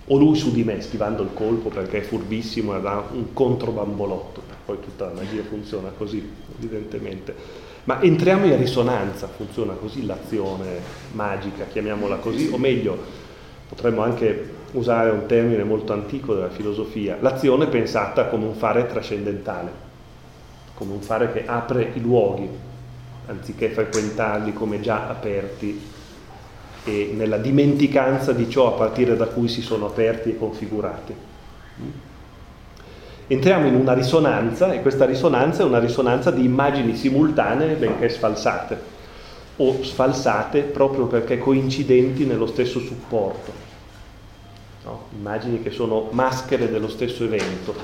o 0.06 0.16
lui 0.16 0.36
su 0.36 0.52
di 0.52 0.62
me, 0.62 0.80
schivando 0.80 1.24
il 1.24 1.30
colpo 1.34 1.68
perché 1.68 1.98
è 1.98 2.02
furbissimo 2.02 2.76
e 2.76 2.86
ha 2.86 3.02
un 3.10 3.32
controbambolotto. 3.32 4.40
Poi 4.66 4.78
tutta 4.80 5.06
la 5.06 5.14
magia 5.14 5.42
funziona 5.42 5.88
così, 5.88 6.24
evidentemente 6.58 7.63
ma 7.84 8.00
entriamo 8.00 8.46
in 8.46 8.56
risonanza, 8.58 9.28
funziona 9.28 9.74
così 9.74 10.06
l'azione 10.06 10.80
magica, 11.12 11.64
chiamiamola 11.64 12.16
così, 12.16 12.50
o 12.52 12.58
meglio, 12.58 12.96
potremmo 13.68 14.02
anche 14.02 14.52
usare 14.72 15.10
un 15.10 15.26
termine 15.26 15.64
molto 15.64 15.92
antico 15.92 16.34
della 16.34 16.50
filosofia, 16.50 17.18
l'azione 17.20 17.66
pensata 17.66 18.26
come 18.26 18.46
un 18.46 18.54
fare 18.54 18.86
trascendentale, 18.86 19.70
come 20.74 20.92
un 20.92 21.00
fare 21.00 21.32
che 21.32 21.44
apre 21.46 21.92
i 21.94 22.00
luoghi, 22.00 22.48
anziché 23.26 23.68
frequentarli 23.68 24.52
come 24.52 24.80
già 24.80 25.08
aperti 25.08 25.92
e 26.84 27.12
nella 27.14 27.38
dimenticanza 27.38 28.32
di 28.32 28.48
ciò 28.50 28.68
a 28.68 28.76
partire 28.76 29.16
da 29.16 29.26
cui 29.26 29.48
si 29.48 29.62
sono 29.62 29.86
aperti 29.86 30.30
e 30.30 30.38
configurati 30.38 31.14
entriamo 33.34 33.66
in 33.66 33.74
una 33.74 33.92
risonanza 33.92 34.72
e 34.72 34.82
questa 34.82 35.04
risonanza 35.04 35.62
è 35.62 35.66
una 35.66 35.78
risonanza 35.78 36.30
di 36.30 36.44
immagini 36.44 36.96
simultanee 36.96 37.74
benché 37.74 38.08
sfalsate 38.08 38.92
o 39.56 39.82
sfalsate 39.82 40.62
proprio 40.62 41.06
perché 41.06 41.38
coincidenti 41.38 42.24
nello 42.24 42.46
stesso 42.46 42.80
supporto. 42.80 43.52
No? 44.84 45.04
Immagini 45.16 45.62
che 45.62 45.70
sono 45.70 46.08
maschere 46.10 46.70
dello 46.70 46.88
stesso 46.88 47.24
evento, 47.24 47.74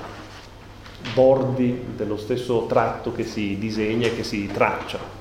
bordi 1.14 1.86
dello 1.96 2.16
stesso 2.16 2.66
tratto 2.66 3.12
che 3.12 3.24
si 3.24 3.56
disegna 3.58 4.06
e 4.06 4.16
che 4.16 4.24
si 4.24 4.46
traccia. 4.52 5.18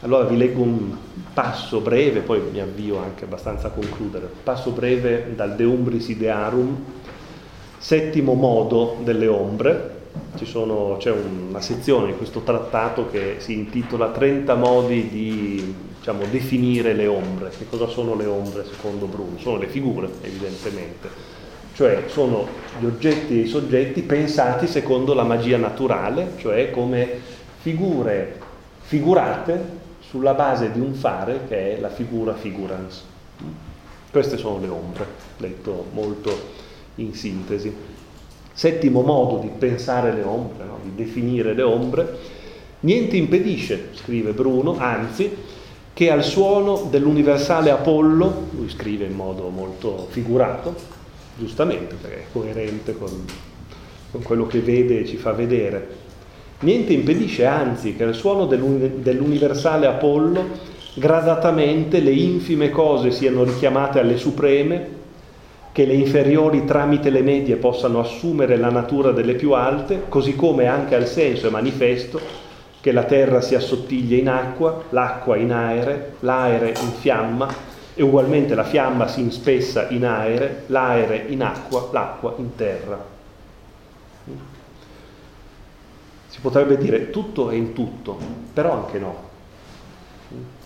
Allora 0.00 0.24
vi 0.24 0.36
leggo 0.36 0.62
un 0.62 0.96
passo 1.34 1.80
breve, 1.80 2.20
poi 2.20 2.40
mi 2.52 2.60
avvio 2.60 2.98
anche 2.98 3.24
abbastanza 3.24 3.68
a 3.68 3.70
concludere, 3.70 4.30
passo 4.42 4.70
breve 4.70 5.32
dal 5.34 5.56
De 5.56 5.64
Umbris 5.64 6.08
Idearum 6.08 6.84
settimo 7.78 8.34
modo 8.34 8.96
delle 9.02 9.26
ombre, 9.26 9.94
sono, 10.44 10.96
c'è 10.98 11.10
una 11.10 11.60
sezione 11.60 12.10
in 12.10 12.16
questo 12.16 12.40
trattato 12.40 13.08
che 13.10 13.36
si 13.38 13.54
intitola 13.54 14.10
30 14.10 14.54
modi 14.54 15.08
di 15.08 15.74
diciamo, 15.98 16.24
definire 16.30 16.92
le 16.92 17.06
ombre. 17.06 17.50
Che 17.50 17.66
cosa 17.68 17.86
sono 17.86 18.14
le 18.14 18.26
ombre 18.26 18.64
secondo 18.64 19.06
Bruno? 19.06 19.38
Sono 19.38 19.58
le 19.58 19.66
figure, 19.66 20.08
evidentemente, 20.22 21.08
cioè 21.74 22.04
sono 22.08 22.46
gli 22.78 22.84
oggetti 22.84 23.38
e 23.38 23.42
i 23.42 23.48
soggetti 23.48 24.02
pensati 24.02 24.66
secondo 24.66 25.14
la 25.14 25.24
magia 25.24 25.56
naturale, 25.56 26.32
cioè 26.38 26.70
come 26.70 27.08
figure 27.58 28.40
figurate 28.82 29.84
sulla 29.98 30.34
base 30.34 30.70
di 30.70 30.78
un 30.78 30.94
fare 30.94 31.40
che 31.48 31.76
è 31.76 31.80
la 31.80 31.88
figura 31.88 32.34
figurans. 32.34 33.04
Queste 34.10 34.36
sono 34.36 34.60
le 34.60 34.68
ombre, 34.68 35.06
detto 35.36 35.86
molto 35.92 36.64
in 36.96 37.14
sintesi. 37.14 37.72
Settimo 38.52 39.02
modo 39.02 39.38
di 39.38 39.50
pensare 39.56 40.12
le 40.12 40.22
ombre, 40.22 40.64
no? 40.64 40.78
di 40.82 40.94
definire 40.94 41.52
le 41.54 41.62
ombre, 41.62 42.18
niente 42.80 43.16
impedisce, 43.16 43.90
scrive 43.92 44.32
Bruno, 44.32 44.76
anzi, 44.78 45.30
che 45.92 46.10
al 46.10 46.24
suono 46.24 46.88
dell'universale 46.90 47.70
Apollo, 47.70 48.48
lui 48.56 48.68
scrive 48.68 49.06
in 49.06 49.14
modo 49.14 49.48
molto 49.48 50.06
figurato, 50.10 50.74
giustamente 51.38 51.96
perché 52.00 52.16
è 52.16 52.24
coerente 52.32 52.96
con, 52.96 53.24
con 54.10 54.22
quello 54.22 54.46
che 54.46 54.60
vede 54.60 55.00
e 55.00 55.06
ci 55.06 55.16
fa 55.16 55.32
vedere, 55.32 56.04
niente 56.60 56.92
impedisce 56.92 57.44
anzi 57.44 57.94
che 57.94 58.04
al 58.04 58.14
suono 58.14 58.46
dell'universale 58.46 59.86
Apollo 59.86 60.74
gradatamente 60.94 62.00
le 62.00 62.12
infime 62.12 62.70
cose 62.70 63.10
siano 63.10 63.44
richiamate 63.44 63.98
alle 63.98 64.16
supreme 64.16 64.95
che 65.76 65.84
le 65.84 65.92
inferiori 65.92 66.64
tramite 66.64 67.10
le 67.10 67.20
medie 67.20 67.56
possano 67.56 68.00
assumere 68.00 68.56
la 68.56 68.70
natura 68.70 69.10
delle 69.10 69.34
più 69.34 69.52
alte, 69.52 70.04
così 70.08 70.34
come 70.34 70.68
anche 70.68 70.94
al 70.94 71.06
senso 71.06 71.48
è 71.48 71.50
manifesto 71.50 72.18
che 72.80 72.92
la 72.92 73.02
terra 73.02 73.42
si 73.42 73.54
assottiglia 73.54 74.16
in 74.16 74.30
acqua, 74.30 74.84
l'acqua 74.88 75.36
in 75.36 75.52
aere, 75.52 76.14
l'aere 76.20 76.68
in 76.68 76.92
fiamma 76.92 77.46
e 77.92 78.02
ugualmente 78.02 78.54
la 78.54 78.64
fiamma 78.64 79.06
si 79.06 79.20
inspessa 79.20 79.90
in 79.90 80.06
aere, 80.06 80.62
l'aere 80.68 81.26
in 81.28 81.42
acqua, 81.42 81.90
l'acqua 81.92 82.32
in 82.38 82.54
terra. 82.54 83.04
Si 86.26 86.40
potrebbe 86.40 86.78
dire 86.78 87.10
tutto 87.10 87.50
è 87.50 87.54
in 87.54 87.74
tutto, 87.74 88.16
però 88.50 88.72
anche 88.72 88.98
no. 88.98 89.14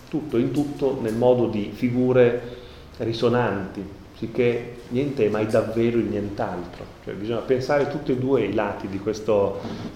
Tutto 0.07 0.37
in 0.37 0.51
tutto 0.51 0.99
nel 1.01 1.15
modo 1.15 1.47
di 1.47 1.69
figure 1.73 2.59
risonanti, 2.95 3.99
sicché 4.21 4.75
niente 4.89 5.25
è 5.25 5.29
mai 5.29 5.47
davvero 5.47 5.97
il 5.97 6.05
nient'altro. 6.05 6.85
Cioè, 7.03 7.15
bisogna 7.15 7.39
pensare 7.39 7.89
tutti 7.89 8.11
e 8.11 8.17
due 8.17 8.43
i 8.43 8.53
lati 8.53 8.87
di 8.87 8.99
questa 8.99 9.51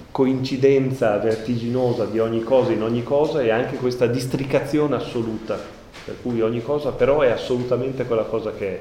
coincidenza 0.10 1.20
vertiginosa 1.20 2.06
di 2.06 2.18
ogni 2.18 2.42
cosa 2.42 2.72
in 2.72 2.82
ogni 2.82 3.04
cosa 3.04 3.42
e 3.42 3.52
anche 3.52 3.76
questa 3.76 4.08
districazione 4.08 4.96
assoluta, 4.96 5.60
per 6.06 6.16
cui 6.24 6.42
ogni 6.42 6.64
cosa 6.64 6.92
però 6.92 7.22
è 7.22 7.30
assolutamente 7.30 8.06
quella 8.06 8.24
cosa 8.24 8.52
che 8.52 8.68
è. 8.68 8.80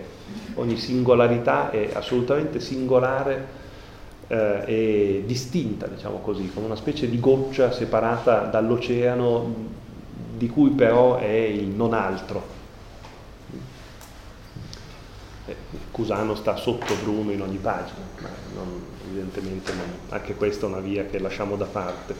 Ogni 0.54 0.78
singolarità 0.78 1.70
è 1.70 1.90
assolutamente 1.92 2.58
singolare 2.58 3.46
eh, 4.28 4.62
e 4.64 5.22
distinta, 5.26 5.86
diciamo 5.86 6.20
così, 6.20 6.50
come 6.54 6.64
una 6.64 6.76
specie 6.76 7.10
di 7.10 7.20
goccia 7.20 7.70
separata 7.70 8.44
dall'oceano 8.44 9.72
di 10.38 10.48
cui 10.48 10.70
però 10.70 11.18
è 11.18 11.26
il 11.26 11.68
non 11.68 11.92
altro 11.92 12.62
eh, 15.46 15.56
Cusano 15.90 16.34
sta 16.34 16.56
sotto 16.56 16.94
Bruno 17.02 17.30
in 17.30 17.42
ogni 17.42 17.58
pagina, 17.58 17.98
ma 18.20 18.28
non, 18.54 18.82
evidentemente 19.06 19.72
non, 19.72 19.86
anche 20.08 20.34
questa 20.34 20.66
è 20.66 20.68
una 20.68 20.80
via 20.80 21.04
che 21.04 21.18
lasciamo 21.18 21.56
da 21.56 21.66
parte. 21.66 22.14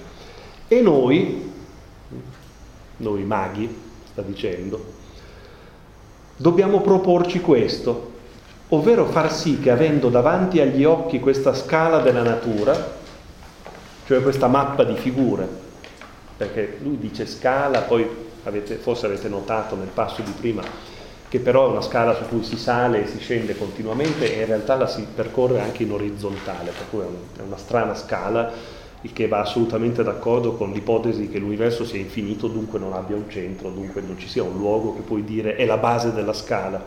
E 0.69 0.81
noi, 0.81 1.53
noi 2.99 3.23
maghi, 3.25 3.83
sta 4.11 4.23
dicendo, 4.23 4.93
dobbiamo 6.37 6.81
proporci 6.81 7.41
questo, 7.41 8.13
ovvero 8.69 9.07
far 9.07 9.33
sì 9.33 9.59
che 9.61 9.71
avendo 9.71 10.09
davanti 10.09 10.61
agli 10.61 10.85
occhi 10.85 11.21
questa 11.21 11.55
scala 11.55 12.01
della 12.01 12.23
natura, 12.23 13.03
cioè 14.07 14.23
questa 14.23 14.49
mappa 14.49 14.85
di 14.85 14.97
figure, 14.97 15.49
perché 16.37 16.79
lui 16.83 16.99
dice 16.99 17.27
scala, 17.27 17.81
poi 17.83 18.07
avete, 18.45 18.77
forse 18.77 19.07
avete 19.07 19.29
notato 19.29 19.77
nel 19.77 19.89
passo 19.89 20.23
di 20.23 20.33
prima, 20.33 20.63
che 21.35 21.41
però 21.41 21.67
è 21.67 21.71
una 21.71 21.81
scala 21.81 22.15
su 22.15 22.29
cui 22.29 22.45
si 22.45 22.57
sale 22.57 23.03
e 23.03 23.07
si 23.09 23.19
scende 23.19 23.59
continuamente 23.59 24.37
e 24.37 24.43
in 24.43 24.47
realtà 24.47 24.77
la 24.77 24.87
si 24.87 25.05
percorre 25.13 25.61
anche 25.61 25.83
in 25.83 25.91
orizzontale, 25.91 26.71
per 26.71 26.89
cui 26.89 27.01
è 27.01 27.43
una 27.45 27.57
strana 27.57 27.97
scala, 27.97 28.53
il 29.01 29.13
che 29.13 29.27
va 29.27 29.41
assolutamente 29.41 30.05
d'accordo 30.05 30.53
con 30.53 30.71
l'ipotesi 30.71 31.29
che 31.29 31.41
l'universo 31.41 31.85
sia 31.85 31.99
infinito, 31.99 32.47
dunque 32.47 32.79
non 32.79 32.93
abbia 32.93 33.17
un 33.17 33.29
centro, 33.29 33.71
dunque 33.71 34.01
non 34.01 34.17
ci 34.17 34.29
sia 34.29 34.45
un 34.45 34.57
luogo 34.57 34.95
che 34.95 35.01
puoi 35.01 35.25
dire 35.25 35.57
è 35.57 35.67
la 35.67 35.77
base 35.77 36.13
della 36.13 36.33
scala. 36.33 36.81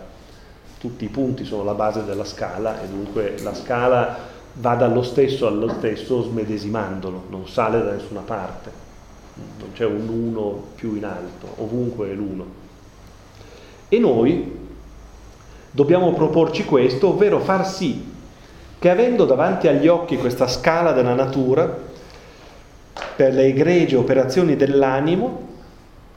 Tutti 0.80 1.04
i 1.04 1.10
punti 1.10 1.44
sono 1.44 1.66
la 1.66 1.74
base 1.74 2.06
della 2.06 2.24
scala 2.24 2.82
e 2.82 2.88
dunque 2.88 3.36
la 3.42 3.54
scala 3.54 4.18
va 4.54 4.76
dallo 4.76 5.04
stesso 5.04 5.46
allo 5.46 5.68
stesso 5.68 6.22
smedesimandolo, 6.22 7.26
non 7.32 7.50
sale 7.50 7.84
da 7.84 7.92
nessuna 7.92 8.22
parte, 8.22 8.72
non 9.60 9.74
c'è 9.74 9.84
un 9.84 10.08
uno 10.08 10.68
più 10.74 10.96
in 10.96 11.04
alto, 11.04 11.48
ovunque 11.58 12.12
è 12.12 12.14
l'uno. 12.14 12.57
E 13.90 14.00
noi 14.00 14.56
dobbiamo 15.72 16.14
proporci 16.14 16.66
questo, 16.66 17.10
ovvero 17.10 17.40
far 17.40 17.68
sì 17.68 18.16
che 18.80 18.90
avendo 18.90 19.26
davanti 19.26 19.68
agli 19.68 19.88
occhi 19.88 20.18
questa 20.18 20.48
scala 20.48 20.92
della 20.92 21.16
natura, 21.16 21.86
per 23.16 23.34
le 23.34 23.46
egregie 23.46 23.96
operazioni 23.96 24.56
dell'animo, 24.56 25.48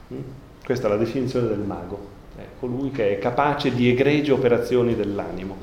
hm, 0.07 0.15
questa 0.63 0.87
è 0.87 0.89
la 0.89 0.97
definizione 0.97 1.47
del 1.47 1.59
mago, 1.59 1.99
è 2.37 2.43
colui 2.59 2.91
che 2.91 3.13
è 3.13 3.19
capace 3.19 3.73
di 3.73 3.89
egregie 3.89 4.31
operazioni 4.31 4.95
dell'animo. 4.95 5.57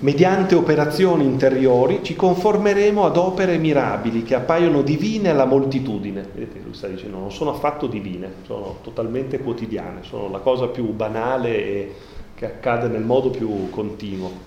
Mediante 0.00 0.54
operazioni 0.54 1.24
interiori 1.24 2.00
ci 2.02 2.14
conformeremo 2.14 3.04
ad 3.04 3.16
opere 3.16 3.58
mirabili 3.58 4.22
che 4.22 4.36
appaiono 4.36 4.82
divine 4.82 5.30
alla 5.30 5.44
moltitudine. 5.44 6.24
Vedete, 6.32 6.60
lui 6.62 6.74
sta 6.74 6.86
dicendo, 6.86 7.18
non 7.18 7.32
sono 7.32 7.50
affatto 7.50 7.88
divine, 7.88 8.34
sono 8.46 8.76
totalmente 8.82 9.40
quotidiane, 9.40 10.02
sono 10.02 10.30
la 10.30 10.38
cosa 10.38 10.68
più 10.68 10.92
banale 10.92 11.48
e 11.48 11.94
che 12.34 12.46
accade 12.46 12.86
nel 12.86 13.02
modo 13.02 13.30
più 13.30 13.68
continuo 13.70 14.46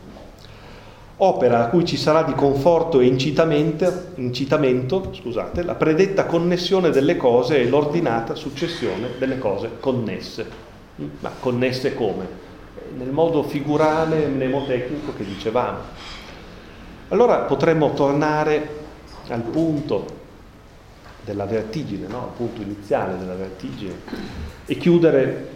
opera 1.23 1.65
a 1.65 1.67
cui 1.67 1.85
ci 1.85 1.97
sarà 1.97 2.23
di 2.23 2.33
conforto 2.33 2.99
e 2.99 3.05
incitamento, 3.05 5.13
scusate, 5.13 5.63
la 5.63 5.75
predetta 5.75 6.25
connessione 6.25 6.89
delle 6.89 7.15
cose 7.15 7.61
e 7.61 7.67
l'ordinata 7.67 8.33
successione 8.33 9.09
delle 9.19 9.37
cose 9.37 9.69
connesse. 9.79 10.69
Ma 11.19 11.31
connesse 11.39 11.93
come? 11.93 12.40
Nel 12.97 13.11
modo 13.11 13.43
figurale, 13.43 14.27
mnemotecnico 14.27 15.13
che 15.15 15.23
dicevamo. 15.23 15.79
Allora 17.09 17.39
potremmo 17.39 17.93
tornare 17.93 18.79
al 19.29 19.41
punto 19.41 20.19
della 21.23 21.45
vertigine, 21.45 22.07
no? 22.07 22.23
al 22.23 22.35
punto 22.35 22.61
iniziale 22.61 23.17
della 23.17 23.35
vertigine, 23.35 23.93
e 24.65 24.77
chiudere 24.77 25.49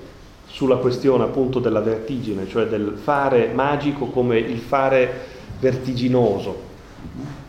sulla 0.45 0.77
questione 0.77 1.23
appunto 1.23 1.59
della 1.59 1.81
vertigine, 1.81 2.47
cioè 2.47 2.65
del 2.65 2.97
fare 3.01 3.47
magico 3.53 4.07
come 4.07 4.38
il 4.38 4.59
fare 4.59 5.27
vertiginoso, 5.59 6.73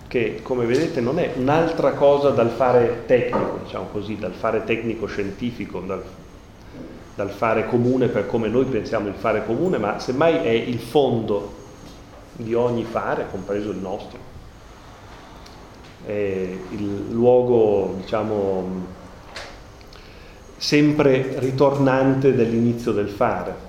che 0.08 0.40
come 0.42 0.66
vedete 0.66 1.00
non 1.00 1.18
è 1.18 1.32
un'altra 1.36 1.92
cosa 1.92 2.30
dal 2.30 2.50
fare 2.50 3.02
tecnico, 3.06 3.60
diciamo 3.62 3.86
così, 3.92 4.16
dal 4.16 4.32
fare 4.32 4.64
tecnico 4.64 5.06
scientifico, 5.06 5.80
dal, 5.80 6.02
dal 7.16 7.30
fare 7.30 7.66
comune 7.66 8.06
per 8.06 8.26
come 8.26 8.46
noi 8.46 8.66
pensiamo 8.66 9.08
il 9.08 9.14
fare 9.14 9.44
comune, 9.44 9.78
ma 9.78 9.98
semmai 9.98 10.36
è 10.36 10.50
il 10.50 10.78
fondo 10.78 11.54
di 12.34 12.54
ogni 12.54 12.84
fare, 12.84 13.26
compreso 13.28 13.70
il 13.70 13.78
nostro. 13.78 14.18
È 16.04 16.12
il 16.12 17.10
luogo, 17.10 17.96
diciamo, 18.00 18.86
sempre 20.56 21.40
ritornante 21.40 22.34
dell'inizio 22.34 22.92
del 22.92 23.08
fare 23.08 23.64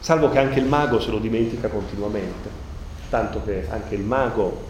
salvo 0.00 0.30
che 0.30 0.38
anche 0.38 0.58
il 0.58 0.64
mago 0.64 0.98
se 0.98 1.10
lo 1.10 1.18
dimentica 1.18 1.68
continuamente, 1.68 2.48
tanto 3.10 3.42
che 3.44 3.66
anche 3.70 3.94
il 3.94 4.02
mago 4.02 4.68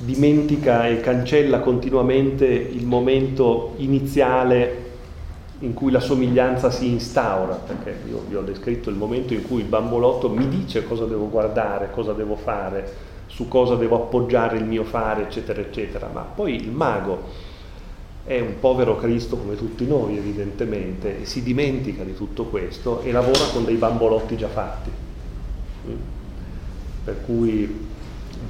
dimentica 0.00 0.88
e 0.88 1.00
cancella 1.00 1.60
continuamente 1.60 2.46
il 2.46 2.86
momento 2.86 3.74
iniziale 3.76 4.88
in 5.60 5.74
cui 5.74 5.90
la 5.90 6.00
somiglianza 6.00 6.70
si 6.70 6.88
instaura, 6.88 7.54
perché 7.54 7.94
io 8.08 8.24
vi 8.26 8.34
ho 8.34 8.40
descritto 8.40 8.88
il 8.88 8.96
momento 8.96 9.34
in 9.34 9.42
cui 9.42 9.60
il 9.60 9.66
bambolotto 9.66 10.30
mi 10.30 10.48
dice 10.48 10.84
cosa 10.84 11.04
devo 11.04 11.28
guardare, 11.28 11.90
cosa 11.90 12.14
devo 12.14 12.34
fare, 12.34 13.08
su 13.26 13.46
cosa 13.46 13.74
devo 13.74 13.96
appoggiare 13.96 14.56
il 14.56 14.64
mio 14.64 14.84
fare, 14.84 15.22
eccetera, 15.22 15.60
eccetera, 15.60 16.08
ma 16.10 16.22
poi 16.22 16.54
il 16.54 16.70
mago 16.70 17.48
è 18.24 18.40
un 18.40 18.54
povero 18.58 18.96
Cristo 18.96 19.36
come 19.36 19.54
tutti 19.56 19.86
noi 19.86 20.16
evidentemente 20.16 21.20
e 21.20 21.26
si 21.26 21.42
dimentica 21.42 22.04
di 22.04 22.14
tutto 22.14 22.44
questo 22.44 23.02
e 23.02 23.12
lavora 23.12 23.44
con 23.52 23.64
dei 23.64 23.76
bambolotti 23.76 24.36
già 24.36 24.48
fatti. 24.48 24.90
Per 27.04 27.20
cui 27.24 27.88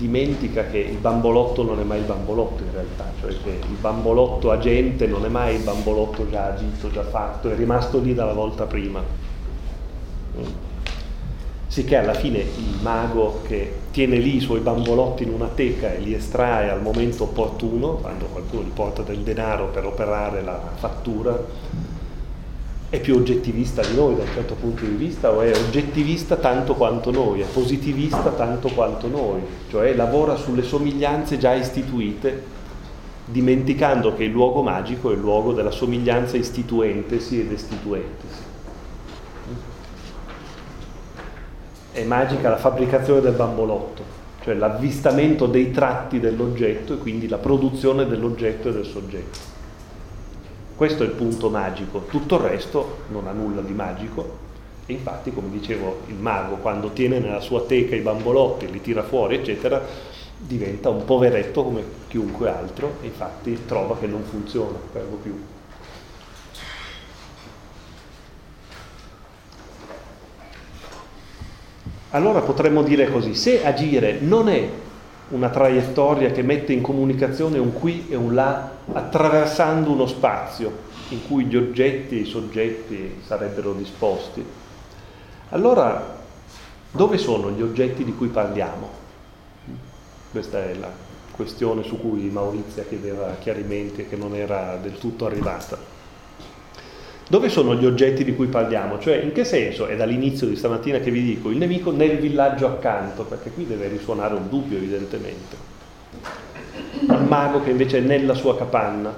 dimentica 0.00 0.66
che 0.66 0.78
il 0.78 0.96
bambolotto 0.96 1.62
non 1.62 1.78
è 1.78 1.84
mai 1.84 1.98
il 1.98 2.06
bambolotto 2.06 2.62
in 2.64 2.72
realtà, 2.72 3.04
cioè 3.20 3.30
che 3.42 3.50
il 3.50 3.76
bambolotto 3.80 4.50
agente 4.50 5.06
non 5.06 5.24
è 5.24 5.28
mai 5.28 5.56
il 5.56 5.62
bambolotto 5.62 6.28
già 6.28 6.46
agito, 6.46 6.90
già 6.90 7.04
fatto, 7.04 7.50
è 7.50 7.54
rimasto 7.54 8.00
lì 8.00 8.14
dalla 8.14 8.32
volta 8.32 8.64
prima. 8.64 9.00
Mm 10.38 10.68
sicché 11.70 11.94
alla 11.94 12.14
fine 12.14 12.38
il 12.38 12.78
mago 12.82 13.42
che 13.46 13.74
tiene 13.92 14.16
lì 14.16 14.36
i 14.36 14.40
suoi 14.40 14.58
bambolotti 14.58 15.22
in 15.22 15.32
una 15.32 15.46
teca 15.46 15.92
e 15.94 16.00
li 16.00 16.14
estrae 16.14 16.68
al 16.68 16.82
momento 16.82 17.22
opportuno, 17.22 17.92
quando 17.92 18.24
qualcuno 18.24 18.62
gli 18.64 18.72
porta 18.74 19.02
del 19.02 19.18
denaro 19.18 19.68
per 19.68 19.86
operare 19.86 20.42
la 20.42 20.60
fattura, 20.74 21.40
è 22.90 23.00
più 23.00 23.14
oggettivista 23.14 23.82
di 23.82 23.94
noi 23.94 24.16
da 24.16 24.22
un 24.22 24.28
certo 24.34 24.54
punto 24.54 24.84
di 24.84 24.94
vista 24.94 25.30
o 25.30 25.40
è 25.40 25.56
oggettivista 25.56 26.36
tanto 26.36 26.74
quanto 26.74 27.10
noi, 27.10 27.40
è 27.40 27.46
positivista 27.46 28.30
tanto 28.30 28.68
quanto 28.68 29.06
noi, 29.06 29.40
cioè 29.70 29.94
lavora 29.94 30.36
sulle 30.36 30.62
somiglianze 30.62 31.38
già 31.38 31.54
istituite, 31.54 32.58
dimenticando 33.24 34.14
che 34.14 34.24
il 34.24 34.32
luogo 34.32 34.62
magico 34.62 35.10
è 35.10 35.14
il 35.14 35.20
luogo 35.20 35.52
della 35.52 35.70
somiglianza 35.70 36.36
istituentesi 36.36 37.40
ed 37.40 37.52
estituentesi. 37.52 38.48
è 41.92 42.04
magica 42.04 42.48
la 42.48 42.56
fabbricazione 42.56 43.20
del 43.20 43.32
bambolotto, 43.32 44.02
cioè 44.42 44.54
l'avvistamento 44.54 45.46
dei 45.46 45.70
tratti 45.70 46.20
dell'oggetto 46.20 46.94
e 46.94 46.98
quindi 46.98 47.28
la 47.28 47.38
produzione 47.38 48.06
dell'oggetto 48.06 48.68
e 48.68 48.72
del 48.72 48.84
soggetto. 48.84 49.49
Questo 50.80 51.02
è 51.02 51.06
il 51.06 51.12
punto 51.12 51.50
magico, 51.50 52.06
tutto 52.08 52.36
il 52.36 52.40
resto 52.40 53.00
non 53.08 53.26
ha 53.26 53.32
nulla 53.32 53.60
di 53.60 53.74
magico. 53.74 54.38
E 54.86 54.94
infatti, 54.94 55.30
come 55.30 55.50
dicevo, 55.50 56.04
il 56.06 56.14
mago 56.14 56.56
quando 56.56 56.88
tiene 56.92 57.18
nella 57.18 57.40
sua 57.40 57.60
teca 57.64 57.94
i 57.94 58.00
bambolotti, 58.00 58.70
li 58.70 58.80
tira 58.80 59.02
fuori, 59.02 59.34
eccetera, 59.34 59.86
diventa 60.38 60.88
un 60.88 61.04
poveretto 61.04 61.64
come 61.64 61.84
chiunque 62.08 62.48
altro. 62.48 62.94
E 63.02 63.08
infatti 63.08 63.66
trova 63.66 63.98
che 63.98 64.06
non 64.06 64.22
funziona 64.22 64.78
per 64.90 65.04
lo 65.10 65.16
più. 65.16 65.38
allora 72.12 72.40
potremmo 72.40 72.82
dire 72.82 73.10
così, 73.10 73.34
se 73.34 73.62
agire 73.66 74.18
non 74.18 74.48
è 74.48 74.66
una 75.30 75.48
traiettoria 75.48 76.30
che 76.30 76.42
mette 76.42 76.72
in 76.72 76.82
comunicazione 76.82 77.58
un 77.58 77.72
qui 77.72 78.06
e 78.08 78.16
un 78.16 78.34
là 78.34 78.70
attraversando 78.92 79.90
uno 79.90 80.06
spazio 80.06 80.88
in 81.10 81.26
cui 81.26 81.44
gli 81.44 81.56
oggetti 81.56 82.16
e 82.16 82.20
i 82.20 82.26
soggetti 82.26 83.20
sarebbero 83.24 83.72
disposti, 83.72 84.44
allora 85.50 86.18
dove 86.92 87.18
sono 87.18 87.50
gli 87.50 87.62
oggetti 87.62 88.04
di 88.04 88.14
cui 88.14 88.28
parliamo? 88.28 88.88
Questa 90.30 90.62
è 90.62 90.74
la 90.74 90.90
questione 91.32 91.82
su 91.82 91.98
cui 92.00 92.28
Maurizia 92.28 92.84
chiedeva 92.84 93.34
chiarimenti 93.40 94.02
e 94.02 94.08
che 94.08 94.16
non 94.16 94.34
era 94.34 94.76
del 94.76 94.98
tutto 94.98 95.26
arrivata. 95.26 95.99
Dove 97.30 97.48
sono 97.48 97.76
gli 97.76 97.86
oggetti 97.86 98.24
di 98.24 98.34
cui 98.34 98.48
parliamo? 98.48 98.98
Cioè, 98.98 99.18
in 99.18 99.30
che 99.30 99.44
senso 99.44 99.86
è 99.86 99.94
dall'inizio 99.94 100.48
di 100.48 100.56
stamattina 100.56 100.98
che 100.98 101.12
vi 101.12 101.22
dico 101.22 101.50
il 101.50 101.58
nemico 101.58 101.92
nel 101.92 102.18
villaggio 102.18 102.66
accanto, 102.66 103.22
perché 103.22 103.52
qui 103.52 103.68
deve 103.68 103.86
risuonare 103.86 104.34
un 104.34 104.48
dubbio 104.48 104.78
evidentemente. 104.78 105.56
Il 107.02 107.24
mago 107.28 107.62
che 107.62 107.70
invece 107.70 107.98
è 107.98 108.00
nella 108.00 108.34
sua 108.34 108.58
capanna. 108.58 109.14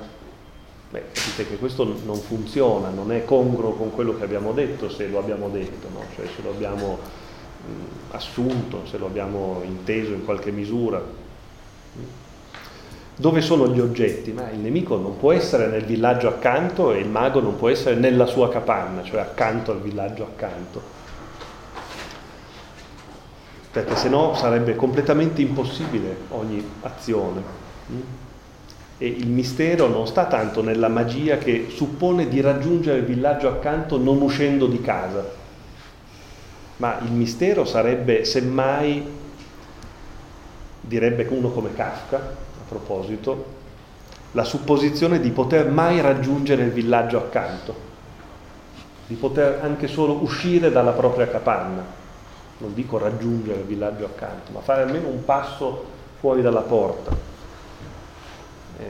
Beh, 0.90 1.04
capite 1.10 1.48
che 1.48 1.56
questo 1.56 1.84
non 2.04 2.16
funziona, 2.16 2.90
non 2.90 3.12
è 3.12 3.24
congruo 3.24 3.72
con 3.72 3.92
quello 3.92 4.14
che 4.14 4.24
abbiamo 4.24 4.52
detto, 4.52 4.90
se 4.90 5.08
lo 5.08 5.18
abbiamo 5.18 5.48
detto, 5.48 5.88
no? 5.90 6.02
cioè 6.14 6.26
se 6.26 6.42
lo 6.42 6.50
abbiamo 6.50 6.98
mh, 6.98 8.14
assunto, 8.14 8.84
se 8.84 8.98
lo 8.98 9.06
abbiamo 9.06 9.62
inteso 9.64 10.12
in 10.12 10.26
qualche 10.26 10.50
misura. 10.50 11.02
Dove 13.22 13.40
sono 13.40 13.68
gli 13.68 13.78
oggetti? 13.78 14.32
Ma 14.32 14.50
il 14.50 14.58
nemico 14.58 14.96
non 14.96 15.16
può 15.16 15.30
essere 15.30 15.68
nel 15.68 15.84
villaggio 15.84 16.26
accanto 16.26 16.90
e 16.90 16.98
il 16.98 17.08
mago 17.08 17.38
non 17.38 17.54
può 17.54 17.68
essere 17.68 17.94
nella 17.94 18.26
sua 18.26 18.48
capanna, 18.48 19.04
cioè 19.04 19.20
accanto 19.20 19.70
al 19.70 19.80
villaggio 19.80 20.24
accanto. 20.24 20.82
Perché 23.70 23.94
se 23.94 24.08
no 24.08 24.34
sarebbe 24.34 24.74
completamente 24.74 25.40
impossibile 25.40 26.16
ogni 26.30 26.68
azione. 26.80 27.42
E 28.98 29.06
il 29.06 29.28
mistero 29.28 29.86
non 29.86 30.08
sta 30.08 30.24
tanto 30.24 30.60
nella 30.60 30.88
magia 30.88 31.38
che 31.38 31.68
suppone 31.68 32.26
di 32.26 32.40
raggiungere 32.40 32.98
il 32.98 33.04
villaggio 33.04 33.46
accanto 33.46 33.98
non 33.98 34.20
uscendo 34.20 34.66
di 34.66 34.80
casa, 34.80 35.24
ma 36.78 36.98
il 37.00 37.12
mistero 37.12 37.64
sarebbe 37.64 38.24
semmai, 38.24 39.06
direbbe 40.80 41.24
uno 41.30 41.50
come 41.50 41.72
Kafka, 41.72 42.50
proposito, 42.72 43.60
la 44.32 44.44
supposizione 44.44 45.20
di 45.20 45.30
poter 45.30 45.70
mai 45.70 46.00
raggiungere 46.00 46.62
il 46.62 46.70
villaggio 46.70 47.18
accanto, 47.18 47.90
di 49.06 49.14
poter 49.14 49.60
anche 49.62 49.88
solo 49.88 50.14
uscire 50.22 50.70
dalla 50.70 50.92
propria 50.92 51.28
capanna, 51.28 51.84
non 52.58 52.72
dico 52.72 52.96
raggiungere 52.96 53.60
il 53.60 53.66
villaggio 53.66 54.06
accanto, 54.06 54.52
ma 54.52 54.60
fare 54.60 54.82
almeno 54.82 55.08
un 55.08 55.24
passo 55.24 55.84
fuori 56.18 56.40
dalla 56.40 56.60
porta, 56.60 57.14
eh, 58.78 58.84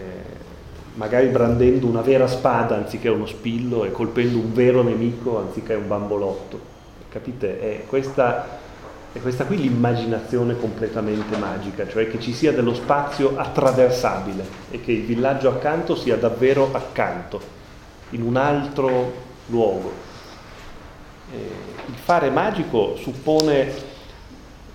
magari 0.95 1.27
brandendo 1.29 1.87
una 1.87 2.03
vera 2.03 2.29
spada 2.29 2.77
anziché 2.77 3.09
uno 3.09 3.27
spillo 3.27 3.85
e 3.85 3.91
colpendo 3.91 4.39
un 4.39 4.53
vero 4.53 4.83
nemico 4.83 5.39
anziché 5.39 5.75
un 5.75 5.89
bambolotto. 5.89 6.71
Capite? 7.09 7.61
È 7.61 7.87
questa 7.87 8.61
è 9.13 9.21
questa 9.21 9.45
qui 9.45 9.59
l'immaginazione 9.59 10.59
completamente 10.59 11.37
magica, 11.37 11.87
cioè 11.87 12.09
che 12.09 12.19
ci 12.19 12.33
sia 12.33 12.53
dello 12.53 12.73
spazio 12.73 13.37
attraversabile 13.37 14.45
e 14.71 14.81
che 14.81 14.93
il 14.93 15.03
villaggio 15.03 15.51
accanto 15.51 15.95
sia 15.95 16.17
davvero 16.17 16.71
accanto, 16.73 17.41
in 18.11 18.23
un 18.23 18.37
altro 18.37 19.13
luogo. 19.47 19.93
Eh, 21.31 21.37
il 21.89 21.95
fare 21.95 22.31
magico 22.31 22.97
suppone 22.97 23.71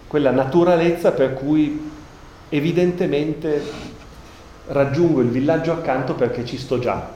quella 0.06 0.32
naturalezza 0.32 1.12
per 1.12 1.34
cui 1.34 1.90
evidentemente 2.50 3.62
raggiungo 4.68 5.22
il 5.22 5.30
villaggio 5.30 5.72
accanto 5.72 6.14
perché 6.14 6.46
ci 6.46 6.60
sto 6.60 6.78
già, 6.78 7.10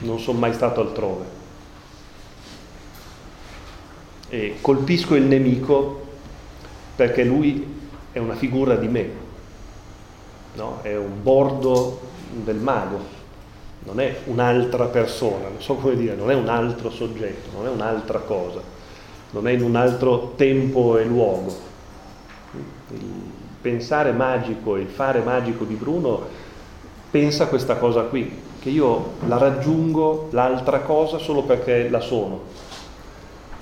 non 0.00 0.20
sono 0.20 0.38
mai 0.38 0.52
stato 0.52 0.80
altrove. 0.80 1.38
E 4.28 4.58
colpisco 4.60 5.16
il 5.16 5.24
nemico 5.24 5.99
perché 7.00 7.24
lui 7.24 7.66
è 8.12 8.18
una 8.18 8.34
figura 8.34 8.74
di 8.74 8.86
me, 8.86 9.08
no? 10.52 10.80
è 10.82 10.94
un 10.94 11.22
bordo 11.22 11.98
del 12.30 12.56
mago, 12.56 12.98
non 13.84 14.00
è 14.00 14.18
un'altra 14.26 14.84
persona, 14.84 15.48
non 15.48 15.62
so 15.62 15.76
come 15.76 15.96
dire, 15.96 16.14
non 16.14 16.30
è 16.30 16.34
un 16.34 16.48
altro 16.48 16.90
soggetto, 16.90 17.56
non 17.56 17.64
è 17.64 17.70
un'altra 17.70 18.18
cosa, 18.18 18.60
non 19.30 19.48
è 19.48 19.52
in 19.52 19.62
un 19.62 19.76
altro 19.76 20.34
tempo 20.36 20.98
e 20.98 21.04
luogo. 21.04 21.56
Il 22.88 23.00
pensare 23.62 24.12
magico 24.12 24.76
e 24.76 24.80
il 24.80 24.88
fare 24.88 25.22
magico 25.22 25.64
di 25.64 25.76
Bruno 25.76 26.26
pensa 27.10 27.46
questa 27.46 27.76
cosa 27.76 28.02
qui, 28.02 28.30
che 28.60 28.68
io 28.68 29.12
la 29.26 29.38
raggiungo 29.38 30.28
l'altra 30.32 30.80
cosa 30.80 31.16
solo 31.16 31.44
perché 31.44 31.88
la 31.88 32.00
sono, 32.00 32.42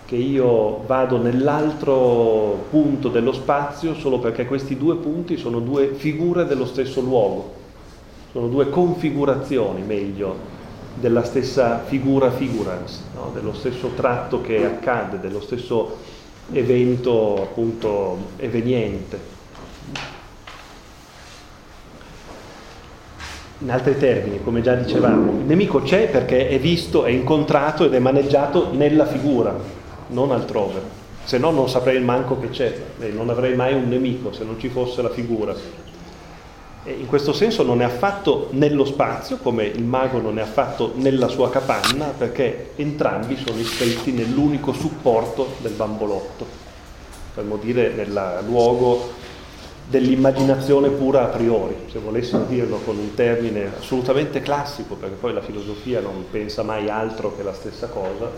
che 0.09 0.17
io 0.17 0.85
vado 0.87 1.21
nell'altro 1.21 2.65
punto 2.71 3.11
dello 3.11 3.33
spazio 3.33 3.95
solo 3.95 4.19
perché 4.19 4.47
questi 4.47 4.79
due 4.79 4.97
punti 4.97 5.37
sono 5.37 5.61
due 5.61 5.89
figure 5.89 6.47
dello 6.47 6.65
stesso 6.65 7.03
luogo, 7.03 7.53
sono 8.33 8.49
due 8.49 8.71
configurazioni, 8.71 9.83
meglio, 9.83 10.35
della 10.95 11.23
stessa 11.25 11.85
figura 11.85 12.31
figurans, 12.31 13.05
no? 13.15 13.33
dello 13.35 13.53
stesso 13.53 13.89
tratto 13.95 14.41
che 14.41 14.65
accade, 14.65 15.21
dello 15.21 15.43
stesso 15.43 15.99
evento 16.53 17.43
appunto 17.43 18.17
eveniente. 18.39 19.37
In 23.59 23.71
altri 23.71 23.99
termini, 23.99 24.43
come 24.43 24.63
già 24.63 24.75
dicevamo, 24.75 25.33
il 25.33 25.45
nemico 25.45 25.83
c'è 25.83 26.09
perché 26.09 26.49
è 26.49 26.59
visto, 26.59 27.05
è 27.05 27.11
incontrato 27.11 27.85
ed 27.85 27.93
è 27.93 27.99
maneggiato 27.99 28.73
nella 28.73 29.05
figura, 29.05 29.77
non 30.09 30.31
altrove. 30.31 31.07
Se 31.25 31.39
no 31.39 31.51
non 31.51 31.69
saprei 31.69 31.97
il 31.97 32.05
manco 32.05 32.39
che 32.39 32.51
c'è, 32.51 32.77
e 32.99 33.09
non 33.09 33.29
avrei 33.29 33.55
mai 33.55 33.75
un 33.75 33.89
nemico 33.89 34.33
se 34.33 34.45
non 34.45 34.59
ci 34.59 34.69
fosse 34.69 35.03
la 35.03 35.11
figura. 35.11 35.55
E 36.85 36.93
in 36.93 37.07
questo 37.07 37.33
senso 37.33 37.63
non 37.63 37.83
è 37.83 37.85
affatto 37.85 38.49
nello 38.53 38.87
spazio, 38.87 39.37
come 39.37 39.65
il 39.65 39.85
mago 39.85 40.21
non 40.21 40.39
è 40.39 40.43
affatto 40.43 40.93
nella 40.95 41.29
sua 41.29 41.51
capanna, 41.51 42.07
perché 42.17 42.71
entrambi 42.77 43.37
sono 43.37 43.59
iscritti 43.59 44.13
nell'unico 44.13 44.73
supporto 44.73 45.57
del 45.59 45.73
bambolotto, 45.73 46.47
per 47.35 47.45
dire 47.61 47.93
nel 47.93 48.43
luogo 48.47 49.11
dell'immaginazione 49.87 50.91
pura 50.91 51.25
a 51.25 51.27
priori, 51.27 51.75
se 51.91 51.99
volessimo 51.99 52.45
dirlo 52.45 52.79
con 52.85 52.97
un 52.97 53.15
termine 53.15 53.73
assolutamente 53.79 54.41
classico, 54.41 54.95
perché 54.95 55.17
poi 55.17 55.33
la 55.33 55.41
filosofia 55.43 56.01
non 56.01 56.27
pensa 56.31 56.63
mai 56.63 56.89
altro 56.89 57.35
che 57.37 57.43
la 57.43 57.55
stessa 57.55 57.89
cosa, 57.89 58.31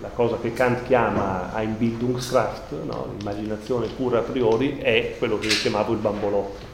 la 0.00 0.08
cosa 0.08 0.38
che 0.40 0.52
Kant 0.52 0.84
chiama 0.84 1.52
Einbildungskraft, 1.54 2.72
no? 2.84 3.14
l'immaginazione 3.16 3.86
pura 3.86 4.18
a 4.18 4.22
priori, 4.22 4.78
è 4.78 5.14
quello 5.18 5.38
che 5.38 5.46
io 5.46 5.54
chiamavo 5.54 5.92
il 5.92 5.98
bambolotto, 5.98 6.64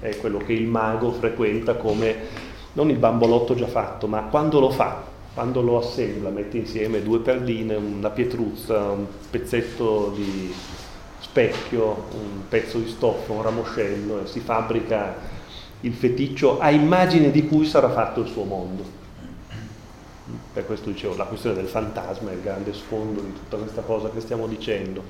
è 0.00 0.16
quello 0.16 0.38
che 0.38 0.52
il 0.52 0.66
mago 0.66 1.12
frequenta 1.12 1.74
come 1.74 2.16
non 2.72 2.90
il 2.90 2.96
bambolotto 2.96 3.54
già 3.54 3.68
fatto, 3.68 4.06
ma 4.06 4.22
quando 4.22 4.58
lo 4.58 4.70
fa, 4.70 5.02
quando 5.32 5.62
lo 5.62 5.78
assembla, 5.78 6.30
mette 6.30 6.58
insieme 6.58 7.02
due 7.02 7.20
perline, 7.20 7.74
una 7.74 8.10
pietruzza, 8.10 8.90
un 8.90 9.06
pezzetto 9.30 10.12
di 10.14 10.52
specchio, 11.20 12.06
un 12.12 12.48
pezzo 12.48 12.78
di 12.78 12.88
stoffa, 12.88 13.32
un 13.32 13.42
ramoscello 13.42 14.22
e 14.22 14.26
si 14.26 14.40
fabbrica 14.40 15.32
il 15.80 15.92
feticcio 15.92 16.60
a 16.60 16.70
immagine 16.70 17.30
di 17.30 17.46
cui 17.46 17.66
sarà 17.66 17.90
fatto 17.90 18.20
il 18.20 18.28
suo 18.28 18.44
mondo. 18.44 18.93
Per 20.54 20.64
questo 20.64 20.88
dicevo, 20.88 21.16
la 21.16 21.24
questione 21.24 21.56
del 21.56 21.66
fantasma 21.66 22.30
è 22.30 22.34
il 22.34 22.40
grande 22.40 22.72
sfondo 22.72 23.20
di 23.20 23.32
tutta 23.34 23.58
questa 23.58 23.82
cosa 23.82 24.08
che 24.08 24.20
stiamo 24.20 24.46
dicendo. 24.46 25.02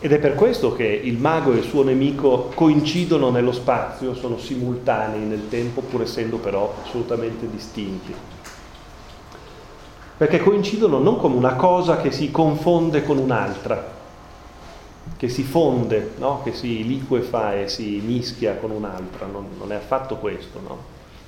Ed 0.00 0.10
è 0.12 0.18
per 0.18 0.34
questo 0.34 0.74
che 0.74 0.86
il 0.86 1.18
mago 1.18 1.52
e 1.52 1.58
il 1.58 1.64
suo 1.64 1.84
nemico 1.84 2.50
coincidono 2.54 3.30
nello 3.30 3.52
spazio, 3.52 4.14
sono 4.14 4.38
simultanei 4.38 5.20
nel 5.20 5.48
tempo, 5.48 5.82
pur 5.82 6.02
essendo 6.02 6.38
però 6.38 6.74
assolutamente 6.82 7.48
distinti 7.48 8.14
perché 10.20 10.38
coincidono 10.38 10.98
non 10.98 11.16
come 11.16 11.34
una 11.34 11.54
cosa 11.54 11.96
che 11.96 12.10
si 12.10 12.30
confonde 12.30 13.02
con 13.04 13.16
un'altra, 13.16 13.90
che 15.16 15.28
si 15.30 15.42
fonde, 15.42 16.12
no? 16.18 16.42
che 16.42 16.52
si 16.52 16.86
liquefa 16.86 17.54
e 17.54 17.68
si 17.68 18.02
mischia 18.04 18.56
con 18.56 18.70
un'altra, 18.70 19.24
non, 19.24 19.46
non 19.56 19.72
è 19.72 19.76
affatto 19.76 20.16
questo, 20.16 20.60
no? 20.60 20.78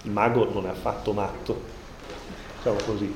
il 0.02 0.10
mago 0.10 0.46
non 0.52 0.66
è 0.66 0.68
affatto 0.68 1.14
matto, 1.14 1.58
diciamo 2.62 2.78
così, 2.86 3.12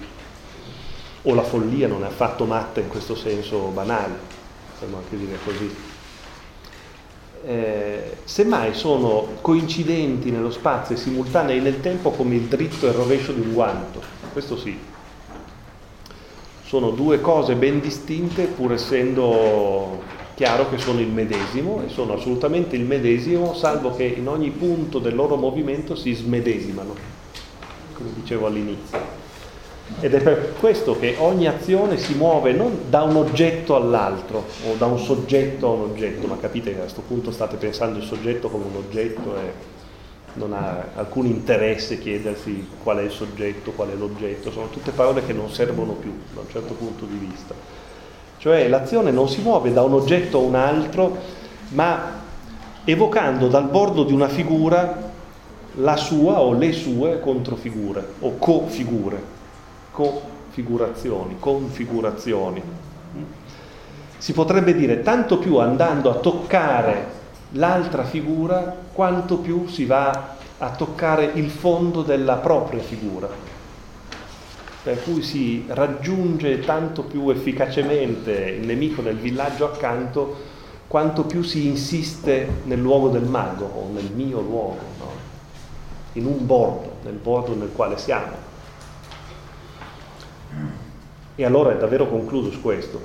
o 1.22 1.34
la 1.34 1.42
follia 1.42 1.86
non 1.86 2.02
è 2.02 2.06
affatto 2.06 2.44
matta 2.44 2.80
in 2.80 2.88
questo 2.88 3.14
senso 3.14 3.58
banale, 3.68 4.14
possiamo 4.72 4.96
anche 4.98 5.16
dire 5.16 5.38
così. 5.44 5.74
Eh, 7.44 8.16
semmai 8.24 8.74
sono 8.74 9.36
coincidenti 9.40 10.32
nello 10.32 10.50
spazio 10.50 10.96
e 10.96 10.98
simultanei 10.98 11.60
nel 11.60 11.80
tempo 11.80 12.10
come 12.10 12.34
il 12.34 12.42
dritto 12.42 12.86
e 12.86 12.88
il 12.88 12.96
rovescio 12.96 13.32
di 13.32 13.40
un 13.40 13.52
guanto, 13.52 14.02
questo 14.32 14.58
sì, 14.58 14.76
sono 16.64 16.90
due 16.90 17.20
cose 17.20 17.54
ben 17.54 17.80
distinte 17.80 18.46
pur 18.46 18.72
essendo 18.72 20.02
chiaro 20.34 20.68
che 20.68 20.78
sono 20.78 21.00
il 21.00 21.08
medesimo 21.08 21.82
e 21.86 21.88
sono 21.88 22.14
assolutamente 22.14 22.74
il 22.74 22.82
medesimo 22.82 23.54
salvo 23.54 23.94
che 23.94 24.04
in 24.04 24.26
ogni 24.26 24.50
punto 24.50 24.98
del 24.98 25.14
loro 25.14 25.36
movimento 25.36 25.94
si 25.94 26.12
smedesimano, 26.12 26.94
come 27.94 28.10
dicevo 28.14 28.46
all'inizio. 28.46 29.15
Ed 30.00 30.12
è 30.14 30.20
per 30.20 30.54
questo 30.58 30.98
che 30.98 31.14
ogni 31.18 31.46
azione 31.46 31.96
si 31.96 32.14
muove 32.14 32.52
non 32.52 32.90
da 32.90 33.02
un 33.02 33.16
oggetto 33.16 33.76
all'altro 33.76 34.44
o 34.68 34.74
da 34.76 34.86
un 34.86 34.98
soggetto 34.98 35.68
a 35.68 35.70
un 35.70 35.80
oggetto, 35.90 36.26
ma 36.26 36.36
capite 36.38 36.72
che 36.72 36.78
a 36.78 36.82
questo 36.82 37.02
punto 37.06 37.30
state 37.30 37.56
pensando 37.56 37.98
il 37.98 38.04
soggetto 38.04 38.48
come 38.48 38.64
un 38.64 38.76
oggetto 38.76 39.36
e 39.36 39.74
non 40.34 40.52
ha 40.52 40.88
alcun 40.96 41.26
interesse 41.26 41.98
chiedersi 41.98 42.68
qual 42.82 42.98
è 42.98 43.02
il 43.02 43.10
soggetto, 43.10 43.70
qual 43.70 43.90
è 43.90 43.94
l'oggetto, 43.94 44.50
sono 44.50 44.68
tutte 44.68 44.90
parole 44.90 45.24
che 45.24 45.32
non 45.32 45.50
servono 45.50 45.92
più 45.92 46.12
da 46.34 46.40
un 46.40 46.48
certo 46.50 46.74
punto 46.74 47.06
di 47.06 47.16
vista. 47.16 47.54
Cioè 48.38 48.68
l'azione 48.68 49.10
non 49.10 49.28
si 49.28 49.40
muove 49.40 49.72
da 49.72 49.82
un 49.82 49.94
oggetto 49.94 50.38
a 50.38 50.42
un 50.42 50.54
altro, 50.54 51.16
ma 51.70 52.24
evocando 52.84 53.48
dal 53.48 53.68
bordo 53.68 54.04
di 54.04 54.12
una 54.12 54.28
figura 54.28 55.10
la 55.76 55.96
sua 55.96 56.40
o 56.40 56.52
le 56.52 56.72
sue 56.72 57.20
controfigure 57.20 58.06
o 58.20 58.36
cofigure, 58.38 59.34
configurazioni, 59.96 61.36
configurazioni. 61.38 62.62
Si 64.18 64.32
potrebbe 64.34 64.74
dire 64.74 65.00
tanto 65.00 65.38
più 65.38 65.56
andando 65.56 66.10
a 66.10 66.16
toccare 66.16 67.14
l'altra 67.52 68.04
figura, 68.04 68.76
quanto 68.92 69.38
più 69.38 69.66
si 69.68 69.86
va 69.86 70.34
a 70.58 70.70
toccare 70.72 71.30
il 71.34 71.48
fondo 71.48 72.02
della 72.02 72.36
propria 72.36 72.82
figura. 72.82 73.26
Per 74.82 75.02
cui 75.02 75.22
si 75.22 75.64
raggiunge 75.68 76.60
tanto 76.60 77.04
più 77.04 77.30
efficacemente 77.30 78.32
il 78.32 78.66
nemico 78.66 79.00
nel 79.00 79.16
villaggio 79.16 79.64
accanto, 79.64 80.36
quanto 80.88 81.24
più 81.24 81.42
si 81.42 81.66
insiste 81.66 82.46
nel 82.64 82.80
luogo 82.80 83.08
del 83.08 83.24
mago 83.24 83.64
o 83.64 83.88
nel 83.94 84.10
mio 84.14 84.40
luogo, 84.40 84.80
no? 84.98 85.10
in 86.12 86.26
un 86.26 86.44
bordo, 86.44 86.96
nel 87.02 87.14
bordo 87.14 87.54
nel 87.54 87.72
quale 87.74 87.96
siamo. 87.96 88.45
E 91.36 91.44
allora 91.44 91.72
è 91.72 91.76
davvero 91.76 92.08
concluso 92.08 92.50
su 92.50 92.60
questo. 92.60 93.00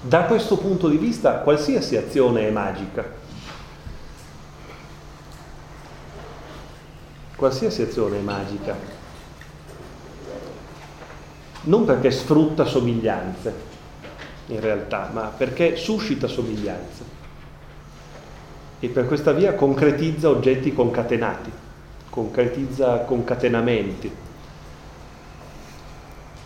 Da 0.00 0.24
questo 0.24 0.56
punto 0.56 0.88
di 0.88 0.96
vista 0.96 1.38
qualsiasi 1.38 1.96
azione 1.96 2.48
è 2.48 2.50
magica, 2.50 3.24
Qualsiasi 7.36 7.82
azione 7.82 8.16
è 8.16 8.22
magica, 8.22 8.74
non 11.64 11.84
perché 11.84 12.10
sfrutta 12.10 12.64
somiglianze, 12.64 13.54
in 14.46 14.60
realtà, 14.60 15.10
ma 15.12 15.24
perché 15.36 15.76
suscita 15.76 16.28
somiglianze. 16.28 17.04
E 18.80 18.88
per 18.88 19.06
questa 19.06 19.32
via 19.32 19.52
concretizza 19.52 20.30
oggetti 20.30 20.72
concatenati, 20.72 21.52
concretizza 22.08 23.00
concatenamenti 23.00 24.10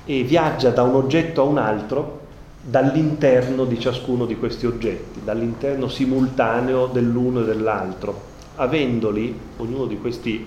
e 0.05 0.22
viaggia 0.22 0.70
da 0.70 0.82
un 0.82 0.94
oggetto 0.94 1.42
a 1.42 1.44
un 1.44 1.59
altro 1.59 2.18
dall'interno 2.62 3.64
di 3.64 3.78
ciascuno 3.80 4.26
di 4.26 4.36
questi 4.36 4.66
oggetti, 4.66 5.20
dall'interno 5.24 5.88
simultaneo 5.88 6.86
dell'uno 6.86 7.40
e 7.40 7.44
dell'altro, 7.44 8.28
avendoli, 8.57 9.38
ognuno 9.57 9.86
di 9.86 9.98
questi 9.98 10.46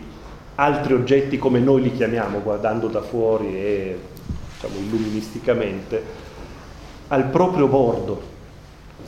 altri 0.55 0.93
oggetti 0.93 1.39
come 1.39 1.59
noi 1.59 1.81
li 1.81 1.93
chiamiamo, 1.93 2.41
guardando 2.41 2.87
da 2.87 3.01
fuori 3.01 3.55
e 3.55 3.99
diciamo, 4.53 4.79
illuministicamente, 4.79 6.03
al 7.07 7.25
proprio 7.25 7.67
bordo, 7.67 8.21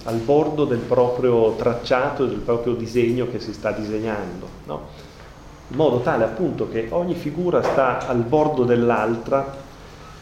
al 0.06 0.18
bordo 0.18 0.66
del 0.66 0.80
proprio 0.80 1.54
tracciato 1.56 2.26
e 2.26 2.30
del 2.30 2.40
proprio 2.40 2.74
disegno 2.74 3.28
che 3.30 3.40
si 3.40 3.54
sta 3.54 3.72
disegnando, 3.72 4.48
no? 4.66 5.14
in 5.68 5.78
modo 5.78 6.00
tale 6.02 6.24
appunto 6.24 6.70
che 6.70 6.88
ogni 6.92 7.16
figura 7.16 7.64
sta 7.64 8.08
al 8.08 8.22
bordo 8.22 8.64
dell'altra 8.66 9.64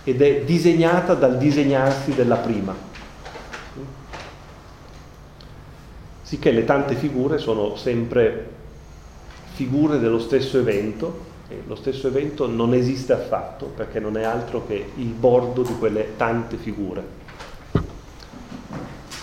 ed 0.04 0.22
è 0.22 0.42
disegnata 0.42 1.14
dal 1.14 1.38
disegnarsi 1.38 2.14
della 2.14 2.36
prima. 2.36 2.76
Sicché 6.22 6.52
le 6.52 6.66
tante 6.66 6.96
figure 6.96 7.38
sono 7.38 7.76
sempre 7.76 8.50
figure 9.54 10.00
dello 10.00 10.20
stesso 10.20 10.58
evento 10.58 11.32
e 11.48 11.62
lo 11.68 11.76
stesso 11.76 12.08
evento 12.08 12.48
non 12.48 12.74
esiste 12.74 13.14
affatto 13.14 13.66
perché 13.68 14.00
non 14.00 14.18
è 14.18 14.24
altro 14.24 14.66
che 14.66 14.92
il 14.96 15.06
bordo 15.06 15.62
di 15.62 15.76
quelle 15.78 16.16
tante 16.18 16.58
figure. 16.58 17.22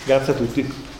Grazie 0.05 0.33
a 0.33 0.35
tutti. 0.35 0.90